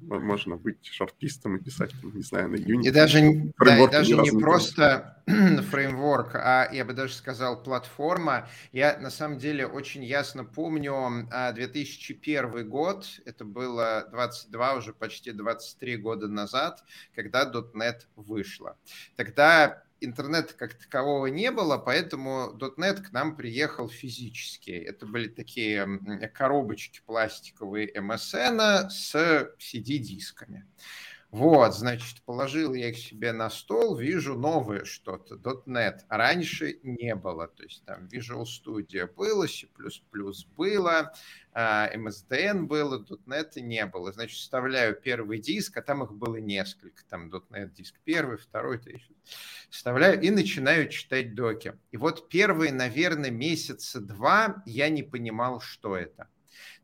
Можно 0.00 0.56
быть 0.56 0.84
шарпистом 0.84 1.56
и 1.56 1.62
писать, 1.62 1.92
не 2.02 2.22
знаю, 2.22 2.48
на 2.50 2.56
Unity. 2.56 2.88
И 2.88 2.90
даже, 2.90 3.20
да, 3.58 3.78
и 3.78 3.90
даже 3.90 4.16
не 4.16 4.30
просто 4.30 5.22
фреймворк, 5.70 6.34
а 6.34 6.68
я 6.72 6.84
бы 6.84 6.92
даже 6.92 7.14
сказал 7.14 7.62
платформа. 7.62 8.48
Я 8.72 8.98
на 8.98 9.10
самом 9.10 9.38
деле 9.38 9.66
очень 9.66 10.04
ясно 10.04 10.44
помню 10.44 11.28
2001 11.54 12.44
а, 12.44 12.62
год, 12.64 13.06
это 13.24 13.44
было 13.44 14.08
22, 14.10 14.74
уже 14.74 14.92
почти 14.92 15.32
23 15.32 15.96
года 15.98 16.28
назад, 16.28 16.82
когда 17.14 17.44
.NET 17.50 18.02
вышла. 18.16 18.76
Тогда 19.16 19.82
интернета 20.00 20.54
как 20.54 20.74
такового 20.74 21.26
не 21.26 21.50
было, 21.50 21.78
поэтому 21.78 22.56
.NET 22.76 23.02
к 23.02 23.12
нам 23.12 23.36
приехал 23.36 23.88
физически. 23.88 24.70
Это 24.70 25.06
были 25.06 25.28
такие 25.28 25.86
коробочки 26.34 27.00
пластиковые 27.04 27.92
MSN 27.94 28.90
с 28.90 29.14
CD-дисками. 29.58 30.66
Вот, 31.30 31.74
значит, 31.74 32.22
положил 32.24 32.72
я 32.72 32.88
их 32.88 32.96
себе 32.96 33.32
на 33.32 33.50
стол, 33.50 33.96
вижу 33.96 34.34
новое 34.34 34.84
что-то, 34.84 35.34
.NET. 35.66 36.00
Раньше 36.08 36.80
не 36.82 37.14
было. 37.14 37.48
То 37.48 37.64
есть 37.64 37.84
там 37.84 38.06
Visual 38.06 38.44
Studio 38.44 39.12
было, 39.14 39.46
C++ 39.46 39.66
было, 40.56 41.12
а, 41.52 41.90
MSDN 41.94 42.62
было, 42.62 43.04
.NET 43.26 43.60
не 43.60 43.84
было. 43.84 44.10
Значит, 44.10 44.38
вставляю 44.38 44.94
первый 44.94 45.38
диск, 45.38 45.76
а 45.76 45.82
там 45.82 46.02
их 46.02 46.14
было 46.14 46.36
несколько. 46.36 47.04
Там 47.04 47.28
.NET 47.28 47.74
диск 47.74 47.96
первый, 48.04 48.38
второй, 48.38 48.78
третий. 48.78 49.14
Вставляю 49.68 50.18
и 50.22 50.30
начинаю 50.30 50.88
читать 50.88 51.34
доки. 51.34 51.74
И 51.90 51.98
вот 51.98 52.30
первые, 52.30 52.72
наверное, 52.72 53.30
месяца 53.30 54.00
два 54.00 54.62
я 54.64 54.88
не 54.88 55.02
понимал, 55.02 55.60
что 55.60 55.94
это. 55.94 56.28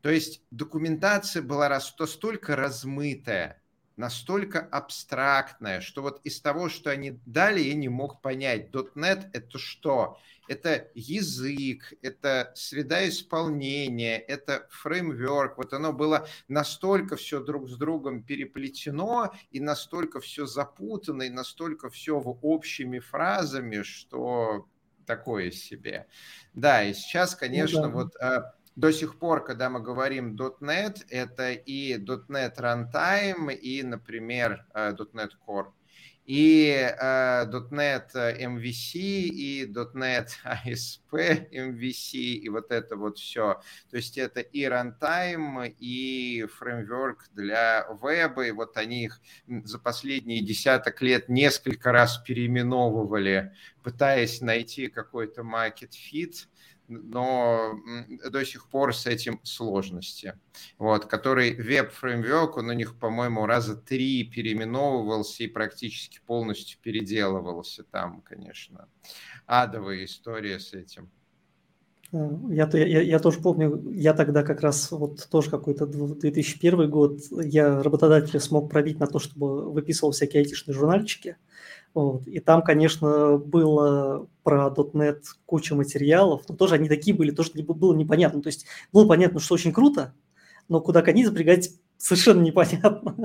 То 0.03 0.11
есть 0.11 0.43
документация 0.51 1.41
была 1.41 1.71
настолько 1.71 2.57
размытая, 2.57 3.64
настолько 3.97 4.61
абстрактная, 4.61 5.81
что 5.81 6.03
вот 6.03 6.21
из 6.25 6.41
того, 6.41 6.69
что 6.69 6.91
они 6.91 7.21
дали, 7.27 7.61
я 7.61 7.75
не 7.75 7.89
мог 7.89 8.21
понять. 8.21 8.71
.NET— 8.73 9.31
это 9.33 9.59
что? 9.59 10.19
Это 10.47 10.91
язык, 10.95 11.95
это 12.03 12.53
среда 12.55 13.09
исполнения, 13.09 14.19
это 14.19 14.67
фреймворк. 14.71 15.57
Вот 15.57 15.73
оно 15.73 15.93
было 15.93 16.27
настолько 16.49 17.17
все 17.17 17.41
друг 17.43 17.71
с 17.71 17.77
другом 17.77 18.23
переплетено 18.23 19.33
и 19.51 19.61
настолько 19.61 20.21
все 20.21 20.47
запутано, 20.47 21.23
и 21.23 21.31
настолько 21.31 21.89
все 21.89 22.19
общими 22.19 22.99
фразами, 22.99 23.83
что 23.83 24.67
такое 25.07 25.51
себе. 25.51 26.07
Да, 26.53 26.83
и 26.83 26.93
сейчас, 26.93 27.35
конечно, 27.35 27.83
ну, 27.83 27.89
да. 27.89 27.95
вот 27.95 28.17
а, 28.17 28.55
до 28.77 28.93
сих 28.93 29.19
пор, 29.19 29.45
когда 29.45 29.71
мы 29.71 29.81
говорим 29.81 30.37
.NET, 30.37 31.05
это 31.09 31.53
и 31.53 31.97
.NET 31.97 32.57
Runtime, 32.57 33.55
и, 33.55 33.83
например, 33.83 34.67
э, 34.75 34.93
.NET 34.93 35.31
Core, 35.47 35.73
и 36.27 36.71
э, 36.71 37.45
.NET 37.71 38.15
MVC, 38.15 38.99
и 38.99 39.67
.NET 39.67 40.29
ASP 40.45 41.51
MVC, 41.53 42.17
и 42.17 42.49
вот 42.49 42.73
это 42.73 42.97
вот 42.97 43.19
все. 43.19 43.61
То 43.91 43.97
есть 43.97 44.19
это 44.19 44.41
и 44.41 44.65
runtime, 44.65 45.69
и 45.79 46.47
фреймворк 46.59 47.29
для 47.33 47.87
веба, 48.03 48.47
и 48.47 48.51
вот 48.51 48.77
они 48.77 49.05
их 49.05 49.21
за 49.47 49.79
последние 49.79 50.43
десяток 50.43 51.01
лет 51.03 51.29
несколько 51.29 51.93
раз 51.93 52.19
переименовывали, 52.19 53.53
пытаясь 53.83 54.41
найти 54.41 54.89
какой-то 54.89 55.43
market 55.43 55.91
fit 55.91 56.47
но 57.03 57.79
до 58.31 58.45
сих 58.45 58.69
пор 58.69 58.95
с 58.95 59.07
этим 59.07 59.41
сложности. 59.43 60.39
Вот, 60.79 61.07
который 61.07 61.55
веб-фреймворк, 61.55 62.57
он 62.57 62.71
у 62.71 62.73
них, 62.73 62.99
по-моему, 62.99 63.47
раза 63.47 63.77
три 63.77 64.25
переименовывался 64.25 65.45
и 65.45 65.49
практически 65.49 66.21
полностью 66.27 66.79
переделывался. 66.81 67.85
Там, 67.85 68.23
конечно, 68.23 68.89
адовая 69.47 70.05
история 70.05 70.59
с 70.59 70.73
этим. 70.73 71.11
Э, 72.15 72.31
я, 72.51 72.69
я, 72.73 73.03
я 73.03 73.19
тоже 73.19 73.41
помню, 73.41 73.91
я 73.93 74.15
тогда 74.15 74.43
как 74.43 74.61
раз 74.61 74.91
вот 74.93 75.29
тоже 75.31 75.51
какой-то 75.51 75.87
2001 75.87 76.91
год, 76.91 77.21
я 77.31 77.83
работодателя 77.83 78.41
смог 78.41 78.71
пробить 78.71 79.01
на 79.01 79.07
то, 79.07 79.19
чтобы 79.19 79.71
выписывал 79.71 80.13
всякие 80.13 80.41
айтишные 80.41 80.75
журнальчики. 80.75 81.37
Вот. 81.95 82.27
И 82.27 82.41
там, 82.41 82.63
конечно, 82.63 83.39
было 83.39 84.29
про 84.43 84.69
.NET 84.69 85.23
куча 85.47 85.77
материалов, 85.77 86.43
но 86.49 86.57
тоже 86.57 86.75
они 86.75 86.89
такие 86.89 87.17
были, 87.17 87.31
тоже 87.31 87.53
было 87.55 87.95
непонятно. 87.95 88.43
То 88.43 88.49
есть 88.49 88.67
было 88.93 89.07
понятно, 89.07 89.39
что 89.39 89.55
очень 89.55 89.73
круто, 89.73 90.13
но 90.69 90.81
куда 90.81 91.03
коней 91.03 91.25
запрягать 91.25 91.71
совершенно 91.97 92.43
непонятно. 92.43 93.17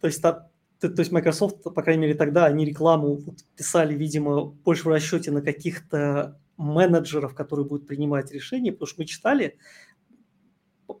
То 0.00 0.06
есть, 0.06 0.22
то, 0.22 0.50
есть 0.96 1.12
Microsoft, 1.12 1.62
по 1.62 1.82
крайней 1.82 2.02
мере, 2.02 2.14
тогда 2.14 2.46
они 2.46 2.64
рекламу 2.64 3.20
писали, 3.56 3.94
видимо, 3.94 4.44
больше 4.44 4.84
в 4.84 4.88
расчете 4.88 5.30
на 5.30 5.42
каких-то 5.42 6.40
менеджеров, 6.56 7.34
которые 7.34 7.66
будут 7.66 7.86
принимать 7.86 8.32
решения, 8.32 8.72
потому 8.72 8.86
что 8.86 9.00
мы 9.00 9.06
читали, 9.06 9.58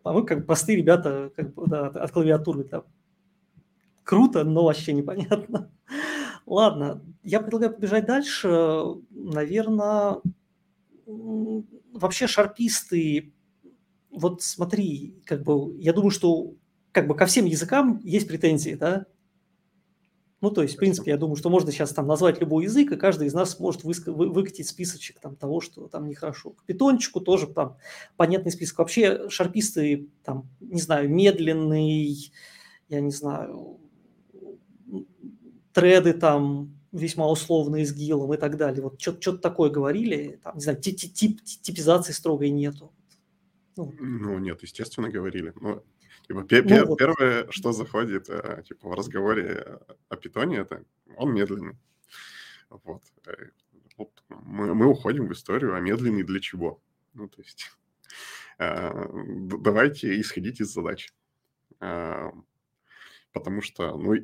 а 0.04 0.12
мы 0.12 0.26
как 0.26 0.46
простые 0.46 0.76
ребята 0.76 1.30
как 1.34 1.52
да, 1.66 1.86
от 1.86 2.10
клавиатуры 2.10 2.64
там, 2.64 2.84
круто, 4.08 4.42
но 4.42 4.64
вообще 4.64 4.94
непонятно. 4.94 5.70
Ладно, 6.46 7.04
я 7.22 7.40
предлагаю 7.40 7.74
побежать 7.74 8.06
дальше. 8.06 8.48
Наверное, 9.10 10.22
вообще 11.04 12.26
шарписты, 12.26 13.34
вот 14.10 14.40
смотри, 14.40 15.20
как 15.26 15.42
бы, 15.42 15.78
я 15.78 15.92
думаю, 15.92 16.10
что 16.10 16.54
как 16.90 17.06
бы 17.06 17.14
ко 17.14 17.26
всем 17.26 17.44
языкам 17.44 18.00
есть 18.02 18.26
претензии, 18.26 18.76
да? 18.76 19.04
Ну, 20.40 20.52
то 20.52 20.62
есть, 20.62 20.76
в 20.76 20.78
принципе, 20.78 21.10
я 21.10 21.18
думаю, 21.18 21.36
что 21.36 21.50
можно 21.50 21.70
сейчас 21.70 21.92
там 21.92 22.06
назвать 22.06 22.40
любой 22.40 22.64
язык, 22.64 22.90
и 22.92 22.96
каждый 22.96 23.26
из 23.26 23.34
нас 23.34 23.60
может 23.60 23.84
выска- 23.84 24.12
вы- 24.12 24.30
выкатить 24.30 24.68
списочек 24.68 25.20
там 25.20 25.36
того, 25.36 25.60
что 25.60 25.86
там 25.88 26.08
нехорошо. 26.08 26.50
К 26.50 26.64
питончику 26.64 27.20
тоже 27.20 27.46
там 27.48 27.76
понятный 28.16 28.52
список. 28.52 28.78
Вообще 28.78 29.28
шарписты, 29.28 30.08
там, 30.24 30.48
не 30.60 30.80
знаю, 30.80 31.10
медленный, 31.10 32.32
я 32.88 33.00
не 33.00 33.10
знаю, 33.10 33.80
треды 35.72 36.12
там 36.12 36.74
весьма 36.92 37.28
условные 37.28 37.84
с 37.84 37.92
гилом 37.92 38.32
и 38.34 38.36
так 38.36 38.56
далее. 38.56 38.82
Вот 38.82 39.00
что-то 39.00 39.38
такое 39.38 39.70
говорили, 39.70 40.40
там, 40.42 40.56
не 40.56 40.62
знаю, 40.62 40.80
тип, 40.80 40.96
тип, 40.96 41.42
типизации 41.42 42.12
строгой 42.12 42.50
нету. 42.50 42.92
Ну, 43.76 43.94
ну 44.00 44.38
нет, 44.38 44.62
естественно, 44.62 45.08
говорили. 45.08 45.52
Но 45.60 45.82
Типа, 46.28 46.42
пе- 46.42 46.62
ну, 46.62 46.86
вот. 46.86 46.98
Первое, 46.98 47.50
что 47.50 47.72
заходит 47.72 48.28
э, 48.28 48.62
типа, 48.68 48.90
в 48.90 48.92
разговоре 48.92 49.78
о 50.10 50.16
питоне, 50.16 50.58
это 50.58 50.84
он 51.16 51.32
медленный. 51.32 51.74
Вот. 52.68 53.02
Э, 53.26 53.32
вот. 53.96 54.22
Мы, 54.28 54.74
мы 54.74 54.86
уходим 54.86 55.26
в 55.26 55.32
историю, 55.32 55.74
а 55.74 55.80
медленный 55.80 56.24
для 56.24 56.40
чего? 56.40 56.82
Ну, 57.14 57.28
то 57.28 57.40
есть 57.40 57.70
э, 58.58 59.08
давайте 59.12 60.20
исходить 60.20 60.60
из 60.60 60.70
задач. 60.70 61.14
Э, 61.80 62.30
потому 63.32 63.62
что, 63.62 63.96
ну, 63.96 64.14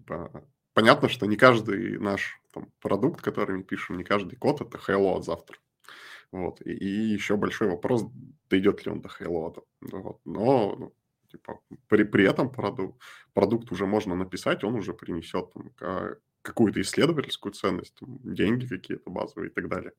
типа, 0.00 0.44
понятно, 0.74 1.08
что 1.08 1.26
не 1.26 1.36
каждый 1.36 1.98
наш 1.98 2.40
там, 2.52 2.72
продукт, 2.80 3.20
который 3.20 3.56
мы 3.56 3.62
пишем, 3.62 3.98
не 3.98 4.04
каждый 4.04 4.36
код– 4.36 4.60
это 4.62 4.78
hello 4.78 5.16
от 5.16 5.24
завтра. 5.24 5.58
Вот. 6.32 6.60
И, 6.62 6.72
и 6.72 7.12
еще 7.12 7.36
большой 7.36 7.68
вопрос, 7.68 8.04
дойдет 8.48 8.84
ли 8.84 8.92
он 8.92 9.00
до 9.00 9.08
хейлода. 9.08 9.62
Вот. 9.80 10.20
Но 10.24 10.76
ну, 10.76 10.94
типа, 11.30 11.60
при, 11.88 12.04
при 12.04 12.24
этом 12.24 12.50
продукт, 12.50 13.00
продукт 13.34 13.72
уже 13.72 13.86
можно 13.86 14.14
написать, 14.14 14.64
он 14.64 14.74
уже 14.74 14.94
принесет 14.94 15.52
там, 15.52 15.70
какую-то 16.42 16.80
исследовательскую 16.80 17.52
ценность, 17.52 17.94
там, 18.00 18.18
деньги 18.22 18.66
какие-то 18.66 19.10
базовые 19.10 19.50
и 19.50 19.52
так 19.52 19.68
далее. 19.68 19.92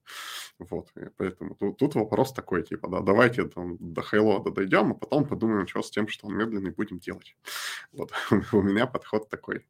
Вот, 0.60 0.90
и 0.96 1.10
поэтому 1.18 1.56
тут, 1.56 1.78
тут 1.78 1.96
вопрос 1.96 2.34
такой, 2.34 2.64
типа, 2.64 2.90
да, 2.90 3.02
давайте 3.02 3.46
там 3.48 3.78
до 3.80 4.02
хейлода 4.02 4.52
дойдем, 4.52 4.92
а 4.92 4.96
потом 4.96 5.26
подумаем, 5.26 5.68
что 5.68 5.82
с 5.82 5.92
тем, 5.92 6.08
что 6.08 6.28
он 6.28 6.38
медленный, 6.38 6.72
будем 6.72 7.00
делать. 7.00 7.36
Вот, 7.92 8.12
у 8.52 8.62
меня 8.62 8.88
подход 8.88 9.30
такой. 9.30 9.66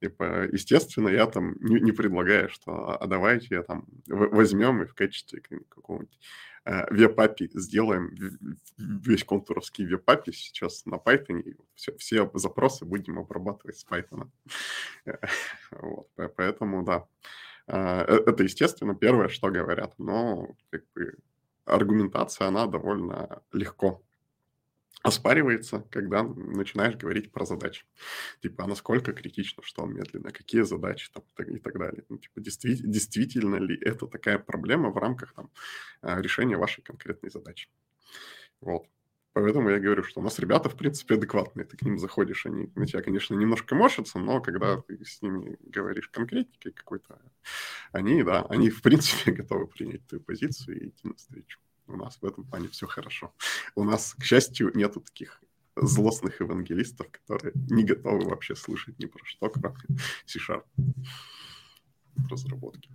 Типа, 0.00 0.46
естественно, 0.52 1.08
я 1.08 1.26
там 1.26 1.56
не, 1.60 1.80
не 1.80 1.92
предлагаю, 1.92 2.48
что, 2.48 3.00
а 3.00 3.06
давайте 3.06 3.48
я 3.50 3.62
там 3.62 3.86
возьмем 4.06 4.82
и 4.82 4.86
в 4.86 4.94
качестве 4.94 5.40
какого-нибудь 5.68 6.18
Э, 6.66 6.84
веб-API 6.90 7.50
сделаем 7.54 8.10
весь 8.76 9.22
контуровский 9.22 9.86
веб-API 9.86 10.32
сейчас 10.32 10.84
на 10.84 10.96
Python, 10.96 11.40
и 11.40 11.56
все, 11.76 11.96
все 11.96 12.28
запросы 12.34 12.84
будем 12.84 13.20
обрабатывать 13.20 13.78
с 13.78 13.86
Python. 13.86 14.30
вот, 15.70 16.08
поэтому, 16.36 16.82
да, 16.82 17.06
э, 17.68 18.04
э, 18.08 18.22
это, 18.26 18.42
естественно, 18.42 18.96
первое, 18.96 19.28
что 19.28 19.48
говорят, 19.50 19.94
но 19.98 20.56
как 20.70 20.82
бы, 20.96 21.14
аргументация, 21.66 22.48
она 22.48 22.66
довольно 22.66 23.42
легко 23.52 24.02
оспаривается, 25.02 25.86
когда 25.90 26.22
начинаешь 26.22 26.96
говорить 26.96 27.30
про 27.30 27.46
задачи. 27.46 27.84
Типа, 28.42 28.64
а 28.64 28.66
насколько 28.66 29.12
критично, 29.12 29.62
что 29.62 29.82
он 29.82 29.94
медленно, 29.94 30.30
какие 30.30 30.62
задачи 30.62 31.10
там 31.12 31.22
и 31.46 31.58
так 31.58 31.78
далее. 31.78 32.04
Ну, 32.08 32.18
типа, 32.18 32.40
действительно, 32.40 32.92
действительно 32.92 33.56
ли 33.56 33.78
это 33.80 34.06
такая 34.06 34.38
проблема 34.38 34.90
в 34.90 34.96
рамках 34.96 35.32
там, 35.34 35.50
а, 36.02 36.20
решения 36.20 36.56
вашей 36.56 36.82
конкретной 36.82 37.30
задачи. 37.30 37.68
Вот. 38.60 38.86
Поэтому 39.36 39.68
я 39.68 39.78
говорю, 39.78 40.02
что 40.02 40.20
у 40.20 40.24
нас 40.24 40.38
ребята, 40.38 40.70
в 40.70 40.76
принципе, 40.76 41.16
адекватные. 41.16 41.66
Ты 41.66 41.76
к 41.76 41.82
ним 41.82 41.98
заходишь, 41.98 42.46
они 42.46 42.72
на 42.74 42.86
тебя, 42.86 43.02
конечно, 43.02 43.34
немножко 43.34 43.74
морщатся, 43.74 44.18
но 44.18 44.40
когда 44.40 44.80
ты 44.80 45.04
с 45.04 45.20
ними 45.20 45.58
говоришь 45.60 46.08
конкретикой 46.08 46.72
какой-то, 46.72 47.20
они, 47.92 48.22
да, 48.22 48.46
они, 48.48 48.70
в 48.70 48.80
принципе, 48.80 49.32
готовы 49.42 49.66
принять 49.66 50.06
твою 50.06 50.24
позицию 50.24 50.80
и 50.80 50.88
идти 50.88 51.06
навстречу. 51.06 51.58
У 51.88 51.96
нас 51.96 52.18
в 52.20 52.26
этом 52.26 52.44
плане 52.44 52.68
все 52.68 52.86
хорошо. 52.86 53.32
У 53.74 53.84
нас, 53.84 54.14
к 54.18 54.24
счастью, 54.24 54.72
нету 54.74 55.00
таких 55.00 55.40
злостных 55.76 56.40
евангелистов, 56.40 57.06
которые 57.10 57.52
не 57.54 57.84
готовы 57.84 58.28
вообще 58.28 58.56
слышать 58.56 58.98
ни 58.98 59.06
про 59.06 59.24
что, 59.24 59.50
кроме 59.50 59.74
C-Sharp 60.26 60.64
разработки. 62.30 62.90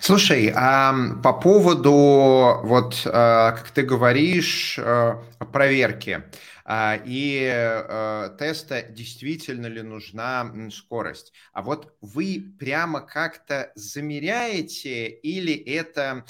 Слушай, 0.00 0.52
а 0.54 0.94
по 1.22 1.32
поводу, 1.32 2.60
вот, 2.62 3.02
а, 3.06 3.52
как 3.52 3.70
ты 3.70 3.82
говоришь, 3.82 4.78
а, 4.78 5.22
проверки 5.52 6.24
и 6.68 8.34
теста, 8.38 8.82
действительно 8.82 9.66
ли 9.66 9.82
нужна 9.82 10.70
скорость. 10.70 11.32
А 11.52 11.62
вот 11.62 11.96
вы 12.00 12.54
прямо 12.58 13.00
как-то 13.00 13.72
замеряете 13.74 15.08
или 15.08 15.54
это 15.54 16.24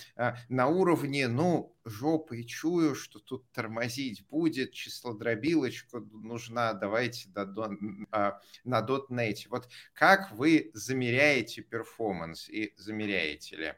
на 0.48 0.68
уровне, 0.68 1.28
ну, 1.28 1.72
жопой 1.84 2.44
чую, 2.44 2.94
что 2.94 3.18
тут 3.18 3.50
тормозить 3.52 4.26
будет, 4.28 4.72
числодробилочку 4.72 6.00
нужна, 6.00 6.72
давайте 6.74 7.28
на, 7.34 8.40
на 8.64 8.86
.NET. 9.10 9.46
Вот 9.48 9.68
как 9.92 10.32
вы 10.32 10.70
замеряете 10.74 11.62
перформанс 11.62 12.48
и 12.48 12.72
замеряете 12.76 13.56
ли? 13.56 13.74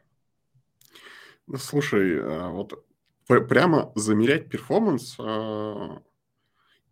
Ну, 1.47 1.57
слушай, 1.57 2.19
а, 2.21 2.49
вот 2.49 2.85
прямо 3.27 3.91
замерять 3.95 4.49
перформанс 4.49 5.15
а, 5.19 6.01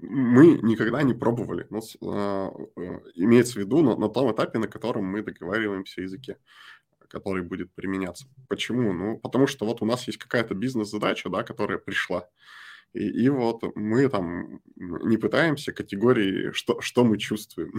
мы 0.10 0.60
никогда 0.62 1.04
не 1.04 1.14
пробовали. 1.14 1.68
Ну, 1.70 1.80
имеется 3.16 3.54
в 3.54 3.58
виду 3.58 3.82
на, 3.82 3.96
на 3.96 4.10
том 4.10 4.32
этапе, 4.32 4.60
на 4.60 4.68
котором 4.68 5.06
мы 5.06 5.22
договариваемся 5.22 6.02
о 6.02 6.04
языке 6.04 6.38
который 7.14 7.44
будет 7.44 7.72
применяться. 7.76 8.26
Почему? 8.50 8.92
Ну, 8.92 9.20
потому 9.20 9.46
что 9.46 9.68
вот 9.68 9.84
у 9.84 9.86
нас 9.86 10.08
есть 10.08 10.18
какая-то 10.18 10.56
бизнес-задача, 10.56 11.30
да, 11.30 11.44
которая 11.44 11.78
пришла. 11.78 12.28
И, 12.94 13.24
и 13.26 13.30
вот 13.30 13.64
мы 13.76 14.08
там 14.08 14.62
не 14.76 15.18
пытаемся 15.18 15.74
категории, 15.74 16.52
что, 16.52 16.80
что 16.82 17.04
мы 17.04 17.18
чувствуем 17.18 17.74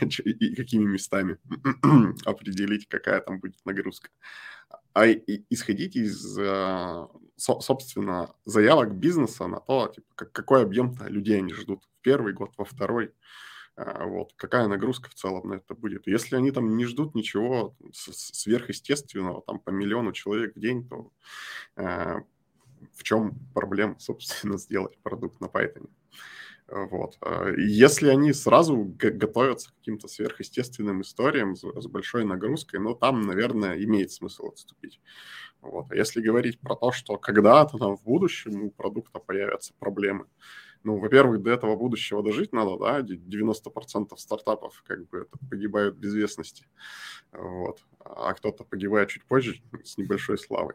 и 0.00 0.54
какими 0.54 0.84
местами 0.84 1.38
определить, 2.24 2.88
какая 2.88 3.20
там 3.20 3.40
будет 3.40 3.64
нагрузка. 3.64 4.10
А 4.92 5.06
исходить 5.06 5.96
из, 5.96 6.38
э, 6.38 7.06
собственно, 7.36 8.34
заявок 8.44 8.94
бизнеса 8.94 9.46
на 9.48 9.58
то, 9.60 9.88
типа, 9.88 10.26
какой 10.26 10.62
объем 10.62 10.96
людей 11.08 11.38
они 11.38 11.52
ждут 11.52 11.82
в 11.84 12.02
первый 12.02 12.32
год, 12.32 12.52
во 12.56 12.64
второй. 12.64 13.12
А, 13.76 14.06
вот, 14.06 14.32
какая 14.36 14.68
нагрузка 14.68 15.10
в 15.10 15.14
целом 15.14 15.48
на 15.48 15.54
это 15.54 15.74
будет. 15.74 16.06
Если 16.06 16.36
они 16.36 16.52
там 16.52 16.76
не 16.76 16.86
ждут 16.86 17.16
ничего 17.16 17.76
сверхъестественного, 17.92 19.42
там 19.42 19.58
по 19.58 19.70
миллиону 19.70 20.12
человек 20.12 20.54
в 20.54 20.60
день, 20.60 20.88
то 20.88 21.10
в 22.92 23.02
чем 23.02 23.38
проблема, 23.54 23.96
собственно, 23.98 24.58
сделать 24.58 24.98
продукт 25.02 25.40
на 25.40 25.46
Python? 25.46 25.88
Вот. 26.66 27.18
А, 27.20 27.50
если 27.56 28.08
они 28.08 28.32
сразу 28.32 28.84
готовятся 28.96 29.70
к 29.70 29.74
каким-то 29.76 30.08
сверхъестественным 30.08 31.02
историям 31.02 31.56
с, 31.56 31.86
большой 31.86 32.24
нагрузкой, 32.24 32.80
ну, 32.80 32.94
там, 32.94 33.22
наверное, 33.22 33.76
имеет 33.84 34.12
смысл 34.12 34.48
отступить. 34.48 35.00
Вот. 35.60 35.86
А 35.90 35.94
если 35.94 36.22
говорить 36.22 36.58
про 36.60 36.74
то, 36.74 36.90
что 36.90 37.18
когда-то 37.18 37.78
там 37.78 37.96
в 37.96 38.02
будущем 38.02 38.64
у 38.64 38.70
продукта 38.70 39.18
появятся 39.18 39.74
проблемы, 39.78 40.26
ну, 40.84 40.98
во-первых, 40.98 41.42
до 41.42 41.50
этого 41.50 41.76
будущего 41.76 42.22
дожить 42.22 42.52
надо, 42.52 42.78
да, 42.78 43.00
90% 43.00 44.16
стартапов 44.16 44.82
как 44.86 45.08
бы 45.08 45.26
погибают 45.50 45.96
в 45.96 46.04
известности, 46.04 46.66
вот, 47.32 47.80
а 47.98 48.34
кто-то 48.34 48.64
погибает 48.64 49.08
чуть 49.08 49.24
позже 49.24 49.62
с 49.82 49.98
небольшой 49.98 50.38
славой, 50.38 50.74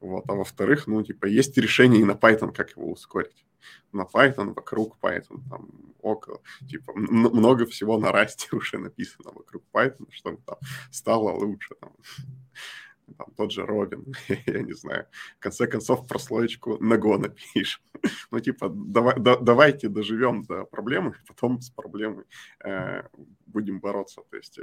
вот, 0.00 0.24
а 0.28 0.34
во-вторых, 0.34 0.86
ну, 0.86 1.02
типа, 1.02 1.26
есть 1.26 1.56
решение 1.56 2.02
и 2.02 2.04
на 2.04 2.12
Python, 2.12 2.52
как 2.52 2.76
его 2.76 2.90
ускорить, 2.90 3.46
на 3.92 4.02
Python, 4.02 4.54
вокруг 4.54 4.98
Python, 5.00 5.40
там, 5.48 5.68
около, 6.00 6.40
типа, 6.68 6.92
много 6.94 7.66
всего 7.66 7.98
на 7.98 8.12
расте 8.12 8.48
уже 8.52 8.78
написано 8.78 9.30
вокруг 9.32 9.62
Python, 9.72 10.06
чтобы 10.10 10.38
там 10.44 10.58
стало 10.90 11.30
лучше, 11.32 11.74
там, 11.80 11.92
там, 13.14 13.28
тот 13.36 13.52
же 13.52 13.64
Робин, 13.64 14.04
я 14.46 14.62
не 14.62 14.74
знаю, 14.74 15.06
в 15.38 15.40
конце 15.40 15.66
концов 15.66 16.06
прослоечку 16.06 16.78
на 16.82 16.94
Go 16.94 17.18
напишем. 17.18 17.82
ну, 18.30 18.40
типа, 18.40 18.68
давай, 18.68 19.14
да, 19.18 19.36
давайте 19.36 19.88
доживем 19.88 20.42
до 20.42 20.64
проблемы, 20.64 21.14
потом 21.26 21.60
с 21.60 21.70
проблемой 21.70 22.24
э, 22.64 23.02
будем 23.46 23.80
бороться. 23.80 24.22
То 24.30 24.36
есть 24.36 24.58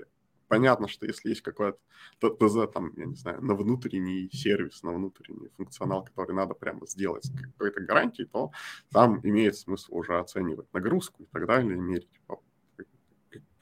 понятно, 0.47 0.88
что 0.88 1.08
если 1.08 1.29
есть 1.29 1.41
какой-то 1.41 1.79
ТЗ, 2.19 2.71
там, 2.71 2.91
я 2.95 3.06
не 3.06 3.15
знаю, 3.15 3.43
на 3.43 3.56
внутренний 3.56 4.29
сервис, 4.32 4.84
на 4.84 4.93
внутренний 4.93 5.49
функционал, 5.58 6.03
который 6.03 6.36
надо 6.36 6.53
прямо 6.53 6.86
сделать 6.86 7.25
с 7.25 7.32
какой-то 7.32 7.82
гарантией, 7.82 8.27
то 8.27 8.51
там 8.91 9.19
имеет 9.23 9.56
смысл 9.56 9.95
уже 9.95 10.19
оценивать 10.19 10.71
нагрузку 10.73 11.23
и 11.23 11.25
так 11.25 11.47
далее, 11.47 11.75
мерить 11.75 12.21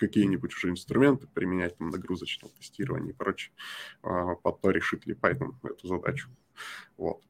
какие-нибудь 0.01 0.53
уже 0.53 0.69
инструменты 0.69 1.27
применять 1.27 1.77
там 1.77 1.89
нагрузочное 1.89 2.49
тестирование 2.49 3.13
и 3.13 3.15
прочее, 3.15 3.53
а, 4.01 4.35
под 4.35 4.59
то 4.59 4.71
решит 4.71 5.05
ли 5.05 5.13
Python 5.13 5.53
эту 5.63 5.87
задачу. 5.87 6.29
Вот. 6.97 7.21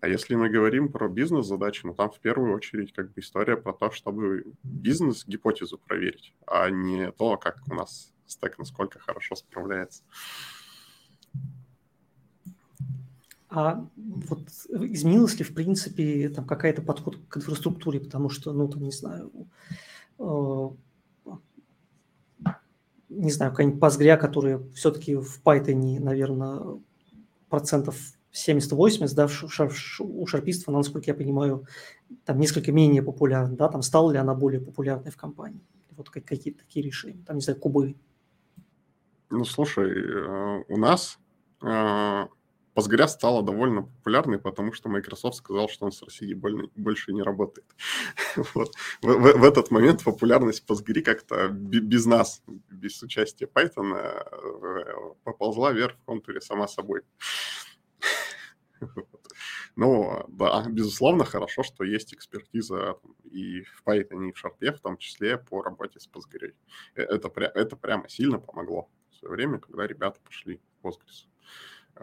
А 0.00 0.08
если 0.08 0.34
мы 0.34 0.48
говорим 0.48 0.90
про 0.90 1.08
бизнес-задачи, 1.08 1.84
ну 1.84 1.92
там 1.92 2.10
в 2.10 2.20
первую 2.20 2.54
очередь 2.54 2.92
как 2.92 3.12
бы 3.12 3.20
история 3.20 3.56
про 3.56 3.72
то, 3.72 3.90
чтобы 3.90 4.44
бизнес-гипотезу 4.62 5.76
проверить, 5.76 6.34
а 6.46 6.70
не 6.70 7.12
то, 7.12 7.36
как 7.36 7.58
у 7.68 7.74
нас 7.74 8.14
стек 8.26 8.58
насколько 8.58 8.98
хорошо 8.98 9.34
справляется. 9.34 10.04
А 13.50 13.84
вот 13.96 14.48
изменилась 14.68 15.36
ли, 15.36 15.44
в 15.44 15.52
принципе, 15.52 16.28
там 16.28 16.46
какая-то 16.46 16.82
подход 16.82 17.18
к 17.28 17.36
инфраструктуре, 17.36 17.98
потому 17.98 18.30
что, 18.30 18.52
ну, 18.52 18.68
там, 18.68 18.84
не 18.84 18.92
знаю, 18.92 19.32
э, 20.20 20.68
не 23.10 23.30
знаю, 23.30 23.50
какая-нибудь 23.50 23.80
Postgre, 23.80 24.16
которая 24.16 24.62
все-таки 24.74 25.16
в 25.16 25.42
Python, 25.44 26.00
наверное, 26.00 26.80
процентов 27.48 27.96
70-80, 28.32 29.14
да, 29.14 29.28
у 29.98 30.26
шарпиства, 30.26 30.72
насколько 30.72 31.10
я 31.10 31.14
понимаю, 31.14 31.66
там 32.24 32.38
несколько 32.38 32.70
менее 32.72 33.02
популярна, 33.02 33.56
да, 33.56 33.68
там 33.68 33.82
стала 33.82 34.12
ли 34.12 34.18
она 34.18 34.34
более 34.34 34.60
популярной 34.60 35.10
в 35.10 35.16
компании? 35.16 35.60
Вот 35.96 36.08
какие-то 36.08 36.60
такие 36.60 36.86
решения, 36.86 37.22
там, 37.26 37.36
не 37.36 37.42
знаю, 37.42 37.58
кубы. 37.58 37.96
Ну, 39.28 39.44
слушай, 39.44 39.90
э, 39.90 40.64
у 40.68 40.76
нас 40.76 41.18
э, 41.62 42.26
Postgres 42.74 43.08
стала 43.08 43.42
довольно 43.42 43.82
популярной, 43.82 44.38
потому 44.38 44.72
что 44.72 44.88
Microsoft 44.88 45.36
сказал, 45.36 45.68
что 45.68 45.86
он 45.86 45.92
с 45.92 46.02
Россией 46.02 46.34
больше 46.34 47.12
не 47.12 47.22
работает. 47.22 47.66
вот. 48.54 48.74
в, 49.02 49.06
в, 49.06 49.38
в 49.38 49.44
этот 49.44 49.70
момент 49.70 50.04
популярность 50.04 50.64
Postgre 50.66 51.02
как-то 51.02 51.48
без 51.48 52.06
нас, 52.06 52.42
без 52.70 53.02
участия 53.02 53.46
Python, 53.46 53.96
э, 53.96 55.14
поползла 55.24 55.72
вверх 55.72 55.96
в 55.96 56.04
контуре 56.04 56.40
сама 56.40 56.68
собой. 56.68 57.02
Ну, 59.76 60.24
да, 60.28 60.66
безусловно, 60.68 61.24
хорошо, 61.24 61.62
что 61.62 61.84
есть 61.84 62.12
экспертиза 62.12 62.96
и 63.30 63.62
в 63.62 63.82
Python, 63.86 64.28
и 64.28 64.32
в 64.32 64.44
Sharp, 64.44 64.76
в 64.76 64.80
том 64.80 64.96
числе 64.96 65.38
по 65.38 65.62
работе 65.62 66.00
с 66.00 66.08
Postgre. 66.08 66.54
Э, 66.96 67.02
это, 67.02 67.30
это 67.40 67.76
прямо 67.76 68.08
сильно 68.08 68.38
помогло 68.38 68.90
в 69.10 69.14
свое 69.14 69.34
время, 69.34 69.58
когда 69.58 69.86
ребята 69.86 70.20
пошли 70.24 70.60
в 70.82 70.86
Postgres. 70.86 71.29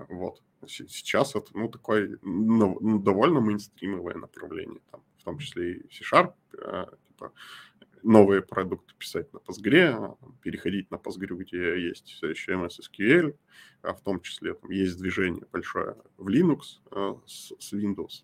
Вот. 0.09 0.41
Сейчас 0.67 1.35
это, 1.35 1.51
ну, 1.53 1.69
такое 1.69 2.17
ну, 2.21 2.99
довольно 2.99 3.41
мейнстримовое 3.41 4.15
направление, 4.15 4.81
там, 4.91 5.01
в 5.17 5.23
том 5.23 5.39
числе 5.39 5.73
и 5.73 5.93
C-Sharp, 5.93 6.33
э, 6.57 6.85
типа, 7.07 7.31
новые 8.03 8.41
продукты 8.41 8.93
писать 8.97 9.31
на 9.33 9.37
Postgre, 9.37 10.17
переходить 10.41 10.91
на 10.91 10.95
Postgre, 10.95 11.35
где 11.35 11.81
есть 11.81 12.21
еще 12.21 12.53
MS 12.53 12.79
SQL, 12.81 13.35
а 13.81 13.93
в 13.93 14.01
том 14.01 14.21
числе 14.21 14.53
там 14.53 14.69
есть 14.71 14.99
движение 14.99 15.45
большое 15.51 15.95
в 16.17 16.27
Linux 16.27 16.79
э, 16.91 17.15
с, 17.25 17.53
с 17.59 17.73
Windows. 17.73 18.23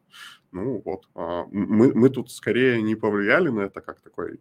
Ну 0.51 0.81
вот, 0.85 1.07
мы, 1.15 1.93
мы 1.93 2.09
тут 2.09 2.31
скорее 2.31 2.81
не 2.81 2.95
повлияли 2.95 3.49
на 3.49 3.61
это 3.61 3.81
как 3.81 4.01
такой 4.01 4.39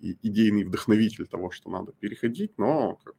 идейный 0.00 0.64
вдохновитель 0.64 1.26
того, 1.26 1.50
что 1.50 1.70
надо 1.70 1.92
переходить, 1.92 2.56
но 2.58 2.96
как 3.04 3.16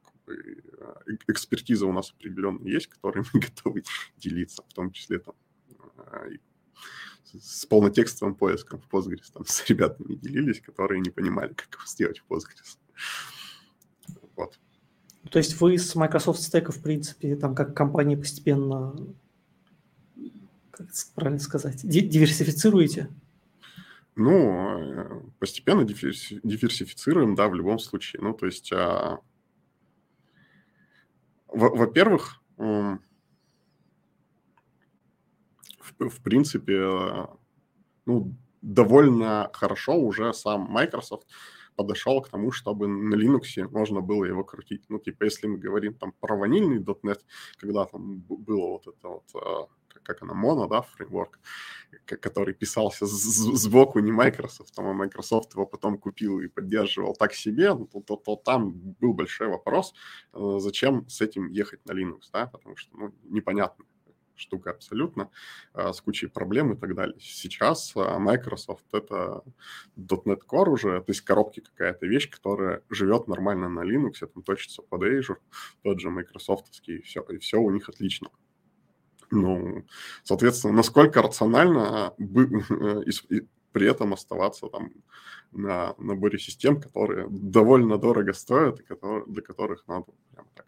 экспертиза 1.27 1.85
у 1.85 1.91
нас 1.91 2.11
определенно 2.11 2.65
есть, 2.67 2.87
которой 2.87 3.23
мы 3.33 3.39
готовы 3.39 3.83
делиться, 4.17 4.63
в 4.67 4.73
том 4.73 4.91
числе 4.91 5.19
там 5.19 5.35
э, 5.97 6.37
с 7.33 7.65
полнотекстовым 7.65 8.35
поиском 8.35 8.81
в 8.81 8.93
Postgres 8.93 9.31
там 9.33 9.45
с 9.47 9.67
ребятами 9.69 10.15
делились, 10.15 10.61
которые 10.61 11.01
не 11.01 11.09
понимали, 11.09 11.53
как 11.53 11.67
его 11.73 11.85
сделать 11.85 12.19
в 12.19 12.31
Postgres. 12.31 12.77
Вот. 14.35 14.59
То 15.29 15.37
есть 15.37 15.59
вы 15.59 15.77
с 15.77 15.95
Microsoft 15.95 16.39
Stack, 16.39 16.71
в 16.71 16.81
принципе, 16.81 17.35
там 17.35 17.53
как 17.53 17.75
компания 17.75 18.17
постепенно, 18.17 18.95
как 20.71 20.87
правильно 21.13 21.39
сказать, 21.39 21.81
диверсифицируете? 21.83 23.09
Ну, 24.15 24.91
э, 24.91 25.21
постепенно 25.39 25.83
диверсифицируем, 25.85 27.35
да, 27.35 27.47
в 27.47 27.55
любом 27.55 27.79
случае. 27.79 28.21
Ну, 28.21 28.33
то 28.33 28.47
есть 28.47 28.71
а, 28.73 29.19
во-первых, 31.51 32.41
в, 35.99 36.23
принципе, 36.23 37.27
ну, 38.05 38.35
довольно 38.61 39.49
хорошо 39.53 39.95
уже 39.95 40.33
сам 40.33 40.67
Microsoft 40.69 41.27
подошел 41.75 42.21
к 42.21 42.29
тому, 42.29 42.51
чтобы 42.51 42.87
на 42.87 43.15
Linux 43.15 43.67
можно 43.71 44.01
было 44.01 44.25
его 44.25 44.43
крутить. 44.43 44.83
Ну, 44.89 44.99
типа, 44.99 45.23
если 45.23 45.47
мы 45.47 45.57
говорим 45.57 45.93
там 45.93 46.13
про 46.19 46.35
ванильный 46.35 46.79
.NET, 46.79 47.19
когда 47.57 47.85
там 47.85 48.19
было 48.19 48.67
вот 48.67 48.87
это 48.87 49.07
вот 49.07 49.23
а, 49.33 49.67
как 50.03 50.21
она, 50.21 50.33
Mono, 50.33 50.67
да, 50.67 50.81
фреймворк, 50.81 51.39
который 52.05 52.53
писался 52.53 53.05
сбоку 53.05 53.99
не 53.99 54.11
Microsoft, 54.11 54.73
а 54.77 54.81
Microsoft 54.81 55.53
его 55.53 55.65
потом 55.65 55.97
купил 55.97 56.39
и 56.39 56.47
поддерживал 56.47 57.15
так 57.15 57.33
себе, 57.33 57.73
ну, 57.73 57.85
то, 57.85 58.01
то, 58.01 58.15
то 58.15 58.35
там 58.35 58.71
был 58.71 59.13
большой 59.13 59.47
вопрос, 59.47 59.93
э, 60.33 60.57
зачем 60.59 61.07
с 61.09 61.21
этим 61.21 61.49
ехать 61.49 61.85
на 61.85 61.93
Linux, 61.93 62.29
да, 62.33 62.47
потому 62.47 62.75
что, 62.75 62.97
ну, 62.97 63.13
непонятно 63.23 63.85
штука 64.39 64.71
абсолютно, 64.71 65.29
э, 65.73 65.93
с 65.93 66.01
кучей 66.01 66.27
проблем 66.27 66.73
и 66.73 66.77
так 66.77 66.95
далее. 66.95 67.19
Сейчас 67.19 67.93
э, 67.95 67.99
Microsoft— 67.99 68.85
это 68.93 69.43
.NET 69.97 70.41
Core 70.47 70.69
уже, 70.69 71.01
то 71.01 71.11
есть 71.11 71.21
коробки 71.21 71.61
какая-то 71.61 72.05
вещь, 72.07 72.29
которая 72.29 72.81
живет 72.89 73.27
нормально 73.27 73.69
на 73.69 73.81
Linux, 73.81 74.25
там 74.25 74.43
точится 74.43 74.81
под 74.81 75.03
Azure, 75.03 75.37
тот 75.83 75.99
же 75.99 76.09
Microsoft, 76.09 76.81
и 76.87 77.01
все, 77.01 77.21
и 77.21 77.37
все 77.37 77.57
у 77.57 77.69
них 77.69 77.89
отлично. 77.89 78.29
Ну, 79.31 79.85
соответственно, 80.23 80.73
насколько 80.73 81.21
рационально 81.21 82.13
при 83.71 83.87
этом 83.87 84.13
оставаться 84.13 84.67
там 84.67 84.91
на 85.51 85.93
наборе 85.97 86.39
систем, 86.39 86.81
которые 86.81 87.27
довольно 87.29 87.97
дорого 87.97 88.33
стоят 88.33 88.79
и 88.79 88.83
которые, 88.83 89.25
для 89.27 89.41
которых 89.41 89.87
надо 89.87 90.11
прям 90.31 90.47
так 90.55 90.65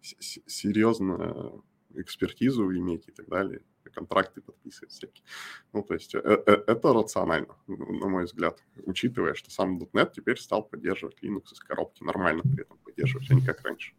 серьезную 0.00 1.64
экспертизу 1.94 2.70
иметь 2.72 3.08
и 3.08 3.12
так 3.12 3.28
далее, 3.28 3.62
контракты 3.92 4.40
подписывать 4.40 4.92
всякие. 4.92 5.24
Ну, 5.72 5.82
то 5.82 5.94
есть 5.94 6.14
э, 6.14 6.18
э, 6.18 6.64
это 6.66 6.92
рационально, 6.92 7.56
на 7.66 8.08
мой 8.08 8.24
взгляд, 8.24 8.62
учитывая, 8.86 9.34
что 9.34 9.50
сам 9.50 9.78
.NET 9.78 10.12
теперь 10.14 10.38
стал 10.38 10.62
поддерживать 10.64 11.22
Linux 11.22 11.52
из 11.52 11.60
коробки, 11.60 12.02
нормально 12.02 12.42
при 12.42 12.62
этом 12.62 12.78
поддерживать, 12.78 13.30
а 13.30 13.34
не 13.34 13.44
как 13.44 13.62
раньше. 13.62 13.94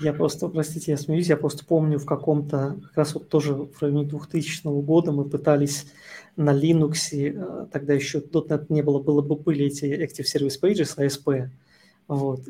Я 0.00 0.12
просто, 0.12 0.48
простите, 0.48 0.92
я 0.92 0.96
смеюсь, 0.96 1.28
я 1.28 1.36
просто 1.36 1.64
помню 1.64 1.98
в 1.98 2.04
каком-то, 2.04 2.76
как 2.88 2.96
раз 2.96 3.14
вот 3.14 3.28
тоже 3.28 3.54
в 3.54 3.80
районе 3.80 4.04
2000 4.04 4.82
года 4.82 5.12
мы 5.12 5.24
пытались 5.24 5.86
на 6.36 6.50
Linux, 6.50 6.96
э, 7.12 7.66
тогда 7.70 7.94
еще 7.94 8.18
.NET 8.18 8.66
не 8.68 8.82
было, 8.82 9.00
было 9.00 9.22
бы 9.22 9.36
были 9.36 9.66
эти 9.66 9.84
Active 9.84 10.24
Service 10.24 10.60
Pages, 10.60 10.96
ASP, 10.98 11.48
вот, 12.08 12.40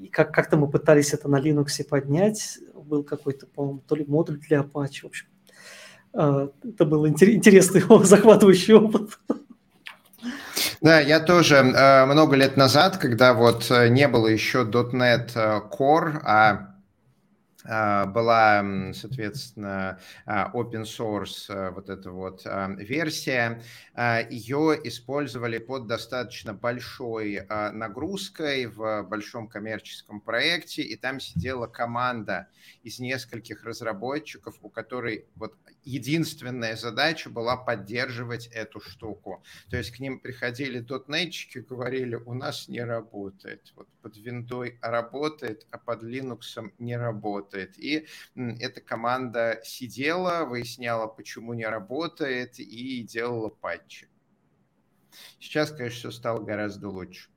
и 0.00 0.06
как- 0.06 0.32
как-то 0.32 0.56
мы 0.56 0.70
пытались 0.70 1.12
это 1.12 1.28
на 1.28 1.40
Linux 1.40 1.82
поднять, 1.88 2.58
был 2.84 3.02
какой-то, 3.02 3.46
по-моему, 3.46 3.82
то 3.86 3.96
ли 3.96 4.04
модуль 4.06 4.38
для 4.38 4.60
Apache, 4.60 5.02
в 5.02 5.06
общем. 5.06 5.26
Э, 6.12 6.48
это 6.62 6.84
был 6.84 7.06
интересный, 7.08 7.82
захватывающий 8.04 8.74
опыт. 8.74 9.18
Да, 10.84 11.00
я 11.00 11.18
тоже 11.18 11.54
э, 11.54 12.04
много 12.04 12.36
лет 12.36 12.58
назад, 12.58 12.98
когда 12.98 13.32
вот 13.32 13.70
э, 13.70 13.88
не 13.88 14.06
было 14.06 14.26
еще 14.26 14.64
.NET 14.70 15.30
э, 15.34 15.62
Core, 15.72 16.20
а 16.22 16.70
была, 17.64 18.62
соответственно, 18.92 19.98
open 20.26 20.82
source 20.82 21.70
вот 21.70 21.88
эта 21.88 22.10
вот 22.10 22.42
версия. 22.44 23.62
Ее 24.28 24.78
использовали 24.84 25.56
под 25.56 25.86
достаточно 25.86 26.52
большой 26.52 27.46
нагрузкой 27.48 28.66
в 28.66 29.04
большом 29.04 29.48
коммерческом 29.48 30.20
проекте, 30.20 30.82
и 30.82 30.94
там 30.94 31.20
сидела 31.20 31.66
команда 31.66 32.48
из 32.82 32.98
нескольких 32.98 33.64
разработчиков, 33.64 34.56
у 34.60 34.68
которой 34.68 35.24
вот 35.34 35.54
единственная 35.84 36.76
задача 36.76 37.30
была 37.30 37.56
поддерживать 37.56 38.46
эту 38.48 38.80
штуку. 38.80 39.42
То 39.70 39.76
есть 39.76 39.90
к 39.90 40.00
ним 40.00 40.20
приходили 40.20 40.80
дотнетчики, 40.80 41.58
говорили, 41.58 42.16
у 42.16 42.34
нас 42.34 42.68
не 42.68 42.80
работает. 42.80 43.72
Вот 43.76 43.88
под 44.02 44.16
виндой 44.16 44.78
работает, 44.80 45.66
а 45.70 45.78
под 45.78 46.02
Linux 46.02 46.70
не 46.78 46.96
работает. 46.96 47.78
И 47.78 48.06
эта 48.34 48.80
команда 48.80 49.60
сидела, 49.64 50.44
выясняла, 50.44 51.06
почему 51.06 51.54
не 51.54 51.66
работает, 51.66 52.58
и 52.58 53.02
делала 53.02 53.48
патчи. 53.48 54.08
Сейчас, 55.38 55.70
конечно, 55.70 55.98
все 55.98 56.10
стало 56.10 56.42
гораздо 56.42 56.88
лучше. 56.88 57.33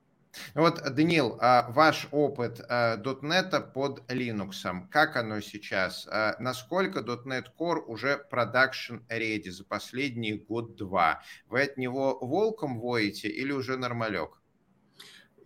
Вот, 0.55 0.81
Данил, 0.95 1.37
а 1.41 1.69
ваш 1.69 2.07
опыт 2.11 2.59
.NET 2.59 3.49
а, 3.53 3.61
под 3.61 4.09
Linux, 4.11 4.87
как 4.91 5.15
оно 5.15 5.41
сейчас? 5.41 6.07
А 6.11 6.35
насколько 6.39 6.99
.NET 6.99 7.45
Core 7.59 7.81
уже 7.85 8.25
production 8.31 9.05
ready 9.09 9.49
за 9.51 9.65
последний 9.65 10.33
год-два? 10.33 11.21
Вы 11.47 11.63
от 11.63 11.77
него 11.77 12.17
волком 12.19 12.79
воете 12.79 13.27
или 13.27 13.51
уже 13.51 13.77
нормалек? 13.77 14.41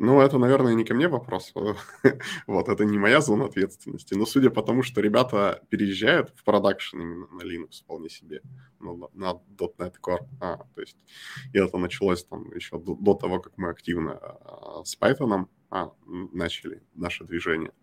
Ну, 0.03 0.19
это, 0.19 0.39
наверное, 0.39 0.73
не 0.73 0.83
ко 0.83 0.95
мне 0.95 1.07
вопрос. 1.07 1.53
вот, 2.47 2.69
это 2.69 2.85
не 2.85 2.97
моя 2.97 3.21
зона 3.21 3.45
ответственности. 3.45 4.15
Но 4.15 4.25
судя 4.25 4.49
по 4.49 4.63
тому, 4.63 4.81
что 4.81 4.99
ребята 4.99 5.61
переезжают 5.69 6.31
в 6.35 6.43
продакшн 6.43 6.99
именно 6.99 7.27
на 7.27 7.43
Linux 7.43 7.83
вполне 7.83 8.09
себе, 8.09 8.41
ну, 8.79 9.09
на 9.13 9.39
.NET 9.57 9.93
Core, 10.01 10.25
а, 10.39 10.57
то 10.73 10.81
есть 10.81 10.97
и 11.53 11.59
это 11.59 11.77
началось 11.77 12.23
там 12.23 12.51
еще 12.55 12.79
до, 12.79 12.95
до 12.95 13.13
того, 13.13 13.39
как 13.41 13.53
мы 13.57 13.69
активно 13.69 14.13
а, 14.13 14.81
с 14.83 14.97
Python 14.97 15.45
а, 15.69 15.91
начали 16.07 16.81
наше 16.95 17.23
движение. 17.23 17.73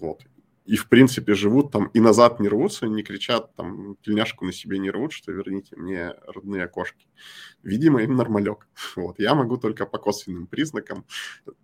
Вот 0.00 0.22
и, 0.64 0.76
в 0.76 0.88
принципе, 0.88 1.34
живут 1.34 1.72
там 1.72 1.86
и 1.94 2.00
назад 2.00 2.40
не 2.40 2.48
рвутся, 2.48 2.86
не 2.86 3.02
кричат, 3.02 3.54
там, 3.54 3.96
тельняшку 4.02 4.46
на 4.46 4.52
себе 4.52 4.78
не 4.78 4.90
рвут, 4.90 5.12
что 5.12 5.30
верните 5.30 5.76
мне 5.76 6.14
родные 6.26 6.64
окошки. 6.64 7.06
Видимо, 7.62 8.02
им 8.02 8.16
нормалек. 8.16 8.66
Вот. 8.96 9.18
Я 9.18 9.34
могу 9.34 9.58
только 9.58 9.86
по 9.86 9.98
косвенным 9.98 10.46
признакам 10.46 11.04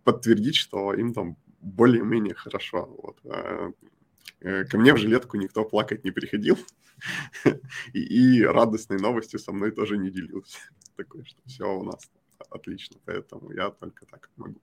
подтвердить, 0.04 0.56
что 0.56 0.92
им 0.92 1.14
там 1.14 1.36
более-менее 1.60 2.34
хорошо. 2.34 2.86
Вот. 3.02 3.18
А, 3.24 3.72
э, 4.40 4.64
ко 4.64 4.78
мне 4.78 4.92
в 4.92 4.98
жилетку 4.98 5.38
никто 5.38 5.64
плакать 5.64 6.04
не 6.04 6.10
приходил, 6.10 6.58
и, 7.94 8.42
радостной 8.42 8.98
новостью 8.98 9.38
со 9.38 9.52
мной 9.52 9.70
тоже 9.70 9.96
не 9.96 10.10
делился. 10.10 10.58
Такое, 10.96 11.24
что 11.24 11.40
все 11.46 11.64
у 11.64 11.84
нас 11.84 12.10
отлично, 12.50 12.98
поэтому 13.06 13.50
я 13.52 13.70
только 13.70 14.04
так 14.06 14.30
могу 14.36 14.60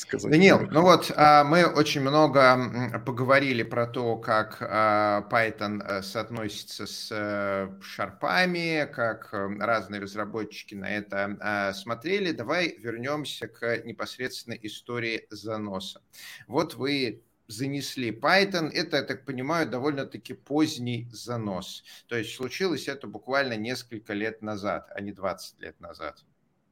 сказать. 0.00 0.30
Данил, 0.30 0.60
ну 0.70 0.82
вот 0.82 1.12
а, 1.14 1.44
мы 1.44 1.64
очень 1.66 2.00
много 2.00 3.00
поговорили 3.06 3.62
про 3.62 3.86
то, 3.86 4.16
как 4.16 4.58
а, 4.60 5.26
Python 5.30 5.82
э, 5.82 6.02
соотносится 6.02 6.86
с 6.86 7.08
э, 7.10 7.70
шарпами, 7.82 8.90
как 8.92 9.28
э, 9.32 9.48
разные 9.58 10.00
разработчики 10.00 10.74
на 10.74 10.90
это 10.90 11.36
а, 11.40 11.72
смотрели. 11.72 12.32
Давай 12.32 12.76
вернемся 12.76 13.48
к 13.48 13.82
непосредственно 13.84 14.54
истории 14.54 15.26
заноса. 15.30 16.00
Вот 16.46 16.74
вы 16.74 17.22
занесли 17.50 18.10
Python. 18.10 18.70
Это, 18.70 18.98
я 18.98 19.02
так 19.02 19.24
понимаю, 19.24 19.68
довольно-таки 19.68 20.34
поздний 20.34 21.08
занос. 21.12 21.84
То 22.06 22.16
есть 22.16 22.34
случилось 22.34 22.88
это 22.88 23.06
буквально 23.06 23.56
несколько 23.56 24.14
лет 24.14 24.42
назад, 24.42 24.90
а 24.94 25.00
не 25.00 25.12
20 25.12 25.60
лет 25.60 25.80
назад. 25.80 26.24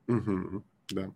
Угу, 0.07 0.65
да. 0.91 1.13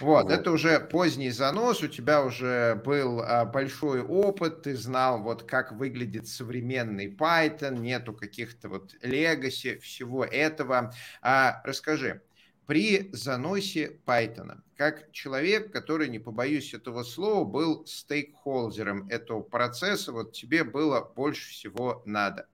Вот, 0.00 0.24
вот, 0.24 0.32
это 0.32 0.50
уже 0.50 0.80
поздний 0.80 1.30
занос, 1.30 1.82
у 1.82 1.88
тебя 1.88 2.24
уже 2.24 2.80
был 2.84 3.20
а, 3.20 3.44
большой 3.44 4.02
опыт, 4.02 4.62
ты 4.62 4.76
знал, 4.76 5.22
вот 5.22 5.42
как 5.42 5.72
выглядит 5.72 6.26
современный 6.26 7.08
Python, 7.08 7.78
нету 7.78 8.12
каких-то 8.12 8.68
вот 8.68 8.94
legacy, 9.02 9.78
всего 9.78 10.24
этого. 10.24 10.94
А, 11.22 11.60
расскажи, 11.64 12.22
при 12.70 13.10
заносе 13.12 13.98
Python, 14.06 14.60
как 14.76 15.10
человек, 15.10 15.72
который, 15.72 16.08
не 16.08 16.20
побоюсь 16.20 16.72
этого 16.72 17.02
слова, 17.02 17.44
был 17.44 17.84
стейкхолдером 17.84 19.08
этого 19.08 19.42
процесса, 19.42 20.12
вот 20.12 20.32
тебе 20.32 20.62
было 20.62 21.00
больше 21.00 21.50
всего 21.50 22.00
надо. 22.06 22.46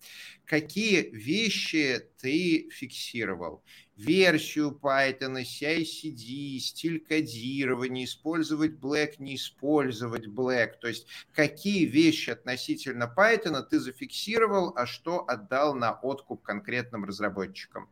Какие 0.46 1.11
вещи 1.11 2.00
ты 2.18 2.70
фиксировал? 2.72 3.62
Версию 3.97 4.78
Python, 4.80 5.42
CI-CD, 5.42 6.59
стиль 6.59 7.01
кодирования, 7.01 8.05
использовать 8.05 8.72
Black, 8.72 9.14
не 9.18 9.36
использовать 9.36 10.26
Black. 10.26 10.78
То 10.80 10.88
есть 10.88 11.07
какие 11.34 11.86
вещи 11.86 12.30
относительно 12.30 13.12
Python 13.16 13.61
ты 13.62 13.80
зафиксировал, 13.80 14.72
а 14.76 14.86
что 14.86 15.24
отдал 15.26 15.74
на 15.74 15.92
откуп 15.92 16.42
конкретным 16.42 17.05
разработчикам? 17.05 17.88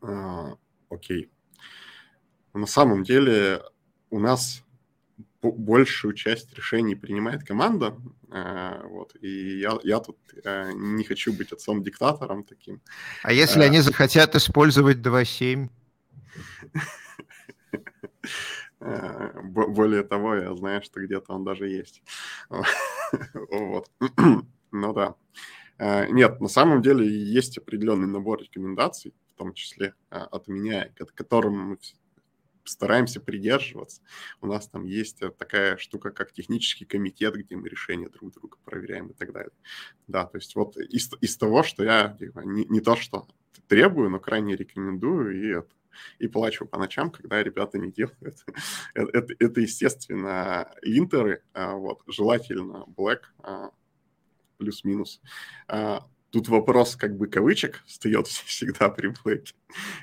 А, 0.00 0.56
окей. 0.88 1.30
На 2.54 2.66
самом 2.66 3.02
деле 3.02 3.62
у 4.10 4.20
нас 4.20 4.64
большую 5.42 6.14
часть 6.14 6.54
решений 6.54 6.96
принимает 6.96 7.44
команда, 7.44 7.96
э, 8.30 8.82
вот, 8.84 9.14
и 9.20 9.60
я, 9.60 9.78
я 9.84 10.00
тут 10.00 10.18
э, 10.44 10.72
не 10.74 11.04
хочу 11.04 11.32
быть 11.32 11.52
отцом-диктатором 11.52 12.44
таким. 12.44 12.80
А 13.22 13.32
если 13.32 13.62
а, 13.62 13.66
они 13.66 13.80
захотят 13.80 14.34
использовать 14.34 14.98
2.7? 14.98 15.68
Более 18.80 20.02
того, 20.02 20.34
я 20.34 20.54
знаю, 20.54 20.82
что 20.82 21.00
где-то 21.00 21.32
он 21.32 21.44
даже 21.44 21.68
есть. 21.68 22.02
Вот. 23.50 23.90
Ну 24.70 24.92
да. 24.92 25.14
Нет, 26.10 26.40
на 26.40 26.48
самом 26.48 26.82
деле 26.82 27.08
есть 27.08 27.56
определенный 27.58 28.06
набор 28.06 28.42
рекомендаций, 28.42 29.14
в 29.34 29.38
том 29.38 29.54
числе 29.54 29.94
от 30.10 30.46
меня, 30.46 30.90
к 30.94 31.14
которым 31.14 31.70
мы 31.70 31.78
стараемся 32.68 33.20
придерживаться. 33.20 34.02
У 34.40 34.46
нас 34.46 34.68
там 34.68 34.84
есть 34.84 35.22
э, 35.22 35.30
такая 35.30 35.76
штука, 35.76 36.10
как 36.10 36.32
технический 36.32 36.84
комитет, 36.84 37.34
где 37.34 37.56
мы 37.56 37.68
решения 37.68 38.08
друг 38.08 38.32
друга 38.32 38.58
проверяем 38.64 39.08
и 39.08 39.14
так 39.14 39.32
далее. 39.32 39.52
Да, 40.06 40.24
то 40.24 40.38
есть 40.38 40.54
вот 40.54 40.76
из, 40.76 41.10
из 41.20 41.36
того, 41.36 41.62
что 41.62 41.84
я 41.84 42.16
типа, 42.18 42.40
не, 42.40 42.64
не 42.66 42.80
то, 42.80 42.96
что 42.96 43.26
требую, 43.68 44.10
но 44.10 44.20
крайне 44.20 44.56
рекомендую, 44.56 45.42
и 45.42 45.58
это 45.58 45.68
и 46.18 46.28
плачу 46.28 46.66
по 46.66 46.78
ночам, 46.78 47.10
когда 47.10 47.42
ребята 47.42 47.78
не 47.78 47.90
делают. 47.90 48.44
это, 48.94 49.18
это, 49.18 49.34
это, 49.38 49.60
естественно, 49.60 50.72
линтеры, 50.82 51.42
а, 51.52 51.74
вот, 51.74 52.02
желательно 52.06 52.84
black, 52.96 53.22
а, 53.40 53.70
плюс-минус. 54.58 55.20
Тут 56.30 56.48
вопрос 56.48 56.96
как 56.96 57.16
бы 57.16 57.26
кавычек 57.26 57.82
встает 57.86 58.26
всегда 58.26 58.88
при 58.90 59.08
блэке. 59.08 59.54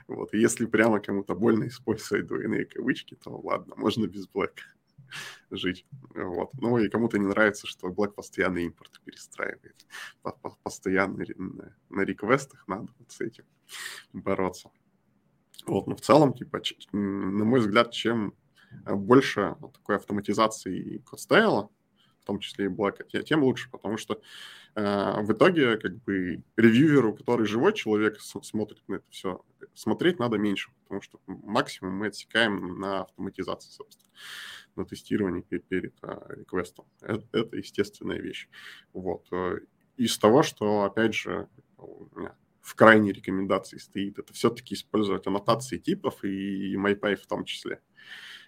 Вот. 0.07 0.33
И 0.33 0.39
если 0.39 0.65
прямо 0.65 0.99
кому-то 0.99 1.35
больно 1.35 1.67
использовать 1.67 2.27
двойные 2.27 2.65
кавычки, 2.65 3.15
то 3.15 3.37
ладно, 3.37 3.75
можно 3.77 4.07
без 4.07 4.27
блэка 4.27 4.63
жить. 5.51 5.85
Вот. 6.13 6.51
Ну 6.55 6.77
и 6.77 6.89
кому-то 6.89 7.17
не 7.17 7.27
нравится, 7.27 7.67
что 7.67 7.89
Black 7.89 8.13
постоянно 8.13 8.59
импорт 8.59 9.01
перестраивает. 9.03 9.85
Постоянно 10.63 11.23
на, 11.89 12.01
реквестах 12.01 12.67
надо 12.67 12.91
вот 12.97 13.11
с 13.11 13.21
этим 13.21 13.45
бороться. 14.13 14.71
Вот, 15.65 15.87
но 15.87 15.95
в 15.95 16.01
целом, 16.01 16.33
типа, 16.33 16.61
на 16.91 17.45
мой 17.45 17.59
взгляд, 17.59 17.91
чем 17.91 18.35
больше 18.85 19.55
такой 19.73 19.95
автоматизации 19.95 20.97
кодстейла, 20.99 21.69
в 22.21 22.25
том 22.25 22.39
числе 22.39 22.65
и 22.65 22.69
Black, 22.69 23.03
тем 23.23 23.43
лучше, 23.43 23.69
потому 23.69 23.97
что 23.97 24.15
э, 24.15 24.17
в 24.75 25.31
итоге 25.31 25.77
как 25.77 26.03
бы 26.03 26.43
ревьюверу, 26.57 27.15
который 27.15 27.45
живой 27.45 27.73
человек, 27.73 28.19
смотрит 28.19 28.83
на 28.87 28.95
это 28.95 29.05
все, 29.09 29.41
смотреть 29.73 30.19
надо 30.19 30.37
меньше, 30.37 30.71
потому 30.83 31.01
что 31.01 31.19
максимум 31.27 31.93
мы 31.95 32.07
отсекаем 32.07 32.79
на 32.79 33.01
автоматизации, 33.01 33.71
собственно, 33.71 34.11
на 34.75 34.85
тестировании 34.85 35.41
перед 35.41 35.93
а, 36.01 36.25
реквестом. 36.29 36.85
Это, 37.01 37.25
это 37.31 37.55
естественная 37.55 38.19
вещь. 38.19 38.49
Вот. 38.91 39.25
Э, 39.31 39.59
из 39.95 40.17
того, 40.17 40.43
что, 40.43 40.83
опять 40.83 41.13
же, 41.13 41.47
у 41.77 42.09
меня 42.13 42.35
в 42.61 42.75
крайней 42.75 43.13
рекомендации 43.13 43.77
стоит, 43.77 44.19
это 44.19 44.33
все-таки 44.33 44.73
использовать 44.73 45.25
аннотации 45.27 45.77
типов 45.77 46.23
и 46.25 46.75
MyPy 46.75 47.15
в 47.15 47.27
том 47.27 47.45
числе. 47.45 47.79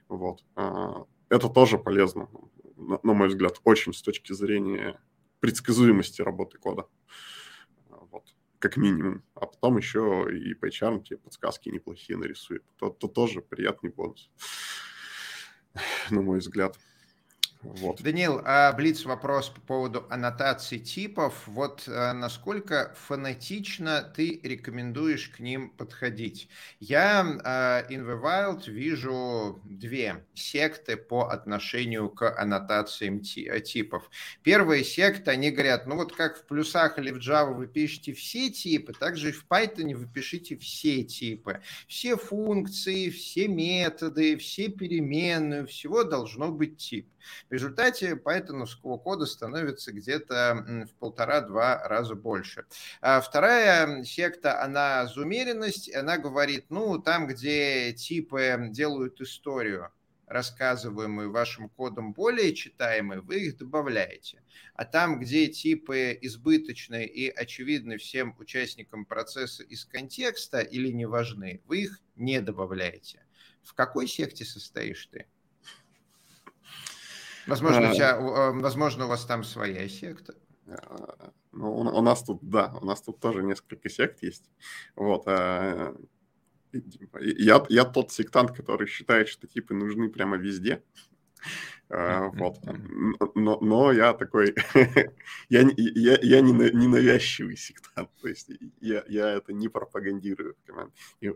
Вот. 0.10 0.44
А, 0.56 1.06
это 1.30 1.48
тоже 1.48 1.78
полезно 1.78 2.28
на 2.78 3.14
мой 3.14 3.28
взгляд, 3.28 3.60
очень 3.64 3.94
с 3.94 4.02
точки 4.02 4.34
зрения 4.34 5.00
предсказуемости 5.40 6.22
работы 6.22 6.58
кода. 6.58 6.88
Вот, 7.90 8.36
как 8.60 8.78
минимум. 8.78 9.24
А 9.36 9.46
потом 9.46 9.78
еще 9.78 10.28
и 10.32 10.54
PyCharm 10.54 11.04
тебе 11.04 11.18
подсказки 11.18 11.70
неплохие 11.70 12.18
нарисует. 12.18 12.64
То, 12.78 12.90
то 12.90 13.08
тоже 13.08 13.42
приятный 13.42 13.90
бонус, 13.90 14.30
на 16.10 16.22
мой 16.22 16.40
взгляд. 16.40 16.78
Вот. 17.62 18.02
Даниил, 18.02 18.42
а 18.46 18.72
Блиц 18.74 19.04
вопрос 19.04 19.50
по 19.50 19.62
поводу 19.62 20.06
аннотаций 20.10 20.80
типов. 20.80 21.48
Вот 21.48 21.86
а, 21.88 22.14
насколько 22.14 22.94
фанатично 22.96 24.02
ты 24.16 24.40
рекомендуешь 24.44 25.30
к 25.30 25.40
ним 25.40 25.72
подходить? 25.72 26.50
Я 26.80 27.22
а, 27.44 27.84
in 27.90 28.06
the 28.06 28.22
Wild 28.22 28.70
вижу 28.70 29.60
две 29.66 30.24
секты 30.36 30.98
по 30.98 31.30
отношению 31.30 32.10
к 32.10 32.30
аннотациям 32.30 33.22
типов. 33.22 34.10
Первая 34.44 34.84
секта, 34.84 35.32
они 35.32 35.50
говорят, 35.50 35.88
ну 35.88 35.96
вот 35.96 36.16
как 36.16 36.38
в 36.38 36.46
плюсах 36.46 37.00
или 37.00 37.12
в 37.12 37.18
Java 37.18 37.54
вы 37.54 37.68
пишете 37.68 38.14
все 38.14 38.50
типы, 38.52 38.94
так 38.94 39.18
же 39.18 39.30
и 39.30 39.32
в 39.32 39.46
Python 39.50 39.96
вы 39.96 40.08
пишите 40.08 40.58
все 40.58 41.04
типы. 41.04 41.62
Все 41.88 42.18
функции, 42.18 43.10
все 43.10 43.48
методы, 43.48 44.38
все 44.38 44.70
переменные, 44.70 45.66
всего 45.66 46.04
должно 46.04 46.52
быть 46.52 46.78
тип. 46.78 47.08
В 47.50 47.54
результате 47.54 48.16
пайтоновского 48.16 48.98
кода 48.98 49.26
становится 49.26 49.92
где-то 49.92 50.86
в 50.90 50.94
полтора-два 51.00 51.88
раза 51.88 52.16
больше. 52.16 52.66
А 53.02 53.22
вторая 53.22 54.04
секта, 54.04 54.62
она 54.62 55.06
за 55.08 55.22
умеренность, 55.22 55.94
она 55.94 56.18
говорит, 56.18 56.66
ну, 56.70 57.00
там, 57.00 57.28
где 57.28 57.94
типы 57.94 58.68
делают 58.70 59.22
историю, 59.22 59.92
рассказываемые 60.28 61.30
вашим 61.30 61.70
кодом 61.70 62.14
более 62.14 62.54
читаемые, 62.54 63.22
вы 63.22 63.46
их 63.46 63.58
добавляете. 63.58 64.44
А 64.74 64.86
там, 64.86 65.20
где 65.20 65.48
типы 65.48 66.18
избыточны 66.22 67.06
и 67.06 67.30
очевидны 67.30 67.98
всем 67.98 68.36
участникам 68.38 69.06
процесса 69.06 69.64
из 69.64 69.86
контекста 69.86 70.60
или 70.60 70.92
не 70.92 71.06
важны, 71.06 71.62
вы 71.66 71.84
их 71.84 72.02
не 72.16 72.42
добавляете. 72.42 73.24
В 73.64 73.74
какой 73.74 74.08
секте 74.08 74.46
состоишь 74.46 75.08
ты? 75.08 75.28
Возможно, 77.48 77.92
у, 77.92 77.94
тебя, 77.94 78.18
э, 78.18 78.52
возможно, 78.52 79.06
у 79.06 79.08
вас 79.08 79.26
там 79.26 79.44
своя 79.44 79.88
секта. 79.88 80.36
А, 80.68 81.32
ну, 81.52 81.74
у, 81.74 82.02
нас 82.02 82.24
тут, 82.24 82.40
да, 82.42 82.74
у 82.82 82.86
нас 82.86 83.02
тут 83.02 83.20
тоже 83.20 83.44
несколько 83.44 83.90
сект 83.90 84.22
есть. 84.22 84.50
Вот. 84.96 85.24
А, 85.28 85.96
я, 87.20 87.66
я 87.70 87.86
тот 87.86 88.12
сектант, 88.12 88.52
который 88.52 88.88
считает, 88.88 89.30
что 89.30 89.48
типы 89.48 89.74
нужны 89.74 90.10
прямо 90.10 90.38
везде. 90.38 90.84
А, 91.90 92.30
вот. 92.34 92.58
Но, 93.36 93.60
но 93.62 93.92
я 93.94 94.14
такой, 94.14 94.54
я, 95.50 95.62
я, 95.78 96.20
я 96.22 96.42
не, 96.42 96.52
не 96.52 96.88
навязчивый 96.88 97.56
сектант, 97.56 98.10
то 98.22 98.28
есть 98.28 98.52
я, 98.82 99.04
я 99.08 99.30
это 99.30 99.54
не 99.54 99.70
пропагандирую. 99.70 100.56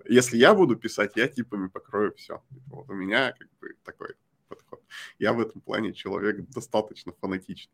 Если 0.10 0.38
я 0.38 0.54
буду 0.54 0.76
писать, 0.76 1.14
я 1.16 1.28
типами 1.28 1.70
покрою 1.70 2.14
все. 2.16 2.44
Вот 2.68 2.90
у 2.90 2.94
меня 2.94 3.32
как 3.32 3.48
бы 3.62 3.76
такой 3.86 4.16
подход. 4.52 4.82
Я 5.20 5.34
в 5.34 5.40
этом 5.40 5.62
плане 5.62 5.94
человек 5.94 6.42
достаточно 6.50 7.14
фанатичный. 7.14 7.74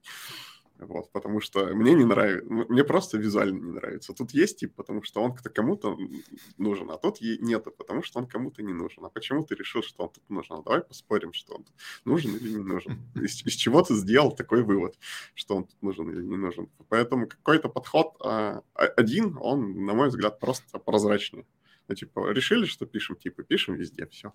Вот, 0.80 1.12
потому 1.12 1.42
что 1.42 1.66
мне 1.74 1.94
не 1.96 2.06
нравится, 2.06 2.46
мне 2.48 2.84
просто 2.84 3.18
визуально 3.18 3.58
не 3.58 3.72
нравится. 3.72 4.14
Тут 4.14 4.32
есть 4.32 4.60
тип, 4.60 4.76
потому 4.76 5.02
что 5.02 5.22
он 5.22 5.34
кому-то 5.34 5.98
нужен, 6.58 6.92
а 6.92 6.98
тут 6.98 7.20
нету, 7.22 7.72
потому 7.72 8.04
что 8.04 8.20
он 8.20 8.28
кому-то 8.28 8.62
не 8.62 8.74
нужен. 8.74 9.04
А 9.04 9.10
почему 9.10 9.44
ты 9.44 9.56
решил, 9.56 9.82
что 9.82 10.04
он 10.04 10.10
тут 10.10 10.30
нужен? 10.30 10.58
А 10.58 10.62
давай 10.62 10.82
поспорим, 10.82 11.34
что 11.34 11.56
он 11.56 11.66
нужен 12.06 12.36
или 12.36 12.50
не 12.50 12.64
нужен. 12.64 13.00
Из, 13.16 13.44
из 13.44 13.54
чего 13.54 13.82
ты 13.82 13.96
сделал 13.96 14.32
такой 14.32 14.62
вывод, 14.62 14.96
что 15.34 15.56
он 15.56 15.64
тут 15.64 15.82
нужен 15.82 16.10
или 16.12 16.24
не 16.24 16.38
нужен. 16.38 16.70
Поэтому 16.90 17.28
какой-то 17.28 17.70
подход 17.70 18.16
а, 18.20 18.62
один, 18.76 19.36
он, 19.42 19.86
на 19.86 19.94
мой 19.94 20.10
взгляд, 20.10 20.40
просто 20.40 20.78
прозрачнее. 20.78 21.46
Ну, 21.88 21.96
типа, 21.96 22.32
решили, 22.32 22.66
что 22.66 22.86
пишем, 22.86 23.16
типа, 23.16 23.44
пишем 23.44 23.76
везде, 23.76 24.08
все. 24.08 24.34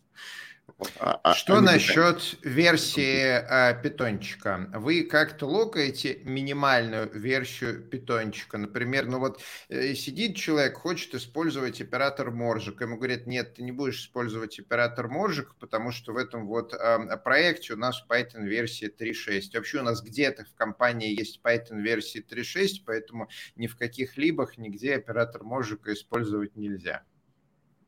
Вот. 0.79 0.91
А, 1.01 1.21
а, 1.23 1.35
что 1.35 1.57
а 1.57 1.61
насчет 1.61 2.39
версии 2.43 3.27
а, 3.27 3.75
питончика? 3.75 4.71
Вы 4.75 5.03
как-то 5.03 5.47
локаете 5.47 6.21
минимальную 6.25 7.11
версию 7.13 7.83
питончика? 7.83 8.57
Например, 8.57 9.07
ну 9.07 9.19
вот 9.19 9.43
э, 9.69 9.95
сидит 9.95 10.37
человек, 10.37 10.79
хочет 10.79 11.15
использовать 11.15 11.83
оператор 11.83 12.31
моржик, 12.31 12.81
ему 12.81 12.97
говорят, 12.97 13.27
нет, 13.27 13.55
ты 13.55 13.63
не 13.63 13.73
будешь 13.73 14.01
использовать 14.01 14.59
оператор 14.59 15.09
моржик, 15.09 15.55
потому 15.57 15.93
что 15.93 16.13
в 16.13 16.17
этом 16.17 16.47
вот 16.47 16.73
а, 16.73 17.17
проекте 17.19 17.75
у 17.75 17.77
нас 17.77 18.03
Python 18.09 18.45
версия 18.45 18.89
3.6. 18.89 19.55
Вообще 19.55 19.81
у 19.81 19.83
нас 19.83 20.01
где-то 20.03 20.47
в 20.47 20.55
компании 20.55 21.15
есть 21.15 21.41
Python 21.45 21.83
версии 21.83 22.25
3.6, 22.25 22.85
поэтому 22.87 23.29
ни 23.57 23.67
в 23.67 23.77
каких 23.77 24.17
либах 24.17 24.57
нигде 24.57 24.95
оператор 24.95 25.43
моржика 25.43 25.93
использовать 25.93 26.57
нельзя. 26.57 27.05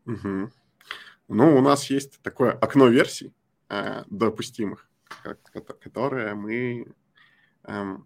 Угу. 0.07 0.51
Ну, 1.29 1.57
у 1.57 1.61
нас 1.61 1.89
есть 1.91 2.21
такое 2.23 2.53
окно 2.53 2.89
версий 2.89 3.33
э, 3.69 4.05
допустимых, 4.09 4.89
которое 5.81 6.35
мы 6.35 6.87
э, 7.65 7.97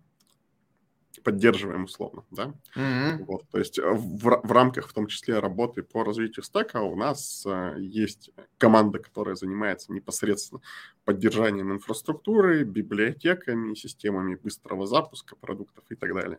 поддерживаем 1.29 1.85
условно, 1.85 2.25
да. 2.31 2.55
Mm-hmm. 2.77 3.25
Вот, 3.25 3.49
то 3.51 3.59
есть 3.59 3.79
в, 3.79 4.41
в 4.43 4.53
рамках, 4.53 4.89
в 4.89 4.93
том 4.93 5.07
числе, 5.07 5.39
работы 5.39 5.83
по 5.83 6.05
развитию 6.05 6.43
стека 6.43 6.81
у 6.81 6.97
нас 6.97 7.45
э, 7.47 7.75
есть 7.79 8.31
команда, 8.57 8.99
которая 8.99 9.35
занимается 9.35 9.93
непосредственно 9.93 10.61
поддержанием 11.05 11.73
инфраструктуры, 11.73 12.65
библиотеками, 12.65 13.75
системами 13.75 14.37
быстрого 14.37 14.87
запуска 14.87 15.37
продуктов 15.37 15.85
и 15.91 15.95
так 15.97 16.15
далее. 16.15 16.39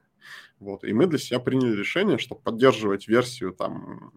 Вот, 0.59 0.83
и 0.83 0.93
мы 0.93 1.07
для 1.07 1.19
себя 1.19 1.39
приняли 1.39 1.75
решение, 1.75 2.17
что 2.17 2.35
поддерживать 2.35 3.07
версию 3.07 3.53
там 3.53 4.13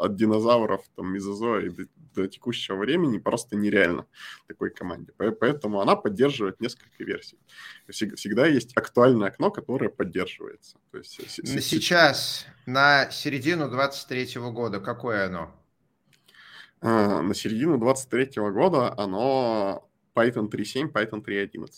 от 0.00 0.16
динозавров, 0.16 0.82
там, 0.96 1.12
мезозоя 1.12 1.70
до, 1.70 1.84
до 2.14 2.28
текущего 2.28 2.76
времени 2.76 3.18
просто 3.18 3.56
нереально 3.56 4.06
такой 4.46 4.70
команде. 4.70 5.12
Поэтому 5.16 5.80
она 5.80 5.96
поддерживает 5.96 6.60
несколько 6.60 7.04
версий. 7.04 7.38
Всегда 7.88 8.46
есть 8.46 8.76
актуальное 8.76 9.28
окно, 9.28 9.50
которое 9.50 9.90
поддерживается. 9.90 10.78
То 10.90 10.98
есть, 10.98 11.20
Сейчас, 11.62 12.46
на 12.66 13.10
середину 13.10 13.68
23 13.68 14.40
года, 14.50 14.80
какое 14.80 15.26
оно? 15.26 15.54
А, 16.80 17.20
на 17.20 17.34
середину 17.34 17.78
23 17.78 18.42
года 18.50 18.94
оно 18.96 19.88
Python 20.14 20.48
3.7, 20.50 20.90
Python 20.90 21.22
3.11. 21.24 21.68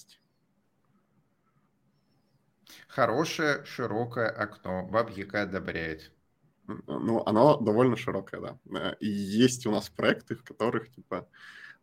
Хорошее 2.88 3.64
широкое 3.64 4.28
окно. 4.28 4.86
Бабьяка 4.86 5.42
одобряет. 5.42 6.12
Ну, 6.66 7.22
оно 7.26 7.56
довольно 7.58 7.96
широкое, 7.96 8.40
да. 8.40 8.58
Э, 8.78 8.94
и 9.00 9.08
есть 9.08 9.66
у 9.66 9.70
нас 9.70 9.88
проекты, 9.88 10.36
в 10.36 10.44
которых, 10.44 10.90
типа, 10.90 11.28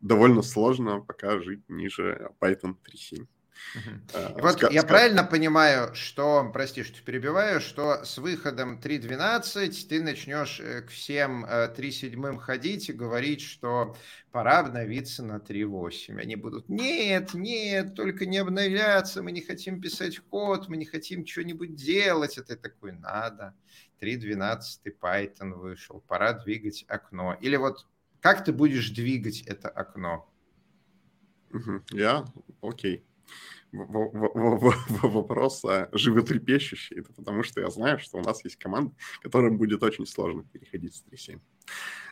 довольно 0.00 0.42
сложно 0.42 1.00
пока 1.00 1.38
жить 1.40 1.68
ниже 1.68 2.30
Python 2.40 2.76
3.7. 2.84 3.26
Uh-huh. 3.74 4.38
И 4.38 4.40
вот 4.40 4.72
я 4.72 4.82
правильно 4.82 5.22
понимаю, 5.22 5.94
что, 5.94 6.50
прости, 6.52 6.82
что 6.82 7.02
перебиваю, 7.02 7.60
что 7.60 8.04
с 8.04 8.18
выходом 8.18 8.80
3.12 8.82 9.86
ты 9.88 10.02
начнешь 10.02 10.60
э, 10.60 10.82
к 10.82 10.88
всем 10.88 11.44
3.7 11.44 12.36
э, 12.36 12.38
ходить 12.38 12.88
и 12.88 12.92
говорить, 12.92 13.42
что 13.42 13.96
пора 14.32 14.60
обновиться 14.60 15.22
на 15.22 15.36
3.8. 15.36 16.18
Они 16.18 16.36
будут, 16.36 16.68
нет, 16.68 17.34
нет, 17.34 17.94
только 17.94 18.26
не 18.26 18.38
обновляться, 18.38 19.22
мы 19.22 19.30
не 19.30 19.40
хотим 19.40 19.80
писать 19.80 20.18
код, 20.18 20.68
мы 20.68 20.76
не 20.76 20.86
хотим 20.86 21.26
что-нибудь 21.26 21.74
делать. 21.74 22.38
Это 22.38 22.56
такой, 22.56 22.92
надо. 22.92 23.54
3.12 24.00 24.60
Python 25.00 25.54
вышел, 25.54 26.02
пора 26.06 26.32
двигать 26.32 26.84
окно. 26.88 27.36
Или 27.40 27.56
вот 27.56 27.86
как 28.20 28.44
ты 28.44 28.52
будешь 28.52 28.90
двигать 28.90 29.42
это 29.42 29.68
окно? 29.68 30.28
Я? 31.90 32.24
Окей. 32.60 33.04
Вопрос 33.72 35.62
животрепещущий, 35.92 36.98
это 36.98 37.12
потому 37.12 37.44
что 37.44 37.60
я 37.60 37.70
знаю, 37.70 38.00
что 38.00 38.18
у 38.18 38.20
нас 38.20 38.42
есть 38.42 38.56
команда, 38.56 38.92
которым 39.22 39.58
будет 39.58 39.82
очень 39.84 40.06
сложно 40.06 40.42
переходить 40.42 40.96
с 40.96 41.04
3.7. 41.04 41.40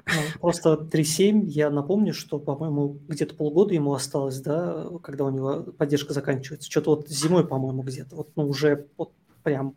Ну, 0.07 0.41
просто 0.41 0.75
3.7, 0.75 1.47
я 1.47 1.71
напомню, 1.71 2.15
что, 2.15 2.39
по-моему, 2.39 3.01
где-то 3.09 3.35
полгода 3.35 3.75
ему 3.75 3.93
осталось, 3.93 4.41
да, 4.41 4.87
когда 5.03 5.25
у 5.25 5.31
него 5.31 5.73
поддержка 5.73 6.13
заканчивается. 6.13 6.71
Что-то 6.71 6.95
вот 6.95 7.09
зимой, 7.09 7.45
по-моему, 7.47 7.83
где-то. 7.83 8.15
Вот, 8.15 8.37
ну, 8.37 8.47
уже 8.47 8.87
вот 8.97 9.13
прям 9.43 9.75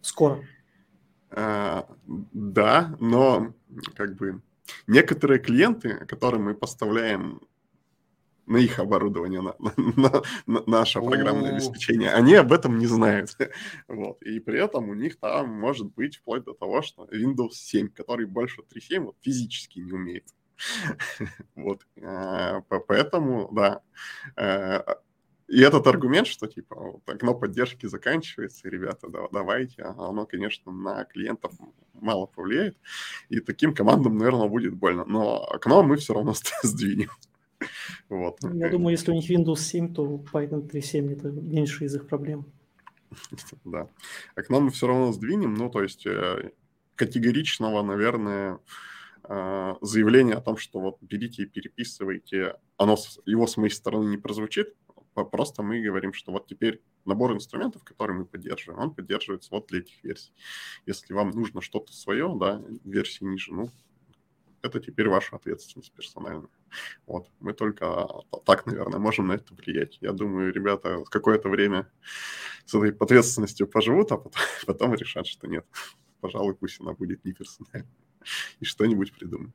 скоро. 0.00 0.44
А, 1.34 1.88
да, 2.06 2.94
но 3.00 3.54
как 3.94 4.16
бы 4.16 4.42
некоторые 4.86 5.40
клиенты, 5.40 6.04
которым 6.06 6.44
мы 6.44 6.54
поставляем 6.54 7.40
на 8.46 8.58
их 8.58 8.78
оборудование, 8.78 9.40
на, 9.40 9.54
на, 9.58 10.22
на 10.46 10.62
наше 10.66 11.00
программное 11.00 11.52
обеспечение, 11.52 12.10
они 12.10 12.34
об 12.34 12.52
этом 12.52 12.78
не 12.78 12.86
знают. 12.86 13.36
вот. 13.88 14.20
И 14.22 14.40
при 14.40 14.62
этом 14.62 14.88
у 14.90 14.94
них 14.94 15.18
там 15.18 15.48
может 15.48 15.94
быть 15.94 16.16
вплоть 16.16 16.44
до 16.44 16.52
того, 16.52 16.82
что 16.82 17.06
Windows 17.06 17.52
7, 17.52 17.88
который 17.88 18.26
больше 18.26 18.62
3.7, 18.62 19.00
вот, 19.00 19.16
физически 19.20 19.78
не 19.78 19.92
умеет. 19.92 20.26
вот. 21.54 21.86
А, 22.02 22.60
поэтому, 22.62 23.48
да, 23.52 23.80
э, 24.36 24.82
и 25.48 25.60
этот 25.60 25.86
аргумент, 25.86 26.26
что 26.26 26.46
типа 26.46 26.74
вот, 26.76 27.08
окно 27.08 27.34
поддержки 27.34 27.86
заканчивается, 27.86 28.68
ребята, 28.68 29.08
да, 29.08 29.28
давайте, 29.32 29.82
оно, 29.82 30.26
конечно, 30.26 30.72
на 30.72 31.04
клиентов 31.04 31.52
мало 31.94 32.26
повлияет, 32.26 32.76
и 33.28 33.40
таким 33.40 33.74
командам, 33.74 34.16
наверное, 34.18 34.48
будет 34.48 34.74
больно. 34.74 35.04
Но 35.04 35.44
окно 35.44 35.82
мы 35.82 35.96
все 35.96 36.14
равно 36.14 36.34
сдвинем. 36.62 37.10
Вот. 38.08 38.38
Я 38.42 38.70
думаю, 38.70 38.92
если 38.92 39.10
у 39.10 39.14
них 39.14 39.30
Windows 39.30 39.60
7, 39.60 39.94
то 39.94 40.24
Python 40.32 40.68
3.7 40.68 41.12
это 41.12 41.28
меньше 41.28 41.84
из 41.84 41.94
их 41.94 42.06
проблем. 42.06 42.46
Да. 43.64 43.88
Окно 44.34 44.60
мы 44.60 44.70
все 44.70 44.86
равно 44.86 45.12
сдвинем, 45.12 45.54
ну, 45.54 45.70
то 45.70 45.82
есть 45.82 46.06
э, 46.06 46.50
категоричного, 46.96 47.82
наверное, 47.82 48.58
э, 49.28 49.74
заявления 49.80 50.34
о 50.34 50.40
том, 50.40 50.56
что 50.56 50.80
вот 50.80 50.96
берите 51.02 51.42
и 51.42 51.46
переписывайте, 51.46 52.56
оно, 52.78 52.96
его 53.26 53.46
с 53.46 53.56
моей 53.56 53.70
стороны 53.70 54.08
не 54.08 54.16
прозвучит, 54.16 54.74
Просто 55.14 55.62
мы 55.62 55.80
говорим, 55.80 56.12
что 56.12 56.32
вот 56.32 56.46
теперь 56.46 56.80
набор 57.04 57.32
инструментов, 57.32 57.84
который 57.84 58.16
мы 58.16 58.24
поддерживаем, 58.24 58.80
он 58.80 58.94
поддерживается 58.94 59.50
вот 59.50 59.66
для 59.66 59.80
этих 59.80 60.02
версий. 60.02 60.32
Если 60.86 61.12
вам 61.12 61.30
нужно 61.30 61.60
что-то 61.60 61.92
свое, 61.92 62.34
да, 62.38 62.62
версии 62.84 63.24
ниже, 63.24 63.52
ну, 63.52 63.68
это 64.62 64.80
теперь 64.80 65.08
ваша 65.08 65.36
ответственность 65.36 65.92
персональная. 65.92 66.48
Вот. 67.06 67.28
Мы 67.40 67.52
только 67.52 68.08
так, 68.46 68.64
наверное, 68.66 68.98
можем 68.98 69.26
на 69.26 69.32
это 69.32 69.54
влиять. 69.54 69.98
Я 70.00 70.12
думаю, 70.12 70.52
ребята 70.52 71.04
какое-то 71.10 71.48
время 71.48 71.90
с 72.64 72.74
этой 72.74 72.90
ответственностью 72.90 73.66
поживут, 73.66 74.12
а 74.12 74.16
потом, 74.16 74.42
потом 74.66 74.94
решат, 74.94 75.26
что 75.26 75.48
нет. 75.48 75.66
Пожалуй, 76.20 76.54
пусть 76.54 76.80
она 76.80 76.92
будет 76.92 77.24
не 77.24 77.32
персональной. 77.32 77.88
И 78.60 78.64
что-нибудь 78.64 79.12
придумать. 79.12 79.52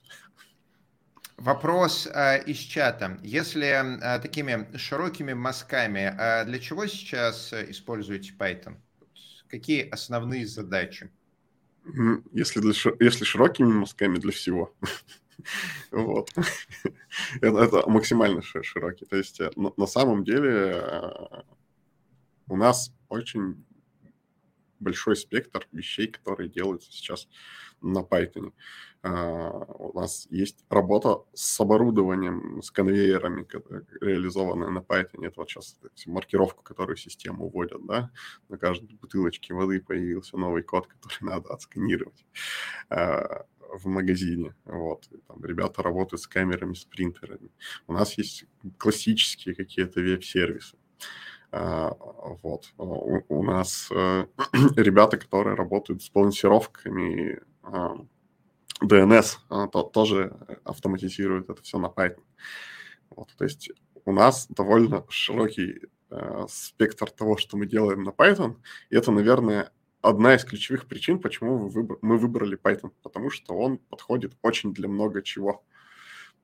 Вопрос 1.37 2.07
э, 2.07 2.43
из 2.45 2.57
чата. 2.57 3.19
Если 3.21 3.67
э, 3.67 4.19
такими 4.19 4.75
широкими 4.75 5.33
мазками, 5.33 6.11
э, 6.17 6.45
для 6.45 6.59
чего 6.59 6.87
сейчас 6.87 7.53
используете 7.53 8.33
Python? 8.33 8.77
Какие 9.47 9.87
основные 9.87 10.47
задачи? 10.47 11.11
Если, 12.33 12.59
для, 12.59 12.73
если 12.99 13.23
широкими 13.23 13.71
мазками, 13.71 14.17
для 14.17 14.31
всего. 14.31 14.75
Вот. 15.91 16.31
это, 17.41 17.59
это 17.59 17.87
максимально 17.87 18.41
широкий. 18.41 19.05
То 19.05 19.17
есть 19.17 19.39
э, 19.39 19.51
на, 19.55 19.71
на 19.77 19.85
самом 19.85 20.23
деле 20.23 20.81
э, 20.83 21.43
у 22.47 22.57
нас 22.57 22.91
очень 23.07 23.63
большой 24.79 25.15
спектр 25.15 25.67
вещей, 25.71 26.07
которые 26.07 26.49
делаются 26.49 26.91
сейчас 26.91 27.27
на 27.81 27.99
Python. 27.99 28.51
А, 29.07 29.49
у 29.79 29.97
нас 29.97 30.27
есть 30.29 30.65
работа 30.69 31.23
с 31.33 31.59
оборудованием, 31.59 32.61
с 32.61 32.71
конвейерами, 32.71 33.47
реализованная 34.01 34.69
на 34.69 34.79
Python. 34.79 35.25
Это 35.25 35.35
вот 35.37 35.49
сейчас 35.49 35.79
маркировку, 36.05 36.63
которую 36.63 36.97
систему 36.97 37.49
вводят, 37.49 37.85
да, 37.85 38.11
на 38.49 38.57
каждой 38.57 38.95
бутылочке 38.95 39.53
воды 39.53 39.79
появился 39.79 40.37
новый 40.37 40.63
код, 40.63 40.87
который 40.87 41.17
надо 41.21 41.53
отсканировать 41.53 42.25
а, 42.89 43.45
в 43.59 43.87
магазине. 43.87 44.55
Вот. 44.65 45.09
там 45.27 45.43
ребята 45.43 45.81
работают 45.83 46.21
с 46.21 46.27
камерами, 46.27 46.73
с 46.73 46.85
принтерами. 46.85 47.49
У 47.87 47.93
нас 47.93 48.17
есть 48.17 48.45
классические 48.77 49.55
какие-то 49.55 50.01
веб-сервисы. 50.01 50.77
А, 51.51 51.93
вот. 52.43 52.73
У, 52.77 53.21
у 53.29 53.43
нас 53.43 53.87
э, 53.91 54.25
ребята, 54.75 55.17
которые 55.17 55.55
работают 55.55 56.03
с 56.03 56.09
балансировками 56.09 57.39
DNS 58.81 59.37
она 59.49 59.67
то, 59.67 59.83
тоже 59.83 60.37
автоматизирует 60.63 61.49
это 61.49 61.61
все 61.61 61.79
на 61.79 61.87
Python. 61.87 62.23
Вот, 63.09 63.33
то 63.37 63.43
есть 63.43 63.71
у 64.05 64.11
нас 64.11 64.47
довольно 64.49 65.05
широкий 65.09 65.81
э, 66.09 66.45
спектр 66.49 67.09
того, 67.09 67.37
что 67.37 67.57
мы 67.57 67.65
делаем 67.65 68.03
на 68.03 68.11
Python, 68.11 68.57
и 68.89 68.95
это, 68.95 69.11
наверное, 69.11 69.71
одна 70.01 70.35
из 70.35 70.45
ключевых 70.45 70.87
причин, 70.87 71.19
почему 71.19 71.57
мы, 71.57 71.69
выбор, 71.69 71.97
мы 72.01 72.17
выбрали 72.17 72.57
Python, 72.57 72.91
потому 73.01 73.29
что 73.29 73.53
он 73.55 73.77
подходит 73.77 74.37
очень 74.41 74.73
для 74.73 74.87
много 74.87 75.21
чего. 75.21 75.65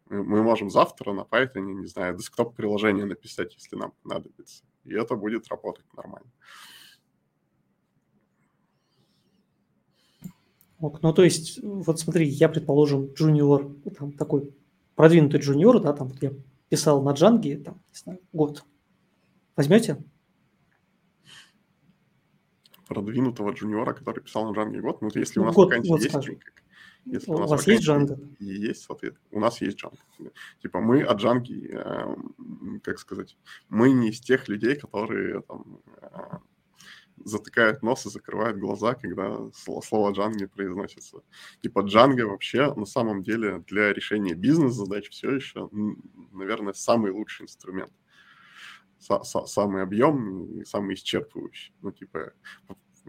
Мы, 0.09 0.23
мы 0.23 0.43
можем 0.43 0.69
завтра 0.69 1.13
на 1.13 1.21
Python, 1.21 1.61
не 1.61 1.87
знаю, 1.87 2.17
десктоп-приложение 2.17 3.05
написать, 3.05 3.55
если 3.55 3.75
нам 3.75 3.93
понадобится, 4.03 4.63
и 4.83 4.93
это 4.93 5.15
будет 5.15 5.47
работать 5.49 5.85
нормально. 5.93 6.31
Ну, 11.01 11.13
то 11.13 11.23
есть, 11.23 11.59
вот 11.63 11.99
смотри, 11.99 12.27
я, 12.27 12.49
предположим, 12.49 13.13
джуниор, 13.13 13.73
там 13.97 14.11
такой 14.11 14.53
продвинутый 14.95 15.39
джуниор, 15.39 15.79
да, 15.79 15.93
там 15.93 16.09
вот 16.09 16.21
я 16.21 16.33
писал 16.69 17.01
на 17.01 17.11
джанге, 17.11 17.57
там, 17.57 17.75
не 17.75 17.97
знаю, 17.97 18.19
год. 18.33 18.65
Возьмете? 19.55 20.03
Продвинутого 22.87 23.51
джуниора, 23.51 23.93
который 23.93 24.21
писал 24.21 24.49
на 24.49 24.55
джанге 24.55 24.81
год? 24.81 25.01
Ну, 25.01 25.09
если 25.13 25.39
у 25.39 25.45
нас 25.45 25.55
год, 25.55 25.67
вакансия 25.67 25.89
вот 25.89 25.99
есть, 25.99 26.11
скажем. 26.11 26.39
Если 27.05 27.31
у, 27.31 27.35
у 27.35 27.47
вас 27.47 27.67
есть 27.67 27.83
джанга? 27.83 28.19
Есть, 28.39 28.83
соответственно. 28.83 29.27
У 29.31 29.39
нас 29.39 29.61
есть 29.61 29.77
джанга. 29.77 29.97
Типа 30.61 30.79
мы 30.79 31.01
от 31.03 31.19
джанги, 31.19 31.69
э, 31.73 32.15
как 32.81 32.99
сказать, 32.99 33.37
мы 33.69 33.91
не 33.91 34.09
из 34.09 34.19
тех 34.19 34.47
людей, 34.47 34.75
которые 34.75 35.41
там, 35.41 35.79
э, 36.01 36.07
затыкают 37.23 37.83
нос 37.83 38.05
и 38.05 38.09
закрывают 38.09 38.57
глаза, 38.57 38.95
когда 38.95 39.49
слово 39.53 40.11
Django 40.11 40.47
произносится. 40.47 41.19
Типа 41.61 41.79
Django 41.79 42.25
вообще 42.25 42.73
на 42.73 42.85
самом 42.85 43.23
деле 43.23 43.63
для 43.67 43.93
решения 43.93 44.33
бизнес-задач 44.33 45.09
все 45.09 45.31
еще, 45.31 45.69
наверное, 46.31 46.73
самый 46.73 47.11
лучший 47.11 47.43
инструмент. 47.43 47.91
Самый 48.99 49.83
объемный 49.83 50.61
и 50.61 50.65
самый 50.65 50.95
исчерпывающий. 50.95 51.73
Ну, 51.81 51.91
типа, 51.91 52.31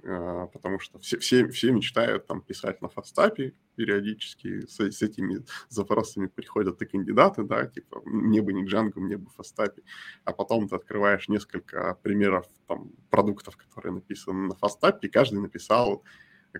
потому 0.03 0.78
что 0.80 0.99
все, 0.99 1.18
все, 1.18 1.49
все 1.49 1.72
мечтают 1.72 2.26
там 2.26 2.40
писать 2.42 2.82
на 2.82 2.88
фастапе 2.88 3.55
периодически, 3.76 4.66
с, 4.66 4.80
с 4.80 5.03
этими 5.03 5.45
запросами 5.68 6.26
приходят 6.26 6.80
и 6.82 6.86
кандидаты, 6.86 7.45
да, 7.45 7.66
типа 7.66 8.03
мне 8.05 8.42
бы 8.42 8.53
не 8.53 8.64
Django, 8.64 9.01
мне 9.01 9.16
бы 9.16 9.30
фастапе, 9.30 9.82
а 10.24 10.32
потом 10.32 10.68
ты 10.68 10.76
открываешь 10.76 11.28
несколько 11.28 11.99
примеров 12.03 12.47
там 12.66 12.92
продуктов, 13.11 13.57
которые 13.57 13.92
написаны 13.92 14.49
на 14.49 14.55
фастапе, 14.55 15.09
и 15.09 15.11
каждый 15.11 15.40
написал 15.40 16.05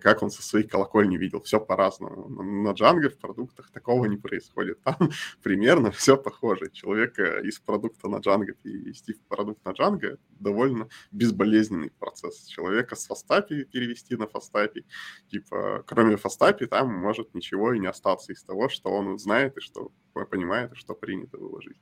как 0.01 0.23
он 0.23 0.31
со 0.31 0.43
своей 0.43 0.67
колокольни 0.67 1.17
видел. 1.17 1.41
Все 1.43 1.61
по-разному. 1.61 2.29
На 2.29 2.71
Django 2.73 3.09
в 3.09 3.19
продуктах 3.19 3.71
такого 3.71 4.07
не 4.07 4.17
происходит. 4.17 4.83
Там 4.83 4.97
примерно 5.43 5.91
все 5.91 6.17
похоже. 6.17 6.71
Человека 6.71 7.41
из 7.41 7.59
продукта 7.59 8.09
на 8.09 8.17
Django 8.17 8.53
перевести 8.63 9.13
в 9.13 9.21
продукт 9.23 9.65
на 9.65 9.71
Django 9.71 10.19
довольно 10.41 10.89
безболезненный 11.13 11.91
процесс. 11.91 12.45
Человека 12.47 12.97
с 12.97 13.07
фастапи 13.07 13.65
перевести 13.65 14.17
на 14.17 14.27
фастапи. 14.27 14.85
Типа, 15.31 15.85
кроме 15.87 16.17
фастапи, 16.17 16.67
там 16.67 16.93
может 16.93 17.35
ничего 17.35 17.73
и 17.73 17.79
не 17.79 17.87
остаться 17.87 18.33
из 18.33 18.43
того, 18.43 18.69
что 18.69 18.91
он 18.91 19.19
знает 19.19 19.57
и 19.57 19.61
что 19.61 19.93
понимает, 20.31 20.73
и 20.73 20.77
что 20.77 20.95
принято 20.95 21.39
выложить. 21.39 21.79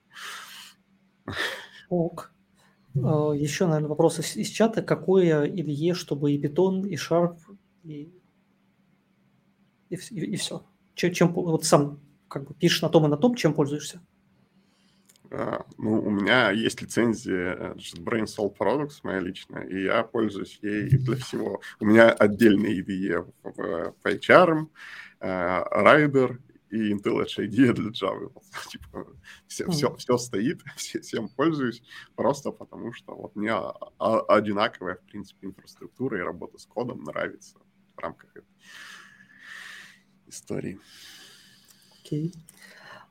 Ок. 1.88 2.32
А, 2.96 3.32
Еще, 3.32 3.66
наверное, 3.66 3.88
вопрос 3.88 4.18
из 4.18 4.48
чата. 4.48 4.82
Какое 4.82 5.46
IDE, 5.46 5.94
чтобы 5.94 6.32
и 6.32 6.40
Python, 6.40 6.86
и 6.86 6.96
Sharp, 6.96 7.38
и, 7.84 8.12
и, 9.90 9.96
и, 9.96 10.20
и 10.20 10.36
все? 10.36 10.64
Чем, 10.94 11.12
чем 11.12 11.32
вот 11.32 11.64
сам 11.64 12.00
как 12.28 12.46
бы 12.46 12.54
пишешь 12.54 12.82
на 12.82 12.88
том 12.88 13.04
и 13.06 13.08
на 13.08 13.16
том, 13.16 13.34
чем 13.34 13.54
пользуешься? 13.54 14.00
Uh, 15.32 15.64
ну, 15.78 16.02
у 16.02 16.10
меня 16.10 16.50
есть 16.50 16.82
лицензия 16.82 17.74
JetBrains 17.74 18.36
All 18.38 18.54
Products, 18.54 19.00
моя 19.02 19.18
личная, 19.18 19.62
и 19.62 19.84
я 19.84 20.02
пользуюсь 20.02 20.58
ей 20.60 20.90
для 20.90 21.16
всего. 21.16 21.62
У 21.80 21.86
меня 21.86 22.10
отдельный 22.10 22.78
IDE 22.80 23.26
в 23.42 23.94
HR, 24.04 24.66
uh, 25.20 25.64
Rider 25.72 26.38
и 26.68 26.92
Intel 26.92 27.22
Edge 27.22 27.38
IDEA 27.38 27.72
для 27.72 27.90
Java. 27.92 28.30
типа, 28.68 29.06
все, 29.46 29.70
все, 29.70 29.94
все 29.96 30.18
стоит, 30.18 30.60
все, 30.76 31.00
всем 31.00 31.30
пользуюсь, 31.30 31.82
просто 32.14 32.50
потому 32.50 32.92
что 32.92 33.14
вот 33.14 33.34
мне 33.34 33.54
одинаковая, 33.98 34.96
в 34.96 35.10
принципе, 35.10 35.46
инфраструктура 35.46 36.18
и 36.18 36.22
работа 36.22 36.58
с 36.58 36.66
кодом 36.66 37.04
нравится 37.04 37.58
в 37.97 37.99
рамках 37.99 38.30
этой 38.36 38.49
истории. 40.26 40.78
Окей. 42.01 42.28
Okay. 42.28 42.38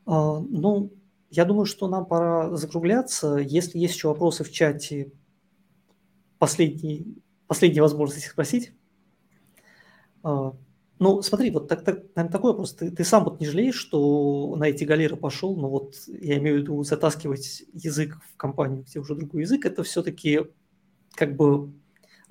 Uh, 0.06 0.46
ну, 0.50 0.92
я 1.30 1.46
думаю, 1.46 1.66
что 1.66 1.88
нам 1.88 2.06
пора 2.06 2.56
закругляться. 2.56 3.38
Если 3.38 3.78
есть 3.78 3.96
еще 3.96 4.10
вопросы 4.10 4.44
в 4.44 4.52
чате, 4.52 5.14
последний, 6.40 7.24
последняя 7.48 7.82
возможность 7.82 8.26
их 8.26 8.32
спросить. 8.32 8.74
Uh, 10.24 10.56
ну, 11.02 11.22
смотри, 11.24 11.50
вот 11.50 11.68
так, 11.68 11.84
так, 11.84 12.04
наверное, 12.16 12.32
такой 12.32 12.52
вопрос. 12.52 12.76
Ты, 12.76 12.92
ты 12.92 13.04
сам 13.04 13.24
вот 13.24 13.40
не 13.40 13.48
жалеешь, 13.48 13.76
что 13.76 14.56
на 14.56 14.66
эти 14.66 14.84
галеры 14.84 15.16
пошел, 15.16 15.56
но 15.56 15.68
вот 15.68 15.96
я 16.08 16.38
имею 16.38 16.58
в 16.58 16.60
виду 16.62 16.84
затаскивать 16.84 17.64
язык 17.74 18.20
в 18.32 18.38
компанию, 18.38 18.84
где 18.84 19.00
уже 19.00 19.16
другой 19.16 19.42
язык, 19.42 19.66
это 19.66 19.82
все-таки 19.82 20.42
как 21.16 21.36
бы, 21.36 21.72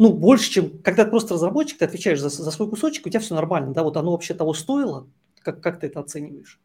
ну, 0.01 0.13
больше, 0.13 0.51
чем 0.51 0.79
когда 0.83 1.05
ты 1.05 1.11
просто 1.11 1.35
разработчик, 1.35 1.79
ты 1.79 1.85
отвечаешь 1.85 2.21
за, 2.21 2.29
за 2.29 2.51
свой 2.51 2.69
кусочек, 2.69 3.07
у 3.07 3.11
тебя 3.11 3.21
все 3.21 3.35
нормально, 3.35 3.73
да, 3.73 3.83
вот 3.83 3.97
оно 3.97 4.13
вообще 4.13 4.35
того 4.35 4.55
стоило, 4.55 5.09
как, 5.43 5.63
как 5.63 5.79
ты 5.79 5.87
это 5.87 6.01
оцениваешь? 6.01 6.59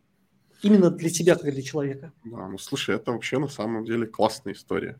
Именно 0.64 0.90
для 0.90 1.10
тебя, 1.10 1.36
как 1.36 1.52
для 1.52 1.62
человека. 1.62 2.14
Да, 2.24 2.48
ну, 2.48 2.58
слушай, 2.58 2.96
это 2.96 3.12
вообще 3.12 3.38
на 3.38 3.50
самом 3.50 3.86
деле 3.86 4.08
классная 4.08 4.54
история 4.54 4.98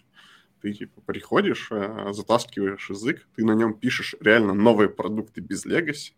ты 0.66 0.74
типа 0.74 1.00
приходишь, 1.02 1.68
э, 1.72 2.12
затаскиваешь 2.12 2.90
язык, 2.90 3.28
ты 3.36 3.46
на 3.46 3.54
нем 3.54 3.76
пишешь 3.76 4.16
реально 4.20 4.54
новые 4.54 4.90
продукты 4.90 5.40
без 5.40 5.64
легаси, 5.64 6.16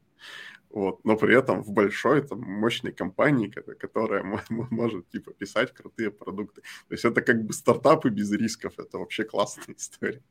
вот, 0.69 1.03
но 1.03 1.17
при 1.17 1.37
этом 1.37 1.63
в 1.63 1.71
большой, 1.71 2.25
там, 2.25 2.39
мощной 2.41 2.93
компании, 2.93 3.49
которая 3.49 4.23
может, 4.49 5.09
типа, 5.09 5.33
писать 5.33 5.73
крутые 5.73 6.11
продукты. 6.11 6.61
То 6.61 6.93
есть 6.93 7.03
это 7.03 7.21
как 7.21 7.43
бы 7.43 7.51
стартапы 7.51 8.09
без 8.09 8.31
рисков, 8.31 8.73
это 8.77 8.99
вообще 8.99 9.25
классная 9.25 9.75
история. 9.77 10.23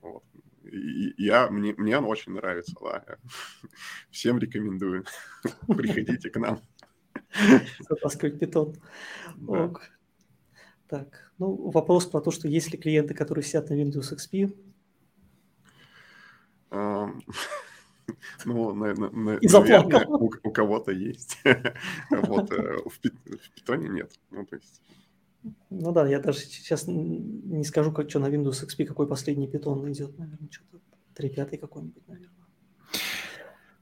Вот. 0.00 0.22
Я, 0.70 1.50
мне, 1.50 1.74
мне 1.76 1.96
она 1.96 2.06
очень 2.06 2.32
нравится, 2.32 2.74
да. 2.80 3.16
Всем 4.10 4.38
рекомендую. 4.38 5.04
Приходите 5.66 6.30
к 6.30 6.38
нам. 6.38 6.60
Затаскивать 7.88 8.38
питон. 8.38 8.74
Да. 9.36 9.72
Так, 10.88 11.32
ну, 11.36 11.70
вопрос 11.70 12.06
про 12.06 12.22
то, 12.22 12.30
что 12.30 12.48
есть 12.48 12.72
ли 12.72 12.78
клиенты, 12.78 13.12
которые 13.12 13.44
сидят 13.44 13.68
на 13.68 13.74
Windows 13.74 14.16
XP. 14.16 14.56
Ну, 16.70 17.12
наверное, 18.74 20.06
у, 20.06 20.32
у 20.42 20.50
кого-то 20.50 20.92
есть. 20.92 21.38
Вот 22.10 22.50
э, 22.52 22.78
в 22.86 23.00
питоне 23.54 23.90
нет. 23.90 24.18
Ну, 24.30 24.46
то 24.46 24.56
есть... 24.56 24.80
Ну 25.70 25.92
да, 25.92 26.08
я 26.08 26.18
даже 26.18 26.40
сейчас 26.40 26.84
не 26.86 27.64
скажу, 27.64 27.92
как 27.92 28.10
что 28.10 28.18
на 28.18 28.26
Windows 28.26 28.66
XP, 28.66 28.84
какой 28.84 29.06
последний 29.06 29.46
питон 29.46 29.90
идет, 29.90 30.18
наверное, 30.18 30.48
что-то 30.50 30.78
3.5 31.16 31.58
какой-нибудь, 31.58 32.08
наверное. 32.08 32.38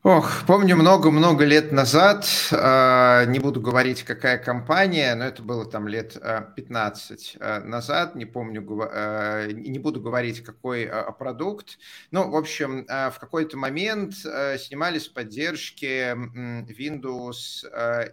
Ох, 0.09 0.45
помню 0.47 0.77
много-много 0.77 1.45
лет 1.45 1.73
назад, 1.73 2.29
э, 2.53 3.25
не 3.27 3.41
буду 3.41 3.61
говорить, 3.61 4.05
какая 4.05 4.39
компания, 4.39 5.13
но 5.17 5.25
это 5.25 5.43
было 5.43 5.67
там 5.67 5.89
лет 5.89 6.17
э, 6.17 6.43
15 6.55 7.37
э, 7.41 7.59
назад, 7.65 8.15
не 8.15 8.25
помню, 8.25 8.61
не 8.61 9.79
буду 9.81 10.01
говорить, 10.01 10.45
какой 10.45 10.89
продукт. 11.19 11.79
Ну, 12.13 12.31
в 12.31 12.37
общем, 12.37 12.87
в 12.87 13.17
какой-то 13.19 13.57
момент 13.57 14.15
э, 14.25 14.59
снимались 14.59 15.09
поддержки 15.09 15.87
э, 15.87 16.15
Windows 16.15 17.65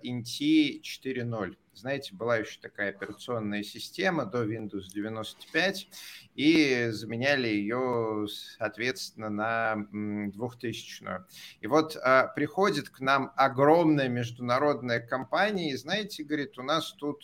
NT 0.04 0.82
4.0 0.82 1.56
знаете, 1.74 2.14
была 2.14 2.38
еще 2.38 2.60
такая 2.60 2.90
операционная 2.90 3.64
система 3.64 4.26
до 4.26 4.44
Windows 4.44 4.88
95, 4.94 5.88
и 6.36 6.88
заменяли 6.92 7.48
ее, 7.48 8.28
соответственно, 8.30 9.30
на 9.30 9.88
2000-ю. 9.94 11.26
И 11.62 11.68
вот 11.68 11.98
а, 11.98 12.28
приходит 12.28 12.90
к 12.90 13.00
нам 13.00 13.32
огромная 13.36 14.08
международная 14.08 15.00
компания, 15.00 15.72
и 15.72 15.78
знаете, 15.78 16.24
говорит, 16.24 16.58
у 16.58 16.64
нас 16.64 16.94
тут 16.94 17.24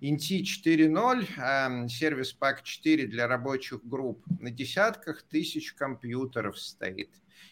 Inti 0.00 0.42
4.0, 0.42 1.88
сервис 1.88 2.32
пак 2.32 2.64
4 2.64 3.06
для 3.06 3.28
рабочих 3.28 3.84
групп 3.84 4.24
на 4.40 4.50
десятках 4.50 5.22
тысяч 5.22 5.72
компьютеров 5.74 6.58
стоит. 6.58 7.10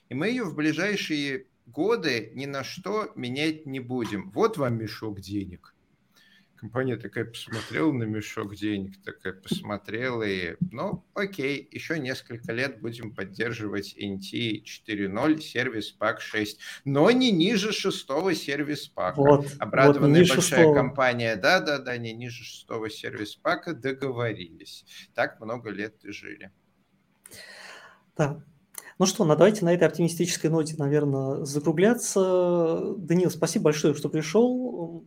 И 0.08 0.14
мы 0.14 0.28
ее 0.28 0.42
в 0.42 0.56
ближайшие 0.56 1.46
годы 1.66 2.32
ни 2.34 2.46
на 2.46 2.64
что 2.64 3.12
менять 3.14 3.66
не 3.66 3.78
будем. 3.78 4.30
Вот 4.30 4.56
вам 4.56 4.78
мешок 4.78 5.20
денег. 5.20 5.74
Компания 6.60 6.98
такая 6.98 7.24
посмотрела 7.24 7.90
на 7.90 8.02
мешок 8.02 8.54
денег, 8.54 9.02
такая 9.02 9.32
посмотрела 9.32 10.24
и, 10.24 10.56
ну, 10.70 11.06
окей, 11.14 11.66
еще 11.72 11.98
несколько 11.98 12.52
лет 12.52 12.82
будем 12.82 13.14
поддерживать 13.14 13.96
NT 13.96 14.64
4.0 14.86 15.40
сервис 15.40 15.90
пак 15.90 16.20
6, 16.20 16.60
но 16.84 17.10
не 17.12 17.32
ниже 17.32 17.72
шестого 17.72 18.34
сервис 18.34 18.88
пака. 18.88 19.16
Вот, 19.16 19.46
Обрадованная 19.58 20.20
вот 20.20 20.28
большая 20.28 20.40
шестого. 20.42 20.74
компания, 20.74 21.36
да-да-да, 21.36 21.96
не 21.96 22.12
ниже 22.12 22.44
шестого 22.44 22.90
сервис 22.90 23.36
пака 23.36 23.72
договорились. 23.72 24.84
Так 25.14 25.40
много 25.40 25.70
лет 25.70 26.04
и 26.04 26.12
жили. 26.12 26.52
Да, 28.18 28.44
ну 28.98 29.06
что, 29.06 29.24
ну, 29.24 29.34
давайте 29.34 29.64
на 29.64 29.72
этой 29.72 29.88
оптимистической 29.88 30.50
ноте, 30.50 30.74
наверное, 30.76 31.42
закругляться. 31.46 32.96
Данил, 32.98 33.30
спасибо 33.30 33.64
большое, 33.64 33.94
что 33.94 34.10
пришел 34.10 35.06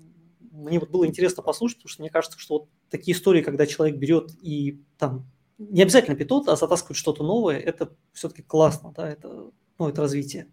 мне 0.63 0.79
вот 0.79 0.89
было 0.89 1.05
интересно 1.05 1.43
послушать, 1.43 1.77
потому 1.77 1.89
что 1.89 2.01
мне 2.01 2.09
кажется, 2.09 2.39
что 2.39 2.53
вот 2.59 2.69
такие 2.89 3.15
истории, 3.15 3.41
когда 3.41 3.65
человек 3.65 3.97
берет 3.97 4.31
и 4.41 4.81
там 4.97 5.25
не 5.57 5.81
обязательно 5.81 6.15
питот, 6.15 6.47
а 6.47 6.55
затаскивает 6.55 6.97
что-то 6.97 7.23
новое, 7.23 7.59
это 7.59 7.95
все-таки 8.11 8.41
классно, 8.41 8.93
да, 8.95 9.09
это, 9.09 9.51
ну, 9.77 9.89
это 9.89 10.01
развитие. 10.01 10.47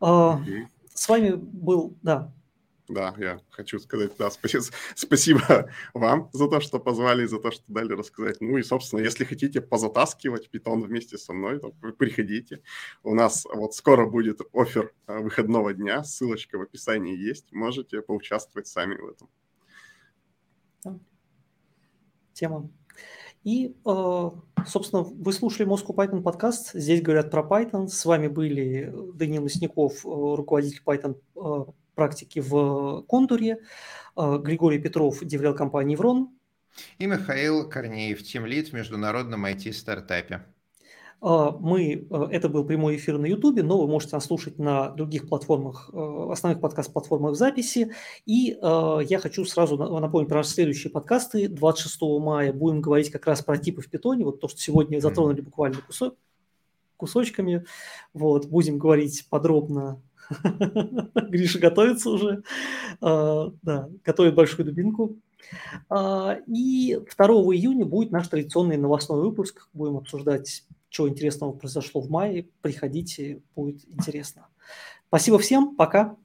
Mm-hmm. 0.00 0.66
С 0.94 1.08
вами 1.08 1.32
был, 1.34 1.96
да, 2.02 2.32
да, 2.90 3.14
я 3.18 3.40
хочу 3.50 3.78
сказать, 3.78 4.12
да, 4.18 4.30
спасибо, 4.30 4.64
спасибо 4.94 5.70
вам 5.94 6.28
за 6.32 6.48
то, 6.48 6.60
что 6.60 6.78
позвали, 6.78 7.26
за 7.26 7.38
то, 7.38 7.50
что 7.50 7.64
дали 7.68 7.92
рассказать. 7.92 8.40
Ну 8.40 8.58
и, 8.58 8.62
собственно, 8.62 9.00
если 9.00 9.24
хотите 9.24 9.60
позатаскивать 9.60 10.50
питон 10.50 10.82
вместе 10.82 11.18
со 11.18 11.32
мной, 11.32 11.60
то 11.60 11.70
приходите. 11.98 12.62
У 13.02 13.14
нас 13.14 13.46
вот 13.52 13.74
скоро 13.74 14.06
будет 14.06 14.40
офер 14.52 14.92
а, 15.06 15.20
выходного 15.20 15.72
дня, 15.72 16.04
ссылочка 16.04 16.58
в 16.58 16.62
описании 16.62 17.16
есть, 17.16 17.52
можете 17.52 18.02
поучаствовать 18.02 18.66
сами 18.66 18.96
в 18.96 19.08
этом. 19.08 19.28
Тема. 22.32 22.70
И, 23.44 23.74
а, 23.84 24.34
собственно, 24.66 25.02
вы 25.02 25.32
слушали 25.32 25.68
Moscow 25.68 25.94
Python 25.94 26.22
подкаст. 26.22 26.72
Здесь 26.74 27.02
говорят 27.02 27.30
про 27.30 27.42
Python. 27.42 27.88
С 27.88 28.04
вами 28.04 28.28
были 28.28 28.92
Данил 29.14 29.42
Мясников, 29.42 30.04
руководитель 30.04 30.82
Python 30.84 31.16
практики 31.94 32.40
в 32.40 33.02
контуре, 33.02 33.58
а, 34.16 34.38
Григорий 34.38 34.78
Петров, 34.78 35.20
деврел 35.22 35.54
компании 35.54 35.96
«Врон». 35.96 36.30
И 36.98 37.06
Михаил 37.06 37.68
Корнеев, 37.68 38.22
тимлид 38.22 38.68
в 38.68 38.72
международном 38.72 39.44
IT-стартапе. 39.44 40.44
А, 41.20 41.50
мы, 41.50 42.06
а, 42.10 42.28
это 42.30 42.48
был 42.48 42.64
прямой 42.64 42.96
эфир 42.96 43.18
на 43.18 43.26
YouTube, 43.26 43.62
но 43.62 43.80
вы 43.80 43.88
можете 43.88 44.16
нас 44.16 44.24
слушать 44.24 44.58
на 44.58 44.90
других 44.90 45.28
платформах, 45.28 45.90
основных 45.92 46.60
подкаст-платформах 46.60 47.36
записи. 47.36 47.92
И 48.24 48.56
я 48.60 49.18
хочу 49.20 49.44
сразу 49.44 49.76
напомнить 49.76 50.28
про 50.28 50.38
наши 50.38 50.50
следующие 50.50 50.90
подкасты. 50.90 51.48
26 51.48 52.00
мая 52.20 52.52
будем 52.52 52.80
говорить 52.80 53.10
как 53.10 53.26
раз 53.26 53.42
про 53.42 53.58
типы 53.58 53.82
в 53.82 53.90
питоне, 53.90 54.24
вот 54.24 54.40
то, 54.40 54.48
что 54.48 54.58
сегодня 54.60 55.00
затронули 55.00 55.40
буквально 55.40 55.82
кусок, 55.82 56.14
кусочками. 57.00 57.64
Вот, 58.12 58.46
будем 58.46 58.78
говорить 58.78 59.26
подробно. 59.28 60.00
Гриша 61.28 61.58
готовится 61.58 62.10
уже. 62.10 62.42
А, 63.00 63.52
да, 63.62 63.88
готовит 64.04 64.34
большую 64.34 64.66
дубинку. 64.66 65.16
А, 65.88 66.38
и 66.46 66.98
2 67.16 67.26
июня 67.26 67.84
будет 67.84 68.10
наш 68.10 68.28
традиционный 68.28 68.76
новостной 68.76 69.20
выпуск. 69.20 69.68
Будем 69.72 69.96
обсуждать, 69.96 70.64
что 70.88 71.08
интересного 71.08 71.52
произошло 71.52 72.00
в 72.00 72.10
мае. 72.10 72.48
Приходите, 72.62 73.42
будет 73.54 73.84
интересно. 73.88 74.46
Спасибо 75.08 75.38
всем, 75.38 75.76
пока. 75.76 76.16